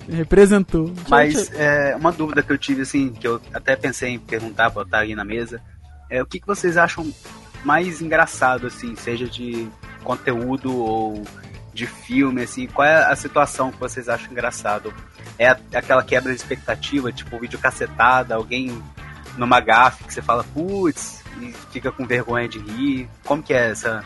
Representou. 0.06 0.92
Mas 1.08 1.50
é, 1.54 1.96
uma 1.96 2.12
dúvida 2.12 2.42
que 2.42 2.52
eu 2.52 2.58
tive, 2.58 2.82
assim, 2.82 3.10
que 3.10 3.26
eu 3.26 3.40
até 3.54 3.74
pensei 3.74 4.10
em 4.10 4.18
perguntar, 4.18 4.68
botar 4.68 4.98
aí 4.98 5.14
na 5.14 5.24
mesa, 5.24 5.62
é 6.10 6.22
o 6.22 6.26
que, 6.26 6.40
que 6.40 6.46
vocês 6.46 6.76
acham 6.76 7.10
mais 7.64 8.02
engraçado, 8.02 8.66
assim, 8.66 8.94
seja 8.94 9.26
de 9.26 9.66
conteúdo 10.04 10.76
ou 10.76 11.22
de 11.72 11.86
filme, 11.86 12.42
assim, 12.42 12.66
qual 12.66 12.86
é 12.86 13.10
a 13.10 13.16
situação 13.16 13.70
que 13.70 13.78
vocês 13.78 14.08
acham 14.10 14.30
engraçado? 14.30 14.92
É 15.38 15.48
aquela 15.74 16.02
quebra 16.02 16.32
de 16.32 16.38
expectativa, 16.38 17.10
tipo 17.12 17.38
vídeo 17.38 17.58
cacetada, 17.58 18.34
alguém 18.34 18.82
numa 19.38 19.60
gafe 19.60 20.04
que 20.04 20.12
você 20.12 20.20
fala, 20.20 20.44
putz, 20.52 21.22
e 21.40 21.52
fica 21.70 21.90
com 21.90 22.04
vergonha 22.04 22.48
de 22.48 22.58
rir. 22.58 23.08
Como 23.24 23.42
que 23.42 23.54
é 23.54 23.70
essa, 23.70 24.04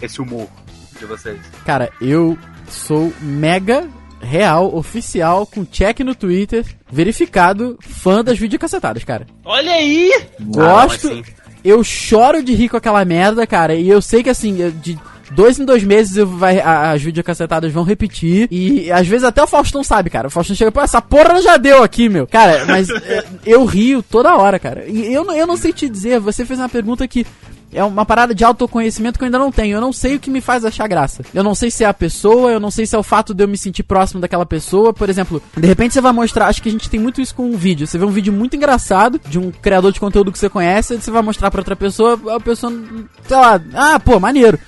esse 0.00 0.20
humor 0.20 0.48
de 0.98 1.04
vocês? 1.04 1.38
Cara, 1.64 1.90
eu 2.00 2.38
sou 2.68 3.12
mega 3.20 3.88
real, 4.20 4.74
oficial, 4.74 5.46
com 5.46 5.64
check 5.64 6.00
no 6.00 6.14
Twitter, 6.14 6.64
verificado, 6.90 7.78
fã 7.80 8.22
das 8.22 8.38
videocassetadas, 8.38 9.04
cara. 9.04 9.26
Olha 9.44 9.72
aí! 9.72 10.10
Gosto. 10.40 10.60
Ah, 10.62 10.86
mas 10.86 11.00
sim. 11.00 11.24
eu 11.64 11.82
choro 11.82 12.42
de 12.42 12.54
rir 12.54 12.68
com 12.68 12.76
aquela 12.76 13.04
merda, 13.04 13.46
cara. 13.46 13.74
E 13.74 13.88
eu 13.88 14.02
sei 14.02 14.22
que 14.22 14.30
assim, 14.30 14.70
de 14.80 14.98
dois 15.30 15.58
em 15.58 15.64
dois 15.64 15.82
meses 15.84 16.16
vai, 16.26 16.58
a- 16.60 16.90
as 16.92 17.02
videocassetadas 17.02 17.72
vão 17.72 17.82
repetir. 17.84 18.48
E 18.50 18.90
às 18.90 19.06
vezes 19.06 19.24
até 19.24 19.42
o 19.42 19.46
Faustão 19.46 19.82
sabe, 19.84 20.10
cara. 20.10 20.28
O 20.28 20.30
Faustão 20.30 20.56
chega, 20.56 20.72
pô, 20.72 20.80
essa 20.80 21.00
porra 21.00 21.40
já 21.40 21.56
deu 21.56 21.82
aqui, 21.82 22.08
meu. 22.08 22.26
Cara, 22.26 22.64
mas 22.66 22.88
é, 22.90 23.24
eu 23.46 23.64
rio 23.64 24.02
toda 24.02 24.36
hora, 24.36 24.58
cara. 24.58 24.84
E 24.88 25.12
eu, 25.12 25.24
não- 25.24 25.34
eu 25.34 25.46
não 25.46 25.56
sei 25.56 25.72
te 25.72 25.88
dizer, 25.88 26.18
você 26.20 26.44
fez 26.44 26.58
uma 26.58 26.68
pergunta 26.68 27.06
que. 27.08 27.26
É 27.72 27.84
uma 27.84 28.04
parada 28.04 28.34
de 28.34 28.42
autoconhecimento 28.42 29.16
que 29.16 29.22
eu 29.22 29.26
ainda 29.26 29.38
não 29.38 29.52
tenho. 29.52 29.76
Eu 29.76 29.80
não 29.80 29.92
sei 29.92 30.16
o 30.16 30.18
que 30.18 30.28
me 30.28 30.40
faz 30.40 30.64
achar 30.64 30.88
graça. 30.88 31.24
Eu 31.32 31.44
não 31.44 31.54
sei 31.54 31.70
se 31.70 31.84
é 31.84 31.86
a 31.86 31.94
pessoa, 31.94 32.50
eu 32.50 32.58
não 32.58 32.68
sei 32.68 32.84
se 32.84 32.96
é 32.96 32.98
o 32.98 33.02
fato 33.04 33.32
de 33.32 33.44
eu 33.44 33.46
me 33.46 33.56
sentir 33.56 33.84
próximo 33.84 34.20
daquela 34.20 34.44
pessoa. 34.44 34.92
Por 34.92 35.08
exemplo, 35.08 35.40
de 35.56 35.68
repente 35.68 35.94
você 35.94 36.00
vai 36.00 36.10
mostrar. 36.10 36.48
Acho 36.48 36.60
que 36.60 36.68
a 36.68 36.72
gente 36.72 36.90
tem 36.90 36.98
muito 36.98 37.20
isso 37.20 37.32
com 37.32 37.44
um 37.46 37.56
vídeo. 37.56 37.86
Você 37.86 37.96
vê 37.96 38.04
um 38.04 38.10
vídeo 38.10 38.32
muito 38.32 38.56
engraçado 38.56 39.20
de 39.24 39.38
um 39.38 39.52
criador 39.52 39.92
de 39.92 40.00
conteúdo 40.00 40.32
que 40.32 40.38
você 40.40 40.48
conhece, 40.48 40.96
você 41.00 41.12
vai 41.12 41.22
mostrar 41.22 41.48
pra 41.48 41.60
outra 41.60 41.76
pessoa, 41.76 42.18
a 42.34 42.40
pessoa, 42.40 42.72
sei 43.28 43.36
lá, 43.36 43.60
ah, 43.74 44.00
pô, 44.00 44.18
maneiro. 44.18 44.58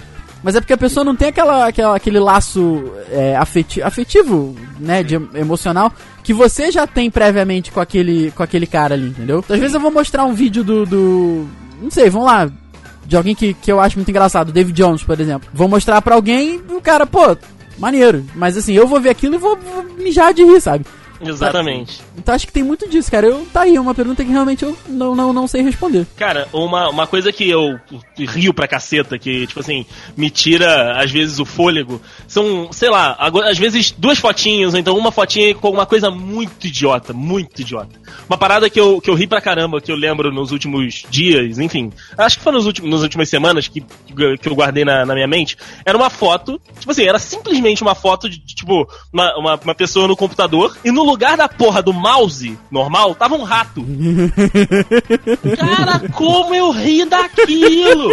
Mas 0.43 0.57
é 0.57 0.61
porque 0.61 0.73
a 0.73 0.79
pessoa 0.79 1.05
não 1.05 1.15
tem 1.15 1.29
aquela, 1.29 1.69
aquela, 1.69 1.97
aquele 1.97 2.19
laço 2.19 2.85
é, 3.11 3.37
afeti 3.37 3.81
afetivo, 3.81 4.57
né, 4.79 5.03
de, 5.03 5.15
emocional, 5.35 5.93
que 6.23 6.35
você 6.35 6.71
já 6.71 6.87
tem 6.87 7.11
previamente 7.11 7.71
com 7.71 7.81
aquele, 7.81 8.31
com 8.33 8.43
aquele 8.43 8.67
cara 8.67 8.95
ali, 8.95 9.09
entendeu? 9.09 9.39
Então, 9.39 9.55
às 9.55 9.61
vezes 9.61 9.75
eu 9.75 9.81
vou 9.81 9.91
mostrar 9.91 10.25
um 10.25 10.35
vídeo 10.35 10.65
do, 10.65 10.85
do 10.85 11.49
não 11.81 11.91
sei, 11.91 12.11
vamos 12.11 12.27
lá, 12.27 12.51
de 13.05 13.17
alguém 13.17 13.35
que, 13.35 13.55
que 13.55 13.71
eu 13.71 13.81
acho 13.81 13.97
muito 13.97 14.09
engraçado, 14.09 14.53
David 14.53 14.75
Jones, 14.75 15.03
por 15.03 15.19
exemplo. 15.21 15.49
Vou 15.53 15.69
mostrar 15.69 16.01
pra 16.03 16.15
alguém 16.15 16.61
e 16.69 16.73
o 16.73 16.81
cara, 16.81 17.07
pô, 17.07 17.37
maneiro. 17.79 18.25
Mas 18.35 18.57
assim, 18.57 18.73
eu 18.73 18.87
vou 18.87 19.01
ver 19.01 19.11
aquilo 19.11 19.35
e 19.35 19.39
vou, 19.39 19.57
vou 19.57 19.85
mijar 19.99 20.33
de 20.33 20.45
rir, 20.45 20.61
sabe? 20.61 20.87
Exatamente. 21.29 22.01
Então 22.17 22.35
acho 22.35 22.47
que 22.47 22.53
tem 22.53 22.63
muito 22.63 22.89
disso, 22.89 23.11
cara. 23.11 23.27
Eu, 23.27 23.47
tá 23.53 23.63
aí, 23.63 23.77
é 23.77 23.81
uma 23.81 23.95
pergunta 23.95 24.25
que 24.25 24.31
realmente 24.31 24.65
eu 24.65 24.77
não, 24.89 25.15
não, 25.15 25.33
não 25.33 25.47
sei 25.47 25.63
responder. 25.63 26.07
Cara, 26.17 26.49
uma, 26.53 26.89
uma 26.89 27.07
coisa 27.07 27.33
que 27.33 27.49
eu 27.49 27.79
rio 28.19 28.53
pra 28.53 28.69
caceta, 28.69 29.19
que, 29.19 29.47
tipo 29.47 29.61
assim, 29.61 29.87
me 30.17 30.31
tira, 30.31 31.01
às 31.01 31.11
vezes, 31.11 31.39
o 31.39 31.45
fôlego, 31.45 32.01
são, 32.27 32.73
sei 32.73 32.91
lá, 32.91 33.17
agora, 33.19 33.51
às 33.51 33.59
vezes 33.59 33.91
duas 33.91 34.19
fotinhas, 34.19 34.75
ou 34.75 34.81
então 34.81 34.97
uma 34.97 35.13
fotinha 35.13 35.55
com 35.55 35.71
uma 35.71 35.87
coisa 35.87 36.11
muito 36.11 36.67
idiota, 36.67 37.13
muito 37.13 37.61
idiota. 37.61 38.01
Uma 38.29 38.37
parada 38.37 38.69
que 38.69 38.81
eu, 38.81 39.01
que 39.01 39.11
eu 39.11 39.15
ri 39.15 39.27
pra 39.27 39.41
caramba, 39.41 39.81
que 39.81 39.91
eu 39.91 39.97
lembro 39.97 40.33
nos 40.33 40.51
últimos 40.51 41.05
dias, 41.09 41.59
enfim, 41.59 41.93
acho 42.17 42.39
que 42.39 42.45
foi 42.45 42.53
nos 42.53 42.67
últimos, 42.67 42.91
nas 42.91 43.03
últimas 43.03 43.29
semanas 43.29 43.69
que, 43.69 43.81
que 43.81 44.49
eu 44.49 44.55
guardei 44.55 44.85
na, 44.85 45.07
na 45.07 45.15
minha 45.15 45.29
mente, 45.29 45.57
era 45.85 45.97
uma 45.97 46.11
foto, 46.11 46.61
tipo 46.79 46.91
assim, 46.91 47.05
era 47.05 47.19
simplesmente 47.19 47.83
uma 47.83 47.95
foto 47.95 48.29
de, 48.29 48.39
tipo, 48.39 48.89
uma, 49.13 49.37
uma, 49.39 49.55
uma 49.57 49.75
pessoa 49.75 50.09
no 50.09 50.17
computador, 50.17 50.77
e 50.85 50.91
no 50.91 51.03
lugar 51.13 51.37
da 51.37 51.49
porra 51.49 51.83
do 51.83 51.93
mouse 51.93 52.59
normal, 52.71 53.15
tava 53.15 53.35
um 53.37 53.43
rato. 53.43 53.85
Cara, 55.57 56.09
como 56.13 56.55
eu 56.55 56.71
ri 56.71 57.05
daquilo! 57.05 58.11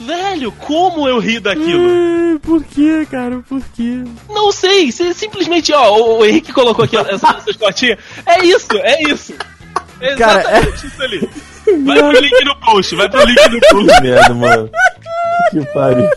Velho, 0.00 0.52
como 0.52 1.08
eu 1.08 1.18
ri 1.18 1.40
daquilo? 1.40 2.38
Por 2.40 2.62
que, 2.64 3.06
cara? 3.06 3.42
Por 3.48 3.60
que? 3.74 4.04
Não 4.28 4.52
sei, 4.52 4.92
você 4.92 5.12
simplesmente, 5.14 5.72
ó, 5.72 5.96
o, 5.96 6.18
o 6.18 6.24
Henrique 6.24 6.52
colocou 6.52 6.84
aqui 6.84 6.96
ó, 6.96 7.00
essa- 7.02 7.36
essas 7.38 7.56
fotinhas. 7.56 7.98
É 8.26 8.44
isso, 8.44 8.68
é 8.74 9.02
isso. 9.10 9.34
É 10.00 10.14
Cara, 10.14 10.40
exatamente 10.40 10.86
isso 10.86 11.02
ali. 11.02 11.30
Vai 11.84 11.98
pro 11.98 12.20
link 12.20 12.44
no 12.44 12.56
post, 12.60 12.94
vai 12.94 13.08
pro 13.08 13.24
link 13.26 13.48
no 13.48 13.60
post. 13.60 13.86
Que 13.96 14.00
merda, 14.02 14.34
mano. 14.34 14.70
Que 15.50 15.60
pariu. 15.74 16.08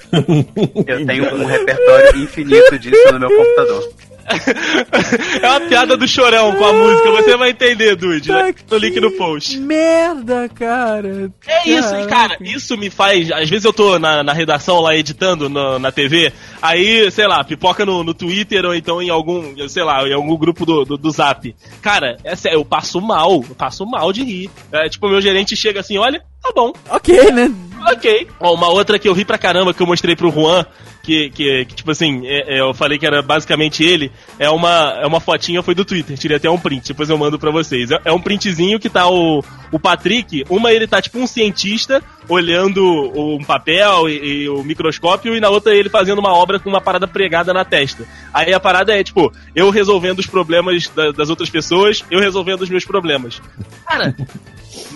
Eu 0.86 1.06
tenho 1.08 1.36
um 1.36 1.44
repertório 1.46 2.22
infinito 2.24 2.78
disso 2.78 3.12
no 3.14 3.20
meu 3.20 3.30
computador. 3.36 3.90
É 5.42 5.48
uma 5.50 5.62
piada 5.62 5.98
do 5.98 6.08
chorão 6.08 6.56
com 6.56 6.66
a 6.66 6.74
música, 6.74 7.12
você 7.12 7.38
vai 7.38 7.50
entender, 7.50 7.96
Dude. 7.96 8.28
Tá 8.28 8.44
Né? 8.44 8.54
No 8.70 8.78
link 8.78 9.00
no 9.00 9.12
post. 9.12 9.58
Merda, 9.60 10.50
cara. 10.50 11.32
É 11.48 11.70
isso, 11.70 11.96
e 11.96 12.08
cara, 12.08 12.38
isso 12.42 12.78
me 12.78 12.90
faz. 12.90 13.32
Às 13.32 13.50
vezes 13.50 13.66
eu 13.66 13.74
tô 13.74 13.98
na, 14.00 14.24
na 14.24 14.34
redação 14.34 14.80
lá 14.80 14.96
editando 14.96 15.50
no- 15.50 15.80
na 15.80 15.92
TV, 15.92 16.32
aí, 16.62 17.10
sei 17.12 17.28
lá, 17.28 17.44
pipoca 17.44 17.86
no, 17.86 18.04
no 18.04 18.14
Twitter 18.14 18.66
ou 18.66 18.76
então 18.76 19.02
em 19.02 19.10
algum, 19.10 19.56
sei 19.68 19.84
lá, 19.84 20.08
em 20.08 20.14
algum 20.14 20.36
grupo 20.38 20.66
do, 20.66 20.86
do, 20.86 20.98
do 20.98 21.12
Zap. 21.12 21.56
Cara, 21.82 22.18
é 22.24 22.36
sério, 22.36 22.58
eu 22.60 22.66
passo 22.66 23.02
mal, 23.02 23.44
eu 23.50 23.56
passo 23.56 23.86
mal 23.86 24.12
de 24.14 24.24
rir. 24.24 24.50
É, 24.72 24.88
tipo, 24.90 25.08
meu 25.10 25.22
gerente 25.22 25.56
chega 25.56 25.80
assim, 25.80 25.98
olha, 25.98 26.22
tá 26.42 26.52
bom, 26.56 26.72
Ok, 26.90 27.32
né? 27.32 27.52
Ok. 27.92 28.28
Ó, 28.40 28.54
uma 28.54 28.68
outra 28.70 28.98
que 29.00 29.08
eu 29.08 29.14
ri 29.14 29.24
pra 29.26 29.38
caramba 29.38 29.74
que 29.74 29.82
eu 29.82 29.88
mostrei 29.88 30.16
pro 30.16 30.32
Juan, 30.32 30.66
que, 31.04 31.30
que, 31.32 31.66
que, 31.66 31.76
tipo 31.76 31.90
assim, 31.92 32.26
é- 32.28 32.58
é, 32.58 32.60
eu 32.62 32.74
falei 32.74 32.98
que 33.00 33.06
era 33.06 33.22
basicamente 33.22 33.84
ele, 33.84 34.12
é 34.38 34.50
uma, 34.50 34.98
é 35.02 35.06
uma 35.08 35.20
fotinha, 35.20 35.64
foi 35.64 35.74
do 35.74 35.86
Twitter, 35.86 36.18
tirei 36.18 36.38
até 36.38 36.50
um 36.50 36.60
print, 36.60 36.88
depois 36.90 37.10
eu 37.10 37.18
mando 37.18 37.40
pra 37.40 37.52
vocês. 37.52 37.90
É, 37.92 38.00
é 38.06 38.12
um 38.12 38.20
printzinho 38.22 38.80
que 38.80 38.90
tá 38.90 39.08
o, 39.10 39.44
o 39.72 39.80
Patrick, 39.80 40.44
uma 40.50 40.72
ele 40.72 40.88
tá 40.88 41.02
tipo 41.02 41.18
um 41.20 41.26
cientista, 41.26 42.04
olhando 42.28 42.84
um 43.16 43.44
papel 43.44 44.08
e, 44.10 44.44
e 44.44 44.50
o 44.50 44.64
microscópio, 44.64 45.36
e 45.36 45.40
na 45.40 45.50
outra 45.50 45.74
ele 45.74 45.90
fazendo 45.90 46.20
uma 46.20 46.34
obra 46.34 46.60
com 46.60 46.70
uma 46.70 46.82
parada 46.82 47.08
pregada 47.08 47.54
na 47.54 47.66
testa. 47.66 48.06
Aí 48.34 48.54
a 48.54 48.60
parada 48.60 48.94
é, 48.98 49.04
tipo, 49.04 49.32
eu 49.56 49.70
resolvendo 49.70 50.20
os 50.20 50.28
problemas 50.28 50.88
da- 50.90 51.12
das 51.12 51.30
outras 51.30 51.50
pessoas, 51.50 52.04
eu 52.12 52.20
resolvendo 52.20 52.62
os 52.62 52.70
meus 52.70 52.86
problemas. 52.86 53.42
Cara, 53.88 54.16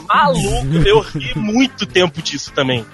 maluco, 0.07 0.87
eu 0.87 0.99
ri 0.99 1.33
muito 1.37 1.85
tempo 1.85 2.21
disso 2.21 2.51
também. 2.53 2.85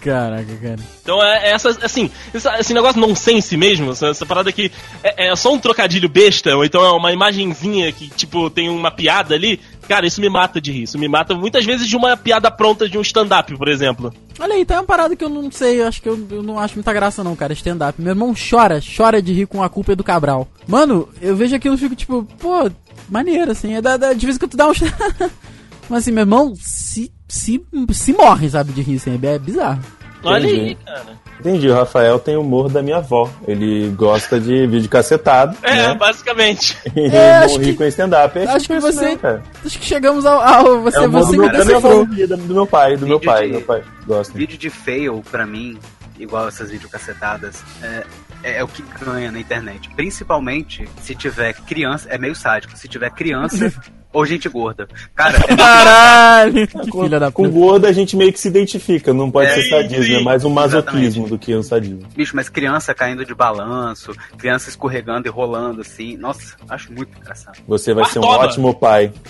Caraca, 0.00 0.54
cara. 0.62 0.78
Então 1.02 1.20
é, 1.20 1.48
é 1.48 1.50
essa, 1.54 1.70
assim, 1.84 2.08
essa- 2.32 2.56
esse 2.60 2.72
negócio 2.72 3.00
nonsense 3.00 3.56
mesmo, 3.56 3.90
essa, 3.90 4.06
essa 4.08 4.24
parada 4.24 4.52
que 4.52 4.70
é, 5.02 5.26
é 5.28 5.34
só 5.36 5.52
um 5.52 5.58
trocadilho 5.58 6.08
besta, 6.08 6.54
ou 6.56 6.64
então 6.64 6.84
é 6.84 6.90
uma 6.92 7.12
imagenzinha 7.12 7.90
que, 7.90 8.08
tipo, 8.08 8.48
tem 8.48 8.68
uma 8.68 8.92
piada 8.92 9.34
ali, 9.34 9.58
cara, 9.88 10.06
isso 10.06 10.20
me 10.20 10.28
mata 10.28 10.60
de 10.60 10.70
rir. 10.70 10.84
Isso 10.84 10.96
me 11.00 11.08
mata 11.08 11.34
muitas 11.34 11.64
vezes 11.64 11.88
de 11.88 11.96
uma 11.96 12.16
piada 12.16 12.48
pronta 12.48 12.88
de 12.88 12.96
um 12.96 13.00
stand-up, 13.00 13.56
por 13.56 13.66
exemplo. 13.66 14.14
Olha 14.38 14.54
aí, 14.54 14.64
tá 14.64 14.76
uma 14.76 14.84
parada 14.84 15.16
que 15.16 15.24
eu 15.24 15.28
não 15.28 15.50
sei, 15.50 15.80
eu 15.80 15.88
acho 15.88 16.00
que 16.00 16.08
eu, 16.08 16.28
eu 16.30 16.44
não 16.44 16.60
acho 16.60 16.74
muita 16.74 16.92
graça 16.92 17.24
não, 17.24 17.34
cara, 17.34 17.52
stand-up. 17.52 18.00
Meu 18.00 18.12
irmão 18.12 18.32
chora, 18.34 18.80
chora 18.96 19.20
de 19.20 19.32
rir 19.32 19.46
com 19.46 19.64
a 19.64 19.68
culpa 19.68 19.94
é 19.94 19.96
do 19.96 20.04
Cabral. 20.04 20.46
Mano, 20.64 21.08
eu 21.20 21.34
vejo 21.34 21.56
aquilo 21.56 21.74
e 21.74 21.78
fico 21.78 21.96
tipo, 21.96 22.22
pô, 22.38 22.70
maneiro, 23.08 23.50
assim, 23.50 23.74
é 23.74 23.82
da, 23.82 23.96
da, 23.96 24.12
de 24.12 24.24
vez 24.26 24.36
em 24.36 24.38
quando 24.38 24.52
tu 24.52 24.56
dá 24.56 24.68
um... 24.68 24.72
Mas 25.92 26.04
assim, 26.04 26.12
meu 26.12 26.22
irmão 26.22 26.54
se, 26.56 27.12
se, 27.28 27.62
se 27.92 28.12
morre, 28.14 28.48
sabe, 28.48 28.72
de 28.72 28.80
rir, 28.80 28.96
assim, 28.96 29.20
é 29.22 29.38
bizarro. 29.38 29.78
Olha 30.24 30.46
aí, 30.48 30.54
Entendi. 30.70 30.78
cara. 30.86 31.22
Entendi, 31.40 31.68
o 31.68 31.74
Rafael 31.74 32.18
tem 32.18 32.36
o 32.36 32.40
humor 32.40 32.70
da 32.70 32.80
minha 32.82 32.96
avó. 32.98 33.28
Ele 33.46 33.90
gosta 33.90 34.40
de 34.40 34.66
vídeo 34.68 34.88
cacetado, 34.88 35.54
É, 35.62 35.88
né? 35.88 35.94
basicamente. 35.94 36.78
E 36.96 37.06
É, 37.14 37.40
não 37.40 37.44
acho 37.46 37.58
que- 37.60 37.74
com 37.74 37.84
stand-up. 37.84 38.38
É 38.38 38.44
acho 38.48 38.66
que 38.68 38.78
você- 38.80 39.08
não, 39.10 39.18
cara. 39.18 39.42
Acho 39.66 39.78
que 39.78 39.84
chegamos 39.84 40.24
ao... 40.24 40.40
ao 40.40 40.80
você, 40.82 40.98
É 40.98 41.08
você 41.08 41.26
do 41.36 41.42
me 41.42 41.48
meu, 41.48 41.52
da 41.58 41.64
minha 41.64 41.76
avó, 41.76 42.04
do 42.04 42.54
meu 42.54 42.66
pai, 42.66 42.96
do 42.96 43.06
meu 43.06 43.18
Vídeo 43.18 43.32
pai, 43.32 43.46
de- 43.46 43.52
meu 43.52 43.62
pai 43.62 43.82
gosta. 44.06 44.38
Vídeo 44.38 44.56
de 44.56 44.70
fail, 44.70 45.22
pra 45.30 45.44
mim, 45.44 45.76
igual 46.18 46.48
essas 46.48 46.70
videocacetadas, 46.70 47.62
é, 47.82 48.04
é, 48.44 48.58
é 48.60 48.64
o 48.64 48.68
que 48.68 48.82
ganha 49.04 49.30
na 49.32 49.40
internet. 49.40 49.90
Principalmente 49.94 50.88
se 51.02 51.14
tiver 51.14 51.52
criança, 51.54 52.08
é 52.08 52.16
meio 52.16 52.34
sádico, 52.36 52.76
se 52.78 52.86
tiver 52.88 53.10
criança 53.10 53.70
ou 54.12 54.24
gente 54.26 54.48
gorda. 54.48 54.86
Cara, 55.14 55.38
é 55.48 55.56
Caralho, 55.56 56.66
que 56.68 56.90
filha 56.90 57.18
da 57.20 57.30
Com 57.30 57.44
puta. 57.44 57.54
gordo 57.54 57.86
a 57.86 57.92
gente 57.92 58.16
meio 58.16 58.32
que 58.32 58.40
se 58.40 58.48
identifica, 58.48 59.12
não 59.12 59.30
pode 59.30 59.50
É, 59.50 59.54
ser 59.54 59.68
sadismo, 59.68 60.04
sim, 60.04 60.14
é 60.16 60.22
mais 60.22 60.44
um 60.44 60.50
masoquismo 60.50 61.02
exatamente. 61.24 61.30
do 61.30 61.38
que 61.38 61.54
um 61.56 61.62
sadismo. 61.62 62.02
bicho, 62.14 62.34
mas 62.36 62.48
criança 62.48 62.94
caindo 62.94 63.24
de 63.24 63.34
balanço, 63.34 64.12
criança 64.38 64.68
escorregando 64.68 65.26
e 65.26 65.30
rolando 65.30 65.80
assim. 65.80 66.16
Nossa, 66.16 66.56
acho 66.68 66.92
muito 66.92 67.16
engraçado. 67.18 67.58
Você 67.66 67.94
vai 67.94 68.04
ser 68.06 68.18
um 68.18 68.24
ótimo 68.24 68.74
pai. 68.74 69.12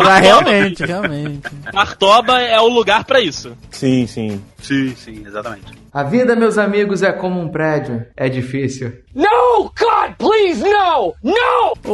Ah, 0.00 0.18
realmente, 0.18 0.82
realmente. 0.82 1.42
Martoba 1.74 2.40
é 2.40 2.58
o 2.58 2.68
lugar 2.68 3.04
pra 3.04 3.20
isso. 3.20 3.54
Sim, 3.70 4.06
sim. 4.06 4.40
Sim, 4.62 4.94
sim, 4.96 5.24
exatamente. 5.26 5.64
A 5.92 6.02
vida, 6.02 6.34
meus 6.34 6.56
amigos, 6.56 7.02
é 7.02 7.12
como 7.12 7.38
um 7.38 7.48
prédio. 7.48 8.02
É 8.16 8.30
difícil. 8.30 8.94
No! 9.14 9.64
God, 9.78 10.14
please, 10.16 10.62
no! 10.62 11.14
No! 11.22 11.74
Ô, 11.84 11.92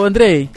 ô, 0.00 0.04
Andrei, 0.04 0.50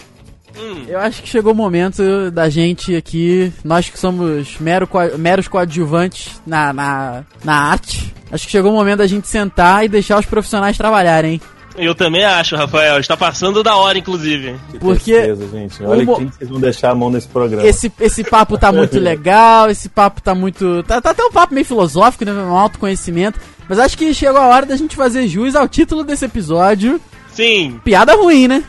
Hum. 0.57 0.85
eu 0.87 0.99
acho 0.99 1.21
que 1.23 1.29
chegou 1.29 1.53
o 1.53 1.55
momento 1.55 2.29
da 2.31 2.49
gente 2.49 2.95
aqui, 2.95 3.51
nós 3.63 3.89
que 3.89 3.97
somos 3.97 4.57
mero, 4.59 4.87
meros 5.17 5.47
coadjuvantes 5.47 6.41
na, 6.45 6.73
na, 6.73 7.23
na 7.43 7.55
arte, 7.55 8.13
acho 8.31 8.45
que 8.45 8.51
chegou 8.51 8.71
o 8.71 8.75
momento 8.75 8.99
da 8.99 9.07
gente 9.07 9.27
sentar 9.27 9.85
e 9.85 9.87
deixar 9.89 10.19
os 10.19 10.25
profissionais 10.25 10.77
trabalharem, 10.77 11.33
hein? 11.33 11.41
Eu 11.77 11.95
também 11.95 12.25
acho, 12.25 12.55
Rafael. 12.57 12.99
Está 12.99 13.15
passando 13.15 13.63
da 13.63 13.77
hora, 13.77 13.97
inclusive. 13.97 14.55
Que 14.71 14.77
Porque 14.77 15.13
tristeza, 15.13 15.47
gente. 15.47 15.83
Olha 15.83 16.03
mo- 16.03 16.17
quem 16.17 16.27
que 16.27 16.35
vocês 16.35 16.49
vão 16.49 16.59
deixar 16.59 16.91
a 16.91 16.95
mão 16.95 17.09
nesse 17.09 17.29
programa. 17.29 17.65
Esse, 17.65 17.89
esse 17.99 18.25
papo 18.25 18.57
tá 18.57 18.73
muito 18.73 18.99
legal, 18.99 19.69
esse 19.69 19.87
papo 19.87 20.21
tá 20.21 20.35
muito. 20.35 20.83
Tá, 20.83 20.99
tá 20.99 21.11
até 21.11 21.23
um 21.23 21.31
papo 21.31 21.53
meio 21.53 21.65
filosófico, 21.65 22.25
né? 22.25 22.33
Um 22.33 22.57
autoconhecimento. 22.57 23.39
Mas 23.69 23.79
acho 23.79 23.97
que 23.97 24.13
chegou 24.13 24.41
a 24.41 24.47
hora 24.47 24.65
da 24.65 24.75
gente 24.75 24.97
fazer 24.97 25.27
jus 25.29 25.55
ao 25.55 25.65
título 25.67 26.03
desse 26.03 26.25
episódio. 26.25 26.99
Sim. 27.33 27.79
Piada 27.85 28.15
ruim, 28.15 28.49
né? 28.49 28.65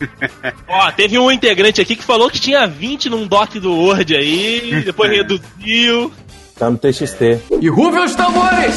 Ó, 0.68 0.90
teve 0.92 1.18
um 1.18 1.30
integrante 1.30 1.80
aqui 1.80 1.96
que 1.96 2.02
falou 2.04 2.30
que 2.30 2.40
tinha 2.40 2.66
20 2.66 3.10
num 3.10 3.26
doc 3.26 3.54
do 3.56 3.74
Word 3.74 4.14
aí, 4.14 4.82
depois 4.84 5.10
reduziu. 5.10 6.12
Tá 6.58 6.70
no 6.70 6.76
TXT. 6.78 7.40
E 7.60 7.68
rufem 7.68 8.04
os 8.04 8.14
tambores! 8.14 8.74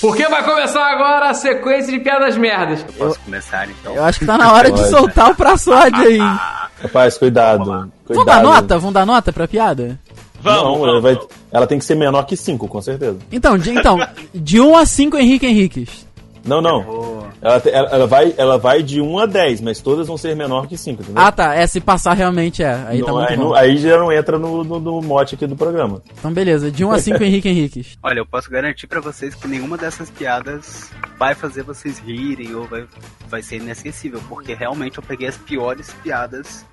Porque 0.00 0.26
vai 0.28 0.44
começar 0.44 0.84
agora 0.92 1.30
a 1.30 1.34
sequência 1.34 1.90
de 1.92 2.00
piadas 2.00 2.36
merdas. 2.36 2.82
Posso 2.96 3.18
começar 3.20 3.66
então? 3.68 3.94
Eu 3.94 4.04
acho 4.04 4.18
que 4.18 4.26
tá 4.26 4.36
na 4.36 4.52
hora 4.52 4.70
de 4.70 4.88
soltar 4.88 5.30
o 5.30 5.34
praçódio 5.34 6.00
aí. 6.06 6.18
Rapaz, 6.82 7.16
cuidado. 7.16 7.64
Vão 7.64 7.90
cuidado. 8.06 8.24
dar 8.26 8.42
nota? 8.42 8.78
Vão 8.78 8.92
dar 8.92 9.06
nota 9.06 9.32
pra 9.32 9.48
piada? 9.48 9.98
Vamos, 10.40 10.62
Não, 10.62 10.72
vamos, 10.74 10.88
ela, 10.88 11.00
vai- 11.00 11.18
ela 11.50 11.66
tem 11.66 11.78
que 11.78 11.84
ser 11.84 11.94
menor 11.96 12.24
que 12.24 12.36
5, 12.36 12.68
com 12.68 12.80
certeza. 12.82 13.18
Então, 13.32 13.56
de, 13.58 13.70
então, 13.70 13.98
de 14.34 14.60
1 14.60 14.76
a 14.76 14.84
5 14.86 15.16
Henrique 15.16 15.46
Henriques. 15.46 16.06
Não, 16.44 16.60
não. 16.60 17.15
Ela, 17.42 17.62
ela- 17.66 17.88
ela 17.90 18.06
vai, 18.06 18.34
ela 18.36 18.58
vai 18.58 18.82
de 18.82 19.00
1 19.00 19.18
a 19.18 19.26
10, 19.26 19.60
mas 19.60 19.80
todas 19.80 20.06
vão 20.08 20.16
ser 20.16 20.34
menor 20.34 20.66
que 20.66 20.76
5, 20.76 21.02
entendeu? 21.02 21.22
Ah, 21.22 21.30
tá. 21.30 21.54
É, 21.54 21.66
se 21.66 21.80
passar 21.80 22.14
realmente 22.14 22.62
é. 22.62 22.72
Aí 22.88 23.00
tá 23.02 23.06
Não, 23.08 23.16
muito 23.18 23.30
aí, 23.30 23.36
não- 23.36 23.54
aí 23.54 23.76
já 23.76 23.98
não 23.98 24.10
entra 24.10 24.38
no, 24.38 24.64
no, 24.64 24.80
no 24.80 25.02
mote 25.02 25.34
aqui 25.34 25.46
do 25.46 25.54
programa. 25.56 26.02
Então, 26.18 26.32
beleza. 26.32 26.70
De 26.70 26.84
1 26.84 26.90
a 26.92 26.98
5 26.98 27.22
Henrique 27.24 27.48
Henriques. 27.48 27.98
Olha, 28.02 28.20
eu 28.20 28.26
posso 28.26 28.50
garantir 28.50 28.86
pra 28.86 29.00
vocês 29.00 29.34
que 29.34 29.46
nenhuma 29.46 29.76
dessas 29.76 30.08
piadas 30.10 30.90
vai 31.18 31.34
fazer 31.34 31.62
vocês 31.62 31.98
rirem 31.98 32.54
ou 32.54 32.64
vai, 32.66 32.84
vai 33.28 33.42
ser 33.42 33.56
inesquecível, 33.56 34.20
porque 34.28 34.54
realmente 34.54 34.98
eu 34.98 35.04
peguei 35.04 35.28
as 35.28 35.36
piores 35.36 35.94
piadas 36.02 36.64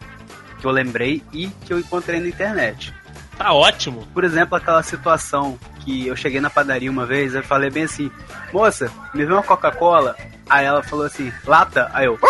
que 0.59 0.66
eu 0.66 0.72
lembrei 0.72 1.22
e 1.34 1.47
que 1.66 1.74
eu 1.74 1.80
encontrei 1.80 2.20
na 2.22 2.28
internet. 2.28 2.93
Tá 3.38 3.51
ótimo. 3.51 4.07
Por 4.14 4.24
exemplo, 4.24 4.55
aquela 4.55 4.82
situação 4.84 5.57
que 5.82 6.07
eu 6.07 6.16
cheguei 6.16 6.39
na 6.39 6.49
padaria 6.49 6.89
uma 6.89 7.05
vez, 7.05 7.36
eu 7.36 7.43
falei 7.43 7.70
bem 7.70 7.84
assim, 7.84 8.09
moça, 8.53 8.89
me 9.14 9.26
vê 9.26 9.34
uma 9.34 9.43
Coca-Cola? 9.43 10.16
Aí 10.49 10.65
ela 10.65 10.83
falou 10.83 11.05
assim, 11.05 11.31
lata? 11.47 11.89
Aí 11.93 12.05
eu, 12.05 12.17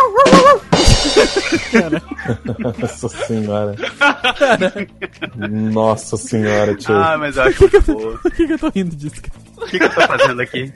Nossa 2.79 3.09
senhora. 3.09 3.75
Nossa 5.49 6.17
senhora, 6.17 6.75
tio. 6.75 6.95
ah, 6.95 7.17
mas 7.17 7.37
eu 7.37 7.43
acho 7.43 7.61
muito 7.61 7.81
boa. 7.81 8.17
Por 8.19 8.31
que, 8.31 8.47
que 8.47 8.53
eu 8.53 8.59
tô 8.59 8.69
rindo 8.69 8.95
disso, 8.95 9.21
cara? 9.21 9.33
O 9.57 9.65
que, 9.69 9.77
que 9.79 9.83
eu 9.85 9.89
tô 9.93 10.01
fazendo 10.01 10.41
aqui? 10.41 10.73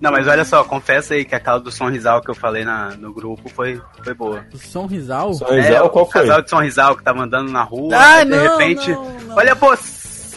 Não, 0.00 0.12
mas 0.12 0.26
olha 0.28 0.44
só, 0.44 0.62
confessa 0.64 1.14
aí 1.14 1.24
que 1.24 1.34
aquela 1.34 1.58
do 1.58 1.72
Sonrisal 1.72 2.20
que 2.20 2.30
eu 2.30 2.34
falei 2.34 2.64
na, 2.64 2.90
no 2.96 3.12
grupo 3.12 3.48
foi, 3.48 3.80
foi 4.04 4.14
boa. 4.14 4.44
O 4.52 4.58
Som 4.58 4.86
Rizal? 4.86 5.34
Só 5.34 5.50
Rizal, 5.50 5.86
o 5.86 5.90
qual 5.90 6.08
foi? 6.10 6.20
casal 6.22 6.42
de 6.42 6.50
Sonrisal 6.50 6.96
que 6.96 7.02
tava 7.02 7.22
andando 7.22 7.50
na 7.50 7.62
rua, 7.62 7.96
Ah, 7.96 8.22
de 8.24 8.30
não, 8.30 8.42
repente, 8.42 8.90
não, 8.90 9.12
não. 9.20 9.36
olha 9.36 9.56
poça, 9.56 10.36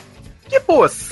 que 0.49 0.59
poça? 0.61 1.11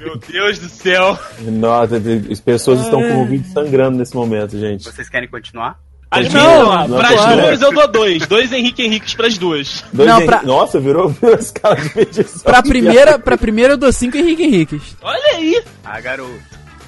Meu 0.00 0.16
Deus 0.16 0.58
do 0.58 0.68
céu. 0.68 1.18
Nossa, 1.40 1.96
as 2.30 2.40
pessoas 2.40 2.80
estão 2.80 3.00
com 3.00 3.14
o 3.14 3.18
ouvido 3.20 3.46
sangrando 3.52 3.98
nesse 3.98 4.14
momento, 4.14 4.58
gente. 4.58 4.84
Vocês 4.84 5.08
querem 5.08 5.28
continuar? 5.28 5.78
As 6.10 6.32
Não, 6.32 6.88
não, 6.88 6.96
pras 6.98 7.26
não. 7.26 7.36
duas 7.36 7.60
eu 7.62 7.70
dou 7.72 7.86
dois. 7.88 8.26
Dois 8.26 8.50
Henrique 8.50 8.82
Henriques 8.82 9.12
pras 9.14 9.36
duas. 9.36 9.84
Dois 9.92 10.08
Não, 10.08 10.24
pra- 10.24 10.42
Nossa, 10.42 10.80
virou, 10.80 11.08
virou 11.10 11.36
a 11.36 11.38
escala 11.38 11.76
de 11.76 11.94
medição. 11.94 12.40
Pra 12.44 12.62
primeira, 12.62 13.18
pra 13.18 13.36
primeira 13.36 13.74
eu 13.74 13.76
dou 13.76 13.92
5 13.92 14.16
Henrique 14.16 14.42
Henriques. 14.42 14.96
Olha 15.02 15.36
aí. 15.36 15.62
Ah, 15.84 16.00
garoto. 16.00 16.32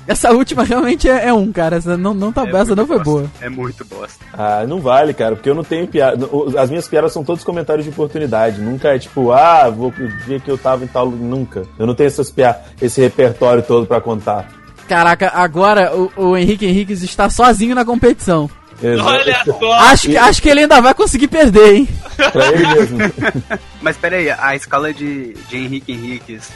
Essa 0.07 0.33
última 0.33 0.65
realmente 0.65 1.09
é, 1.09 1.29
é 1.29 1.33
um, 1.33 1.53
cara. 1.53 1.77
Essa 1.77 1.97
não, 1.97 2.13
não 2.15 2.33
tá, 2.33 2.45
É 2.47 2.51
essa 2.57 2.75
não 2.75 2.87
foi 2.87 2.97
bosta. 2.99 3.11
boa. 3.11 3.31
É 3.41 3.49
muito 3.49 3.85
bosta. 3.85 4.25
Ah, 4.33 4.65
não 4.67 4.81
vale, 4.81 5.15
cara, 5.15 5.37
porque 5.37 5.49
eu 5.51 5.55
não 5.55 5.63
tenho 5.63 5.87
piada. 5.87 6.27
o- 6.27 6.59
As 6.59 6.69
minhas 6.71 6.89
piadas 6.89 7.13
são 7.13 7.23
todos 7.23 7.45
comentários 7.45 7.85
de 7.85 7.91
oportunidade. 7.91 8.61
Nunca 8.61 8.89
é 8.89 8.99
tipo, 8.99 9.31
ah, 9.31 9.69
vou 9.71 9.93
ver 10.27 10.41
que 10.41 10.51
eu 10.51 10.59
tava 10.59 10.85
em 10.85 10.89
tal. 10.89 11.09
Nunca. 11.11 11.63
Eu 11.79 11.87
não 11.87 11.95
tenho 11.95 12.09
essas 12.09 12.31
piadas, 12.31 12.63
esse 12.83 13.01
repertório 13.01 13.63
todo 13.63 13.87
pra 13.87 14.01
contar. 14.01 14.49
Caraca, 14.89 15.31
agora 15.35 15.95
o, 15.95 16.11
o 16.17 16.37
Henrique 16.37 16.67
está 16.93 17.31
sozinho 17.31 17.75
na 17.77 17.85
competição. 17.85 18.51
Exato. 18.83 19.09
Olha 19.09 19.45
só. 19.45 19.73
Acho, 19.75 20.07
que- 20.09 20.17
acho 20.17 20.43
que 20.43 20.49
ele 20.49 20.61
ainda 20.63 20.81
vai 20.81 20.95
conseguir 20.95 21.29
perder, 21.29 21.75
hein? 21.75 21.89
Pra 22.33 22.47
ele 22.49 22.67
mesmo. 22.67 22.99
Mas 23.81 23.97
pera 23.97 24.17
aí, 24.17 24.31
a 24.31 24.57
escala 24.57 24.93
de, 24.93 25.35
de 25.49 25.57
Henrique 25.57 25.93
Henriques 25.93 26.51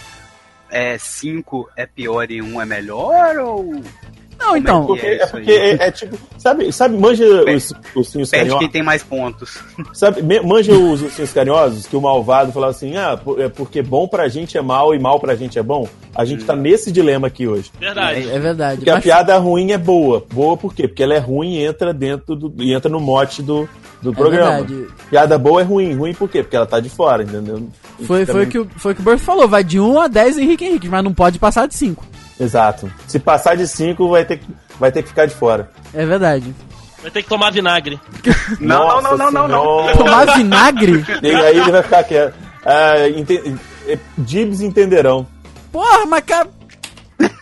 é 0.75 0.99
5 0.99 1.71
é 1.77 1.87
pior 1.87 2.29
e 2.33 2.43
1 2.43 2.47
um 2.53 2.61
é 2.61 2.67
melhor 2.67 3.39
ou 3.39 3.81
Não, 4.47 4.57
então. 4.57 4.83
Como 4.87 4.87
Porque, 4.99 5.07
é 5.07 5.23
é 5.23 5.27
porque 5.27 5.51
é, 5.53 5.73
é 5.87 5.91
tipo. 5.91 6.19
Sabe, 6.39 6.71
sabe 6.73 6.97
manja 6.99 7.25
Perde- 7.45 7.57
os 7.57 7.73
ursinhos 7.97 8.29
perde 8.31 8.45
carinhosos? 8.51 8.59
quem 8.59 8.69
tem 8.71 8.83
mais 8.83 9.03
pontos? 9.03 9.59
Sabe, 9.93 10.23
manja 10.43 10.73
os 10.73 11.01
ursinhos 11.03 11.33
carinhosos 11.33 11.87
que 11.87 11.97
o 11.97 12.01
malvado 12.01 12.53
falava 12.53 12.71
assim: 12.73 12.97
ah, 12.97 13.19
é 13.39 13.49
porque 13.49 13.83
bom 13.83 14.07
pra 14.07 14.29
gente 14.29 14.59
é 14.59 14.63
mal 14.63 14.95
e 14.95 14.99
mal 14.99 15.19
pra 15.19 15.35
gente 15.35 15.59
é 15.59 15.63
bom? 15.63 15.89
A 16.15 16.25
gente 16.25 16.45
tá 16.45 16.55
nesse 16.55 16.93
dilema 16.93 17.27
aqui 17.29 17.49
hoje. 17.49 17.71
Verdade. 17.81 18.29
É 18.31 18.39
verdade. 18.39 18.77
Porque 18.77 18.91
a 18.91 18.95
Mas- 18.95 19.03
piada 19.05 19.37
ruim 19.39 19.73
é 19.73 19.79
boa. 19.79 20.25
Boa 20.33 20.57
por 20.57 20.75
quê? 20.75 20.87
Porque 20.87 21.03
ela 21.03 21.15
é 21.15 21.19
ruim 21.19 21.55
e 21.55 21.65
entra 21.65 21.93
dentro 21.95 22.37
do. 22.37 22.55
e 22.63 22.73
entra 22.75 22.91
no 22.91 23.01
mote 23.01 23.43
do, 23.43 23.69
do 24.03 24.13
programa. 24.13 24.59
É 24.59 24.63
verdade. 24.63 24.87
Piada 25.11 25.39
boa 25.39 25.61
é 25.63 25.65
ruim. 25.65 25.95
Ruim 25.95 26.13
por 26.15 26.29
quê? 26.29 26.43
Porque 26.43 26.55
ela 26.57 26.67
tá 26.67 26.79
de 26.81 26.89
fora, 26.91 27.23
entendeu? 27.23 27.57
Foi, 27.57 27.99
Isso 27.99 28.07
foi, 28.07 28.27
também- 28.27 28.49
que 28.49 28.59
o, 28.59 28.69
foi 28.77 28.93
o 28.93 28.95
que 28.95 29.01
o 29.01 29.05
Burf 29.05 29.25
falou, 29.25 29.49
vai 29.49 29.65
de 29.65 29.81
1 29.81 30.01
a 30.01 30.07
10 30.09 30.37
Henrique 30.39 30.65
Henrique, 30.65 30.89
mas 30.89 31.03
não 31.03 31.13
pode 31.15 31.39
passar 31.39 31.67
de 31.67 31.75
5. 31.75 32.05
Exato. 32.39 32.91
Se 33.07 33.19
passar 33.19 33.57
de 33.57 33.67
5, 33.69 34.09
vai 34.09 34.25
ter, 34.25 34.39
que- 34.39 34.47
vai 34.79 34.91
ter 34.91 35.03
que 35.03 35.09
ficar 35.09 35.27
de 35.27 35.35
fora. 35.35 35.71
É 35.93 36.05
verdade. 36.05 36.55
Vai 37.01 37.11
ter 37.11 37.23
que 37.23 37.29
tomar 37.29 37.51
vinagre. 37.53 38.01
Não, 38.59 38.89
não, 38.89 39.03
Nossa 39.03 39.17
não, 39.17 39.31
não, 39.31 39.49
não, 39.49 39.87
não. 39.87 39.93
Tomar 39.97 40.25
vinagre? 40.37 41.05
E 41.23 41.35
aí 41.35 41.59
ele 41.59 41.71
vai 41.71 41.83
ficar 41.83 42.03
quieto. 42.05 42.35
Ah, 42.65 43.09
ente- 43.09 43.57
Dibs 44.17 44.61
entenderão. 44.63 45.27
Porra, 45.71 46.07
mas 46.07 46.25
cara, 46.25 46.49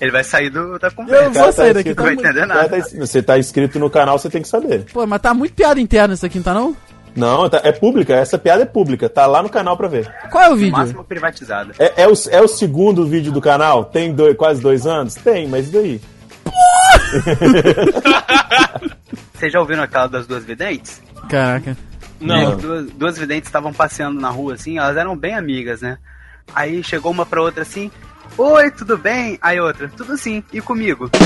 Ele 0.00 0.10
vai 0.10 0.24
sair 0.24 0.48
do, 0.50 0.78
da 0.78 0.88
eu 0.88 0.92
conversa. 0.92 1.30
vou 1.42 1.52
sair 1.52 1.74
daqui. 1.74 1.90
escrito- 1.90 1.96
Tá 1.96 2.02
Não 2.02 2.04
vai 2.04 2.14
muito... 2.14 2.26
entender 2.26 2.46
Cara, 2.46 2.62
nada. 2.68 2.82
tá- 2.82 2.88
Você 2.98 3.22
tá 3.22 3.38
inscrito 3.38 3.78
no 3.78 3.90
canal, 3.90 4.18
você 4.18 4.28
tem 4.30 4.42
que 4.42 4.48
saber. 4.48 4.84
Pô, 4.92 5.06
mas 5.06 5.20
tá 5.20 5.34
muito 5.34 5.54
piada 5.54 5.80
interna 5.80 6.14
isso 6.14 6.24
aqui, 6.24 6.36
não 6.38 6.44
tá 6.44 6.54
não? 6.54 6.76
Não, 7.16 7.48
tá- 7.48 7.60
é 7.64 7.72
pública, 7.72 8.14
essa 8.14 8.36
piada 8.38 8.62
é 8.62 8.66
pública, 8.66 9.08
tá 9.08 9.26
lá 9.26 9.42
no 9.42 9.48
canal 9.48 9.76
pra 9.76 9.88
ver. 9.88 10.12
Qual 10.30 10.44
é 10.44 10.48
o 10.48 10.50
No 10.50 10.56
vídeo? 10.56 10.76
máximo 10.76 11.02
privatizada. 11.04 11.72
É, 11.78 12.02
é 12.02 12.08
o, 12.08 12.12
é 12.30 12.42
o 12.42 12.48
segundo 12.48 13.06
vídeo 13.06 13.32
do 13.32 13.40
canal? 13.40 13.84
Tem 13.86 14.12
dois- 14.14 14.36
quase 14.36 14.60
dois 14.60 14.86
anos? 14.86 15.14
Tem, 15.14 15.48
mas 15.48 15.68
e 15.68 15.72
daí? 15.72 16.00
Vocês 19.34 19.52
já 19.52 19.60
ouviram 19.60 19.82
aquela 19.82 20.06
das 20.06 20.26
duas 20.26 20.44
videntes? 20.44 21.02
Caraca. 21.28 21.76
Não. 22.20 22.56
Duas, 22.56 22.90
duas 22.92 23.18
videntes 23.18 23.48
estavam 23.48 23.72
passeando 23.72 24.20
na 24.20 24.30
rua 24.30 24.54
assim, 24.54 24.78
elas 24.78 24.96
eram 24.96 25.16
bem 25.16 25.34
amigas, 25.34 25.80
né? 25.82 25.98
Aí 26.54 26.82
chegou 26.82 27.12
uma 27.12 27.26
pra 27.26 27.42
outra 27.42 27.62
assim: 27.62 27.90
Oi, 28.38 28.70
tudo 28.70 28.96
bem? 28.96 29.38
Aí 29.42 29.60
outra: 29.60 29.88
Tudo 29.94 30.16
sim, 30.16 30.42
e 30.52 30.60
comigo? 30.60 31.10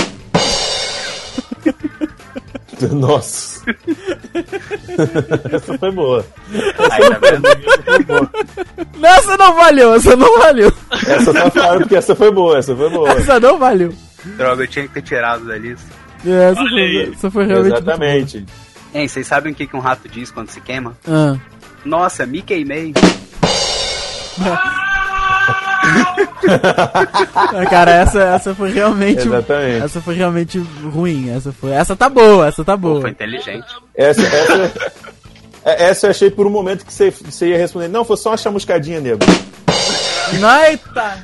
Nossa. 2.88 3.62
essa 5.52 5.78
foi 5.78 5.90
boa. 5.90 6.24
Aí 6.52 7.10
tá 7.10 7.18
vendo? 7.18 8.30
Essa 9.02 9.36
não 9.36 9.54
valeu, 9.54 9.94
essa 9.94 10.16
não 10.16 10.38
valeu. 10.38 10.72
Essa 11.06 11.32
tá 11.32 11.50
falando 11.50 11.80
porque 11.80 11.96
essa 11.96 12.14
foi 12.14 12.30
boa, 12.30 12.58
essa 12.58 12.74
foi 12.76 12.90
boa. 12.90 13.10
Essa 13.10 13.40
não 13.40 13.58
valeu. 13.58 13.92
Droga, 14.36 14.64
eu 14.64 14.68
tinha 14.68 14.86
que 14.86 14.94
ter 14.94 15.02
tirado 15.02 15.46
da 15.46 15.56
lista. 15.56 16.00
É, 16.26 16.50
Essa 16.50 16.64
foi, 16.68 17.12
essa 17.12 17.30
foi 17.30 17.46
realmente. 17.46 17.72
Exatamente. 17.72 18.46
Hein, 18.92 19.08
vocês 19.08 19.26
sabem 19.26 19.52
o 19.52 19.56
que, 19.56 19.66
que 19.66 19.76
um 19.76 19.80
rato 19.80 20.08
diz 20.08 20.30
quando 20.30 20.50
se 20.50 20.60
queima? 20.60 20.94
boa. 21.08 21.38
Nossa, 21.84 22.26
me 22.26 22.42
queimei. 22.42 22.92
Ah, 24.42 24.79
cara, 27.70 27.91
essa, 27.93 28.22
essa 28.22 28.55
foi 28.55 28.70
realmente. 28.72 29.26
Exatamente. 29.26 29.84
Essa 29.84 30.01
foi 30.01 30.14
realmente 30.14 30.59
ruim. 30.59 31.30
Essa 31.30 31.53
foi. 31.53 31.70
Essa 31.70 31.97
tá 31.97 32.09
boa, 32.09 32.49
essa 32.49 32.64
tá 32.64 32.76
boa. 32.76 33.01
foi 33.03 33.11
inteligente. 33.11 33.66
Essa, 33.95 34.22
essa, 34.22 34.72
é- 35.64 35.84
essa 35.91 36.07
eu 36.07 36.11
achei 36.11 36.30
por 36.30 36.47
um 36.47 36.51
momento 36.51 36.84
que 36.84 36.93
você, 36.93 37.11
você 37.11 37.49
ia 37.49 37.59
responder. 37.59 37.88
Não, 37.88 38.05
foi 38.05 38.16
só 38.16 38.30
uma 38.30 38.36
chamuscadinha, 38.36 39.01
nego. 39.01 39.18
Eita! 40.32 41.18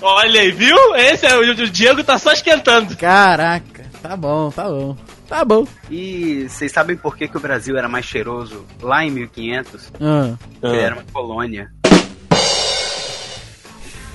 Olha 0.00 0.40
aí, 0.40 0.50
viu? 0.50 0.76
Esse 0.96 1.26
é 1.26 1.36
o, 1.36 1.40
o 1.42 1.54
Diego 1.70 2.02
tá 2.02 2.18
só 2.18 2.32
esquentando. 2.32 2.96
Caraca, 2.96 3.84
tá 4.02 4.16
bom, 4.16 4.50
tá 4.50 4.64
bom. 4.64 4.96
Tá 5.28 5.44
bom. 5.44 5.64
E 5.90 6.46
vocês 6.48 6.70
sabem 6.72 6.94
por 6.96 7.16
que, 7.16 7.26
que 7.26 7.36
o 7.36 7.40
Brasil 7.40 7.78
era 7.78 7.88
mais 7.88 8.04
cheiroso 8.04 8.66
lá 8.82 9.02
em 9.04 9.10
1500? 9.10 9.92
Ah. 10.00 10.34
Ele 10.62 10.76
Ah. 10.76 10.80
era 10.82 10.94
uma 10.96 11.04
colônia. 11.12 11.70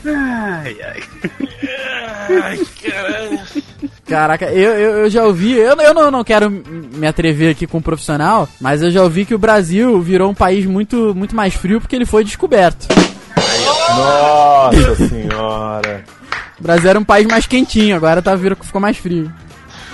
Ai, 0.06 0.78
ai. 0.82 1.04
Ai, 2.44 2.60
caralho. 2.84 3.40
Caraca, 4.08 4.46
eu, 4.46 4.74
eu, 4.74 4.92
eu 5.00 5.10
já 5.10 5.24
ouvi, 5.26 5.54
eu, 5.54 5.76
eu 5.76 5.94
não, 5.94 6.10
não 6.10 6.24
quero 6.24 6.50
me 6.50 7.06
atrever 7.06 7.52
aqui 7.52 7.68
com 7.68 7.80
um 7.80 7.82
profissional, 7.82 8.48
mas 8.60 8.82
eu 8.82 8.90
já 8.90 9.04
ouvi 9.04 9.26
que 9.26 9.36
o 9.36 9.40
Brasil 9.40 10.02
virou 10.02 10.30
um 10.32 10.34
país 10.34 10.66
muito, 10.66 11.14
muito 11.14 11.36
mais 11.36 11.54
frio 11.54 11.82
porque 11.82 11.96
ele 11.96 12.06
foi 12.06 12.24
descoberto. 12.24 12.88
Nossa 13.96 14.96
senhora. 15.08 16.04
O 16.60 16.64
Brasil 16.64 16.90
era 16.90 17.00
um 17.00 17.04
país 17.04 17.28
mais 17.28 17.46
quentinho, 17.46 17.96
agora 17.96 18.22
tá 18.22 18.36
virou, 18.36 18.58
ficou 18.62 18.82
mais 18.82 18.98
frio. 18.98 19.32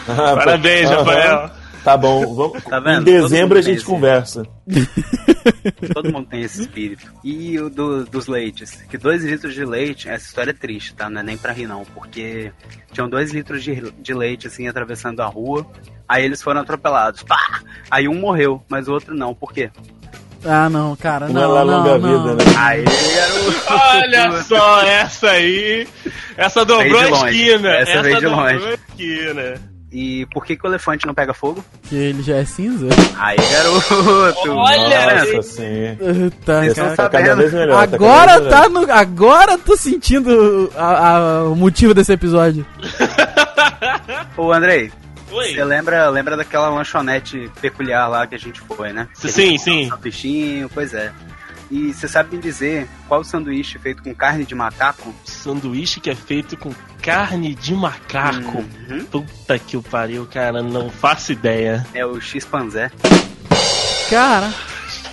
Ah, 0.08 0.36
Parabéns. 0.36 0.90
Rafael. 0.90 1.63
Tá 1.84 1.98
bom, 1.98 2.34
vamos, 2.34 2.64
Tá 2.66 2.80
vendo? 2.80 3.02
em 3.02 3.04
dezembro 3.04 3.58
a 3.60 3.62
gente 3.62 3.78
tem 3.84 3.86
conversa. 3.94 4.46
Todo 5.94 6.12
mundo 6.12 6.28
tem 6.30 6.42
esse 6.42 6.62
espírito. 6.62 7.12
E 7.24 7.60
o 7.60 7.70
do- 7.70 8.06
dos 8.06 8.28
leites. 8.28 8.72
Que 8.90 8.98
dois 8.98 9.24
litros 9.24 9.54
de 9.54 9.66
leite, 9.66 10.08
essa 10.10 10.26
história 10.26 10.52
é 10.52 10.54
triste, 10.54 10.94
tá? 10.96 11.10
Não 11.10 11.20
é 11.20 11.24
nem 11.24 11.38
pra 11.38 11.52
rir, 11.52 11.68
não. 11.68 11.84
Porque 11.86 12.52
tinham 12.92 13.10
dois 13.10 13.32
litros 13.34 13.64
de, 13.64 13.92
de 14.00 14.14
leite, 14.14 14.48
assim, 14.48 14.68
atravessando 14.68 15.22
a 15.22 15.26
rua. 15.26 15.66
Aí 16.08 16.24
eles 16.24 16.42
foram 16.42 16.62
atropelados. 16.62 17.24
Pá! 17.24 17.62
Aí 17.92 18.08
um 18.08 18.16
morreu, 18.20 18.64
mas 18.70 18.88
o 18.88 18.94
outro 18.94 19.14
não. 19.14 19.34
Por 19.36 19.52
quê? 19.52 19.70
Ah, 20.46 20.70
não, 20.70 20.94
cara, 20.96 21.30
Não 21.30 21.42
é 21.42 21.48
não, 21.48 21.66
não, 21.66 21.78
longa 21.78 21.98
não. 21.98 22.24
vida, 22.36 22.44
né? 22.46 22.58
Aí. 22.58 22.84
Olha 23.70 24.42
só, 24.44 24.82
essa 24.84 25.30
aí. 25.32 25.88
Essa 26.38 26.66
dobrou 26.66 27.00
a 27.00 27.10
esquina. 27.30 27.70
Essa 27.70 28.02
veio 28.04 28.16
de 28.18 28.22
dobrou 28.26 28.42
longe. 28.46 28.66
a 28.68 28.74
esquina. 28.74 29.73
E 29.96 30.26
por 30.34 30.44
que, 30.44 30.58
que 30.58 30.66
o 30.66 30.70
elefante 30.70 31.06
não 31.06 31.14
pega 31.14 31.36
fogo? 31.36 31.64
Que 31.84 31.96
ele 31.96 32.24
já 32.24 32.38
é 32.38 32.46
cinza? 32.46 32.88
Aí, 33.16 33.38
garoto. 33.38 34.52
Olha! 34.52 35.18
Nossa, 35.36 35.42
sim. 35.44 36.32
Tá, 36.44 36.62
Vocês 36.62 36.74
cara. 36.74 36.96
Tá 36.96 37.10
cada 37.10 37.36
vez 37.36 37.54
melhor. 37.54 37.88
tá 37.88 37.96
Agora 37.96 38.40
vez 38.40 38.50
tá 38.52 38.70
no. 38.70 38.92
Agora 38.92 39.58
tô 39.60 39.78
sentindo 39.78 40.72
a- 40.76 41.10
a- 41.10 41.44
o 41.44 41.56
motivo 41.56 41.94
desse 41.94 42.12
episódio. 42.12 42.66
Ô, 44.36 44.52
Andrei, 44.52 44.92
Oi. 45.32 45.54
você 45.54 45.64
lembra, 45.64 46.10
lembra 46.10 46.36
daquela 46.38 46.70
lanchonete 46.70 47.50
peculiar 47.62 48.08
lá 48.08 48.26
que 48.26 48.36
a 48.36 48.40
gente 48.40 48.62
foi, 48.62 48.92
né? 48.94 49.08
Sim, 49.14 49.58
sim. 49.60 49.86
um 49.86 49.90
Sanduichinho, 49.90 50.70
pois 50.74 50.94
é. 50.94 51.12
E 51.74 51.92
você 51.92 52.08
sabe 52.08 52.36
me 52.36 52.40
dizer 52.40 52.88
qual 53.08 53.24
sanduíche 53.24 53.80
feito 53.80 54.04
com 54.04 54.14
carne 54.14 54.46
de 54.46 54.54
macaco? 54.54 55.12
Sanduíche 55.26 56.00
que 56.00 56.08
é 56.08 56.14
feito 56.14 56.56
com 56.56 56.72
carne 57.02 57.56
de 57.56 57.74
macaco. 57.74 58.60
Uhum. 58.60 59.06
Puta 59.06 59.58
que 59.58 59.76
o 59.76 59.82
pariu, 59.82 60.28
cara. 60.32 60.62
Não 60.62 60.92
faço 60.92 61.32
ideia. 61.32 61.84
É 61.92 62.06
o 62.06 62.22
X-Panzé. 62.22 62.92
Cara, 64.08 64.54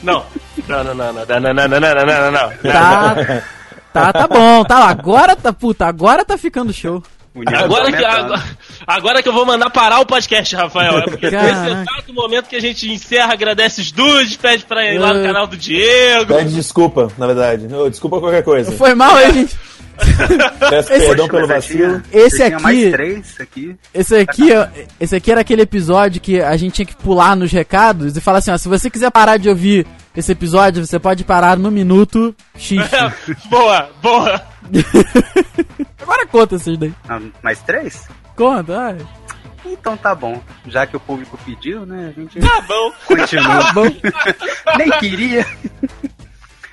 Não. 0.02 0.26
Não, 0.68 0.84
não, 0.84 0.94
não, 0.94 1.12
não, 1.14 1.24
não, 1.24 1.40
não, 1.40 1.54
não, 1.54 1.68
não, 1.68 1.80
não, 1.80 1.94
não, 1.94 2.04
não, 2.04 2.30
não. 2.30 2.72
tá. 2.72 3.42
Tá, 3.90 4.12
tá 4.12 4.28
bom, 4.28 4.62
tá. 4.62 4.84
Agora 4.84 5.34
tá, 5.34 5.54
puta, 5.54 5.86
agora 5.86 6.26
tá 6.26 6.36
ficando 6.36 6.74
show. 6.74 7.02
Agora 7.46 7.92
que, 7.92 8.04
agora, 8.04 8.42
agora 8.86 9.22
que 9.22 9.28
eu 9.28 9.32
vou 9.32 9.46
mandar 9.46 9.70
parar 9.70 10.00
o 10.00 10.06
podcast, 10.06 10.54
Rafael. 10.56 10.98
É 10.98 11.02
porque 11.04 11.30
Caraca. 11.30 11.52
nesse 11.52 11.80
exato 11.82 12.12
momento 12.12 12.48
que 12.48 12.56
a 12.56 12.60
gente 12.60 12.90
encerra, 12.90 13.32
agradece 13.34 13.80
os 13.80 13.92
dudes, 13.92 14.36
pede 14.36 14.64
pra 14.64 14.84
ir 14.92 14.98
lá 14.98 15.14
no 15.14 15.20
É. 15.20 15.26
canal 15.26 15.46
do 15.46 15.56
Diego. 15.56 16.34
Pede 16.34 16.54
desculpa, 16.54 17.08
na 17.16 17.26
verdade. 17.28 17.72
Ô, 17.72 17.88
desculpa 17.88 18.18
qualquer 18.18 18.42
coisa. 18.42 18.72
Foi 18.72 18.94
mal 18.94 19.14
aí, 19.14 19.32
gente. 19.32 19.56
Peço 20.70 20.92
Esse- 20.92 21.06
perdão 21.06 21.28
pelo 21.28 21.46
vacilo. 21.46 22.00
tinha- 22.10 22.24
Esse 22.24 22.42
aqui- 22.42 22.90
três 22.90 23.34
aqui. 23.40 23.76
Esse 23.94 24.16
aqui, 24.16 24.48
esse 24.98 25.14
aqui 25.16 25.30
era 25.30 25.40
aquele 25.42 25.62
episódio 25.62 26.20
que 26.20 26.40
a 26.40 26.56
gente 26.56 26.72
tinha 26.74 26.86
que 26.86 26.96
pular 26.96 27.36
nos 27.36 27.52
recados 27.52 28.16
e 28.16 28.20
falar 28.20 28.38
assim, 28.38 28.50
ó, 28.50 28.56
se 28.58 28.66
você 28.68 28.88
quiser 28.90 29.10
parar 29.10 29.36
de 29.36 29.48
ouvir 29.48 29.86
esse 30.16 30.32
episódio, 30.32 30.84
você 30.86 30.98
pode 30.98 31.24
parar 31.24 31.56
no 31.58 31.70
minuto 31.70 32.34
X. 32.56 32.78
boa, 33.48 33.90
boa. 34.02 34.42
Agora 36.00 36.26
conta 36.26 36.56
esses 36.56 36.76
daí. 36.78 36.92
Ah, 37.08 37.20
mais 37.42 37.60
três? 37.62 38.08
Conta, 38.36 38.78
ai. 38.78 38.98
Então 39.64 39.96
tá 39.96 40.14
bom. 40.14 40.40
Já 40.66 40.86
que 40.86 40.96
o 40.96 41.00
público 41.00 41.38
pediu, 41.44 41.84
né? 41.86 42.12
A 42.16 42.20
gente 42.20 42.40
Tá 42.40 42.60
bom. 42.62 42.92
continua. 43.06 43.64
Tá 43.64 43.72
bom. 43.72 43.84
Nem 44.78 44.90
queria. 44.98 45.46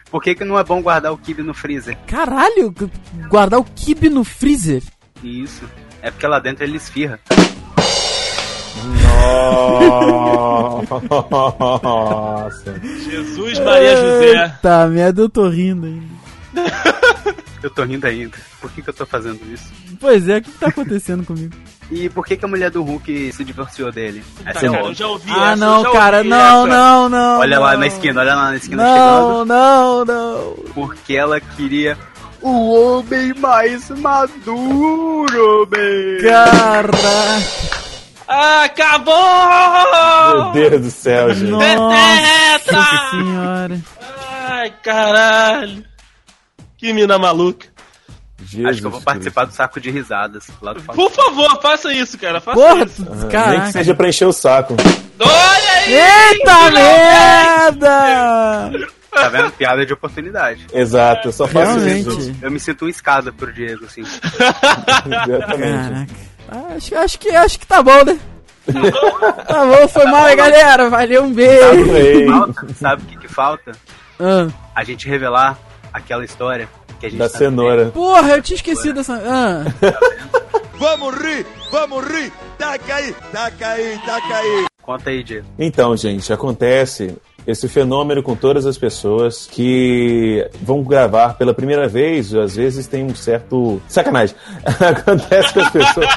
Por 0.10 0.24
que, 0.24 0.34
que 0.34 0.46
não 0.46 0.58
é 0.58 0.64
bom 0.64 0.82
guardar 0.82 1.12
o 1.12 1.18
kibe 1.18 1.44
no 1.44 1.54
freezer? 1.54 1.98
Caralho, 2.08 2.72
gu- 2.72 2.90
guardar 3.30 3.60
o 3.60 3.64
kibe 3.64 4.10
no 4.10 4.24
freezer. 4.24 4.82
Isso. 5.22 5.70
É 6.02 6.10
porque 6.10 6.26
lá 6.26 6.40
dentro 6.40 6.64
ele 6.64 6.78
esfirra. 6.78 7.20
Nossa. 11.84 12.80
Jesus 12.82 13.60
Maria 13.60 13.96
José. 13.98 14.44
Eita, 14.46 14.88
merda, 14.88 15.22
eu 15.22 15.30
tô 15.30 15.48
rindo 15.50 15.86
ainda. 15.88 16.18
Eu 17.64 17.72
tô 17.72 17.84
rindo 17.84 18.06
ainda. 18.06 18.38
Por 18.62 18.72
que, 18.72 18.84
que 18.84 18.90
eu 18.90 18.94
tô 18.94 19.04
fazendo 19.04 19.40
isso? 19.52 19.66
Pois 20.00 20.30
é, 20.30 20.38
o 20.38 20.42
que 20.44 20.52
que 20.52 20.60
tá 20.60 20.68
acontecendo 20.68 21.26
comigo? 21.26 21.56
E 21.90 22.08
por 22.08 22.24
que, 22.26 22.38
que 22.38 22.46
a 22.46 22.48
mulher 22.48 22.70
do 22.70 22.84
Hulk 22.84 23.32
se 23.34 23.44
divorciou 23.44 23.92
dele? 23.92 24.24
Tá, 24.44 24.52
Essa 24.52 24.68
é 24.68 24.70
cara, 24.70 24.84
outra. 24.84 24.92
eu 24.92 24.96
já 24.96 25.08
ouvi 25.08 25.32
Ah, 25.32 25.52
essa, 25.54 25.56
não, 25.66 25.82
já 25.84 25.92
cara, 25.92 26.18
ouvi 26.20 26.30
não, 26.30 26.68
essa. 26.68 26.78
não, 26.78 27.10
não. 27.10 27.40
Olha 27.40 27.60
lá 27.60 27.72
não. 27.74 27.80
na 27.80 27.88
esquina, 27.88 28.22
olha 28.22 28.36
lá 28.36 28.50
na 28.52 28.56
esquina 28.58 28.84
chegando. 28.84 29.00
Não, 29.00 29.46
não, 29.46 30.06
não. 30.06 30.54
Porque 30.76 31.16
ela 31.16 31.40
queria 31.42 31.98
o 32.44 32.74
homem 33.00 33.34
mais 33.40 33.90
maduro, 33.90 35.66
bem. 35.66 36.22
Caraca. 36.22 37.87
Acabou! 38.28 39.14
Meu 40.54 40.70
Deus 40.70 40.82
do 40.82 40.92
céu, 40.92 41.34
gente. 41.34 41.50
Nossa 41.50 43.10
senhora. 43.12 43.80
Ai, 44.50 44.74
caralho. 44.84 45.84
Que 46.78 46.94
mina 46.94 47.18
maluca. 47.18 47.68
Jesus 48.46 48.70
Acho 48.70 48.82
que 48.82 48.88
eu 48.88 48.92
vou 48.92 49.02
participar 49.02 49.46
do 49.46 49.54
saco 49.54 49.80
de 49.82 49.90
risadas 49.90 50.48
lá 50.62 50.74
do 50.74 50.82
Por 50.82 51.12
favor, 51.12 51.60
faça 51.62 51.92
isso, 51.94 52.18
cara. 52.18 52.40
Faça 52.40 52.60
Porra, 52.60 52.86
isso. 52.86 53.04
tu- 53.04 53.06
Cristo. 53.06 53.16
Nem 53.20 53.26
que 53.28 53.32
caraca. 53.32 53.72
seja 53.72 53.96
pra 53.96 54.10
encher 54.10 54.26
o 54.28 54.34
saco. 54.34 54.76
Olha 55.20 55.72
aí! 55.74 55.94
Eita 55.94 56.72
merda! 56.72 58.72
Tá 59.12 59.30
vendo? 59.30 59.52
Piada 59.54 59.86
de 59.86 59.94
oportunidade. 59.94 60.68
Exato, 60.72 61.30
eu 61.30 61.34
só 61.34 61.48
faço 61.48 61.80
isso. 61.88 62.10
Realmente. 62.10 62.36
Eu 62.42 62.52
me 62.52 62.60
sinto 62.60 62.86
um 62.86 62.90
escada 62.90 63.32
pro 63.34 63.52
Diego, 63.52 63.86
assim. 63.86 64.02
Exatamente. 65.06 65.90
Caraca. 65.90 66.27
Acho, 66.50 66.96
acho, 66.98 67.20
que, 67.20 67.30
acho 67.30 67.60
que 67.60 67.68
tá 67.68 67.82
bom, 67.84 68.04
né? 68.06 68.20
tá 69.48 69.66
bom, 69.66 69.88
foi 69.88 70.06
mal 70.06 70.26
aí, 70.26 70.36
galera. 70.36 70.90
Valeu, 70.90 71.24
um 71.24 71.34
Sabe 71.34 71.36
beijo. 71.36 71.82
o 71.82 71.86
que 71.86 72.26
que 72.26 72.28
falta? 72.28 72.74
Sabe 72.74 73.02
o 73.02 73.06
que, 73.06 73.18
que 73.18 73.28
falta? 73.28 73.72
Ah. 74.20 74.48
A 74.76 74.84
gente 74.84 75.08
revelar 75.08 75.58
aquela 75.94 76.26
história 76.26 76.70
que 77.00 77.06
a 77.06 77.10
gente 77.10 77.20
Da 77.20 77.30
tá 77.30 77.38
cenoura. 77.38 77.88
Porra, 77.88 78.36
eu 78.36 78.42
tinha 78.42 78.56
esquecido 78.56 78.96
dessa. 78.96 79.22
Ah. 79.26 79.64
Vamos 80.78 81.16
rir, 81.16 81.44
vamos 81.72 82.06
rir. 82.06 82.32
Taca 82.56 82.96
aí, 82.96 83.12
taca 83.32 83.68
aí, 83.70 84.00
taca 84.06 84.38
aí. 84.38 84.66
Conta 84.80 85.10
aí, 85.10 85.24
Diego. 85.24 85.48
Então, 85.58 85.98
gente, 85.98 86.32
acontece 86.32 87.18
esse 87.48 87.68
fenômeno 87.70 88.22
com 88.22 88.36
todas 88.36 88.66
as 88.66 88.78
pessoas 88.78 89.48
que 89.50 90.46
vão 90.62 90.84
gravar 90.84 91.36
pela 91.36 91.54
primeira 91.54 91.88
vez, 91.88 92.34
às 92.34 92.56
vezes 92.58 92.86
tem 92.88 93.06
um 93.06 93.16
certo. 93.16 93.82
Sacanagem. 93.88 94.36
Acontece 94.66 95.54
com 95.54 95.62
as 95.62 95.70
pessoas. 95.72 96.10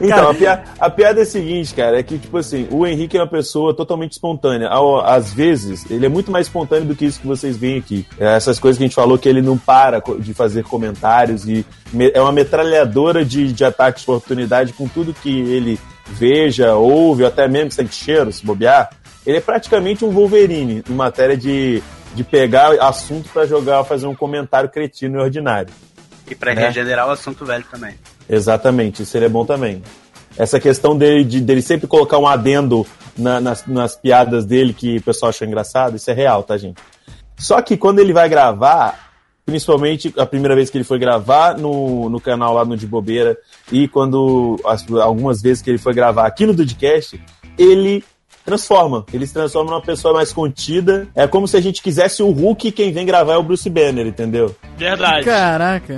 Então, 0.00 0.30
a, 0.30 0.34
pia- 0.34 0.64
a 0.78 0.90
piada 0.90 1.20
é 1.20 1.22
a 1.22 1.26
seguinte, 1.26 1.74
cara, 1.74 1.98
é 1.98 2.02
que, 2.02 2.18
tipo 2.18 2.36
assim, 2.36 2.66
o 2.70 2.86
Henrique 2.86 3.16
é 3.16 3.20
uma 3.20 3.26
pessoa 3.26 3.74
totalmente 3.74 4.12
espontânea. 4.12 4.68
Às 5.04 5.32
vezes, 5.32 5.90
ele 5.90 6.04
é 6.06 6.08
muito 6.08 6.30
mais 6.30 6.46
espontâneo 6.46 6.86
do 6.86 6.94
que 6.94 7.04
isso 7.04 7.20
que 7.20 7.26
vocês 7.26 7.56
veem 7.56 7.78
aqui. 7.78 8.06
É 8.18 8.34
essas 8.36 8.58
coisas 8.58 8.78
que 8.78 8.84
a 8.84 8.86
gente 8.86 8.94
falou 8.94 9.18
que 9.18 9.28
ele 9.28 9.40
não 9.42 9.56
para 9.58 10.02
de 10.18 10.34
fazer 10.34 10.64
comentários 10.64 11.46
e 11.48 11.64
é 12.12 12.20
uma 12.20 12.32
metralhadora 12.32 13.24
de, 13.24 13.52
de 13.52 13.64
ataques 13.64 14.04
de 14.04 14.10
oportunidade 14.10 14.72
com 14.74 14.86
tudo 14.88 15.14
que 15.14 15.40
ele 15.40 15.78
veja, 16.06 16.74
ouve, 16.74 17.22
ou 17.22 17.28
até 17.28 17.48
mesmo 17.48 17.70
sente 17.70 17.94
cheiro, 17.94 18.30
se 18.32 18.44
bobear. 18.44 18.90
Ele 19.26 19.38
é 19.38 19.40
praticamente 19.40 20.04
um 20.04 20.10
Wolverine 20.10 20.82
em 20.88 20.92
matéria 20.92 21.36
de, 21.36 21.82
de 22.14 22.22
pegar 22.24 22.72
assunto 22.80 23.28
pra 23.30 23.46
jogar, 23.46 23.82
fazer 23.84 24.06
um 24.06 24.14
comentário 24.14 24.68
cretino 24.68 25.18
e 25.18 25.22
ordinário. 25.22 25.72
E 26.30 26.34
pra 26.34 26.52
É. 26.52 26.54
regenerar 26.54 27.06
o 27.08 27.10
assunto 27.10 27.44
velho 27.44 27.64
também. 27.70 27.94
Exatamente, 28.28 29.02
isso 29.02 29.12
seria 29.12 29.28
bom 29.28 29.44
também. 29.44 29.82
Essa 30.36 30.58
questão 30.58 30.96
dele, 30.96 31.22
de, 31.24 31.40
dele 31.40 31.62
sempre 31.62 31.86
colocar 31.86 32.18
um 32.18 32.26
adendo 32.26 32.86
na- 33.16 33.40
nas, 33.40 33.66
nas 33.66 33.94
piadas 33.96 34.44
dele 34.44 34.72
que 34.74 34.96
o 34.96 35.02
pessoal 35.02 35.30
achou 35.30 35.46
engraçado, 35.46 35.96
isso 35.96 36.10
é 36.10 36.14
real, 36.14 36.42
tá, 36.42 36.56
gente? 36.56 36.76
Só 37.38 37.60
que 37.62 37.76
quando 37.76 37.98
ele 38.00 38.12
vai 38.12 38.28
gravar, 38.28 39.10
principalmente 39.46 40.12
a 40.18 40.24
primeira 40.26 40.54
vez 40.54 40.70
que 40.70 40.76
ele 40.78 40.84
foi 40.84 40.98
gravar 40.98 41.56
no, 41.56 42.08
no 42.08 42.20
canal 42.20 42.54
lá 42.54 42.64
no 42.64 42.76
De 42.76 42.86
Bobeira, 42.86 43.36
e 43.70 43.86
quando 43.86 44.58
as- 44.66 44.84
algumas 44.92 45.40
vezes 45.40 45.62
que 45.62 45.70
ele 45.70 45.78
foi 45.78 45.92
gravar 45.94 46.26
aqui 46.26 46.46
no 46.46 46.54
Dudcast, 46.54 47.20
ele 47.58 48.02
transforma. 48.44 49.04
Ele 49.12 49.26
se 49.26 49.32
transforma 49.34 49.70
numa 49.70 49.82
pessoa 49.82 50.14
mais 50.14 50.32
contida. 50.32 51.06
É 51.14 51.26
como 51.26 51.48
se 51.48 51.56
a 51.56 51.60
gente 51.60 51.82
quisesse 51.82 52.22
o 52.22 52.30
Hulk 52.30 52.68
e 52.68 52.72
quem 52.72 52.92
vem 52.92 53.06
gravar 53.06 53.34
é 53.34 53.36
o 53.36 53.42
Bruce 53.42 53.68
Banner, 53.70 54.06
entendeu? 54.06 54.54
Verdade. 54.76 55.24
Caraca. 55.24 55.96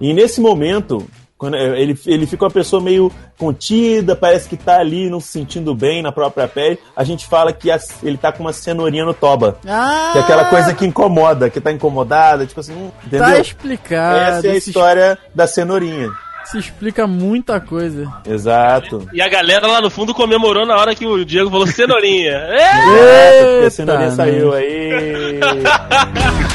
E 0.00 0.12
nesse 0.12 0.40
momento, 0.40 1.06
quando 1.38 1.56
ele, 1.56 1.98
ele 2.06 2.26
fica 2.26 2.44
uma 2.44 2.50
pessoa 2.50 2.82
meio 2.82 3.10
contida, 3.38 4.16
parece 4.16 4.48
que 4.48 4.56
tá 4.56 4.78
ali 4.78 5.08
não 5.10 5.20
se 5.20 5.28
sentindo 5.28 5.74
bem 5.74 6.02
na 6.02 6.10
própria 6.10 6.48
pele. 6.48 6.78
A 6.94 7.04
gente 7.04 7.26
fala 7.26 7.52
que 7.52 7.70
as- 7.70 8.02
ele 8.02 8.16
tá 8.16 8.32
com 8.32 8.42
uma 8.42 8.52
cenourinha 8.52 9.04
no 9.04 9.12
toba. 9.14 9.58
Ah, 9.66 10.10
Que 10.12 10.18
é 10.18 10.20
aquela 10.22 10.44
coisa 10.46 10.74
que 10.74 10.84
incomoda, 10.86 11.48
que 11.50 11.60
tá 11.60 11.70
incomodada, 11.72 12.46
tipo 12.46 12.60
assim, 12.60 12.74
hum, 12.74 12.90
entendeu? 13.06 13.26
Tá 13.26 13.38
explicado. 13.38 14.18
Essa 14.18 14.46
é 14.46 14.50
a 14.50 14.56
história 14.56 15.18
da 15.34 15.46
cenourinha. 15.46 16.10
Isso 16.46 16.58
explica 16.58 17.06
muita 17.08 17.60
coisa. 17.60 18.06
Exato. 18.24 19.08
E 19.12 19.20
a 19.20 19.28
galera 19.28 19.66
lá 19.66 19.80
no 19.80 19.90
fundo 19.90 20.14
comemorou 20.14 20.64
na 20.64 20.76
hora 20.76 20.94
que 20.94 21.04
o 21.04 21.24
Diego 21.24 21.50
falou 21.50 21.66
cenourinha. 21.66 22.36
Exato, 22.36 22.82
porque 22.84 23.00
a 23.00 23.54
Eita, 23.56 23.70
cenourinha 23.70 24.10
saiu 24.12 24.52
aí. 24.52 25.40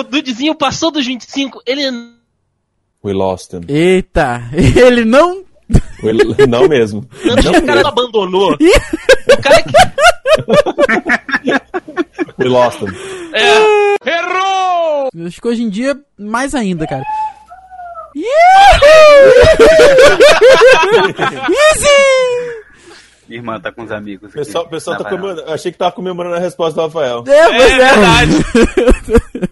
O, 0.00 0.02
o 0.02 0.04
Dudezinho 0.04 0.54
passou 0.54 0.90
dos 0.90 1.06
25, 1.06 1.60
ele 1.66 1.82
We 3.04 3.12
lost 3.12 3.52
him. 3.52 3.60
Eita, 3.68 4.42
ele 4.52 5.04
não. 5.04 5.44
We- 6.02 6.12
Não 6.48 6.66
mesmo. 6.68 7.08
não, 7.24 7.52
o 7.52 7.66
cara 7.66 7.82
não 7.82 7.88
abandonou. 7.90 8.52
o 8.58 9.42
cara 9.42 9.62
que. 9.62 9.72
We 12.38 12.48
lost 12.48 12.80
him. 12.82 12.86
É, 13.32 14.10
Errou! 14.10 15.08
Acho 15.26 15.40
que 15.40 15.48
hoje 15.48 15.62
em 15.62 15.68
dia, 15.68 15.96
mais 16.18 16.54
ainda, 16.54 16.86
cara. 16.86 17.04
Easy! 21.48 21.86
Irmã 23.28 23.60
tá 23.60 23.70
com 23.70 23.84
os 23.84 23.92
amigos. 23.92 24.30
O 24.30 24.34
pessoal, 24.34 24.64
aqui, 24.64 24.72
pessoal 24.72 24.96
tá 24.98 25.04
comemorando. 25.04 25.44
Achei 25.52 25.70
que 25.70 25.78
tava 25.78 25.92
comemorando 25.92 26.34
a 26.34 26.38
resposta 26.40 26.80
do 26.80 26.86
Rafael. 26.86 27.22
É, 27.28 27.46
pois 27.48 27.72
é 27.72 27.76
verdade. 27.78 29.48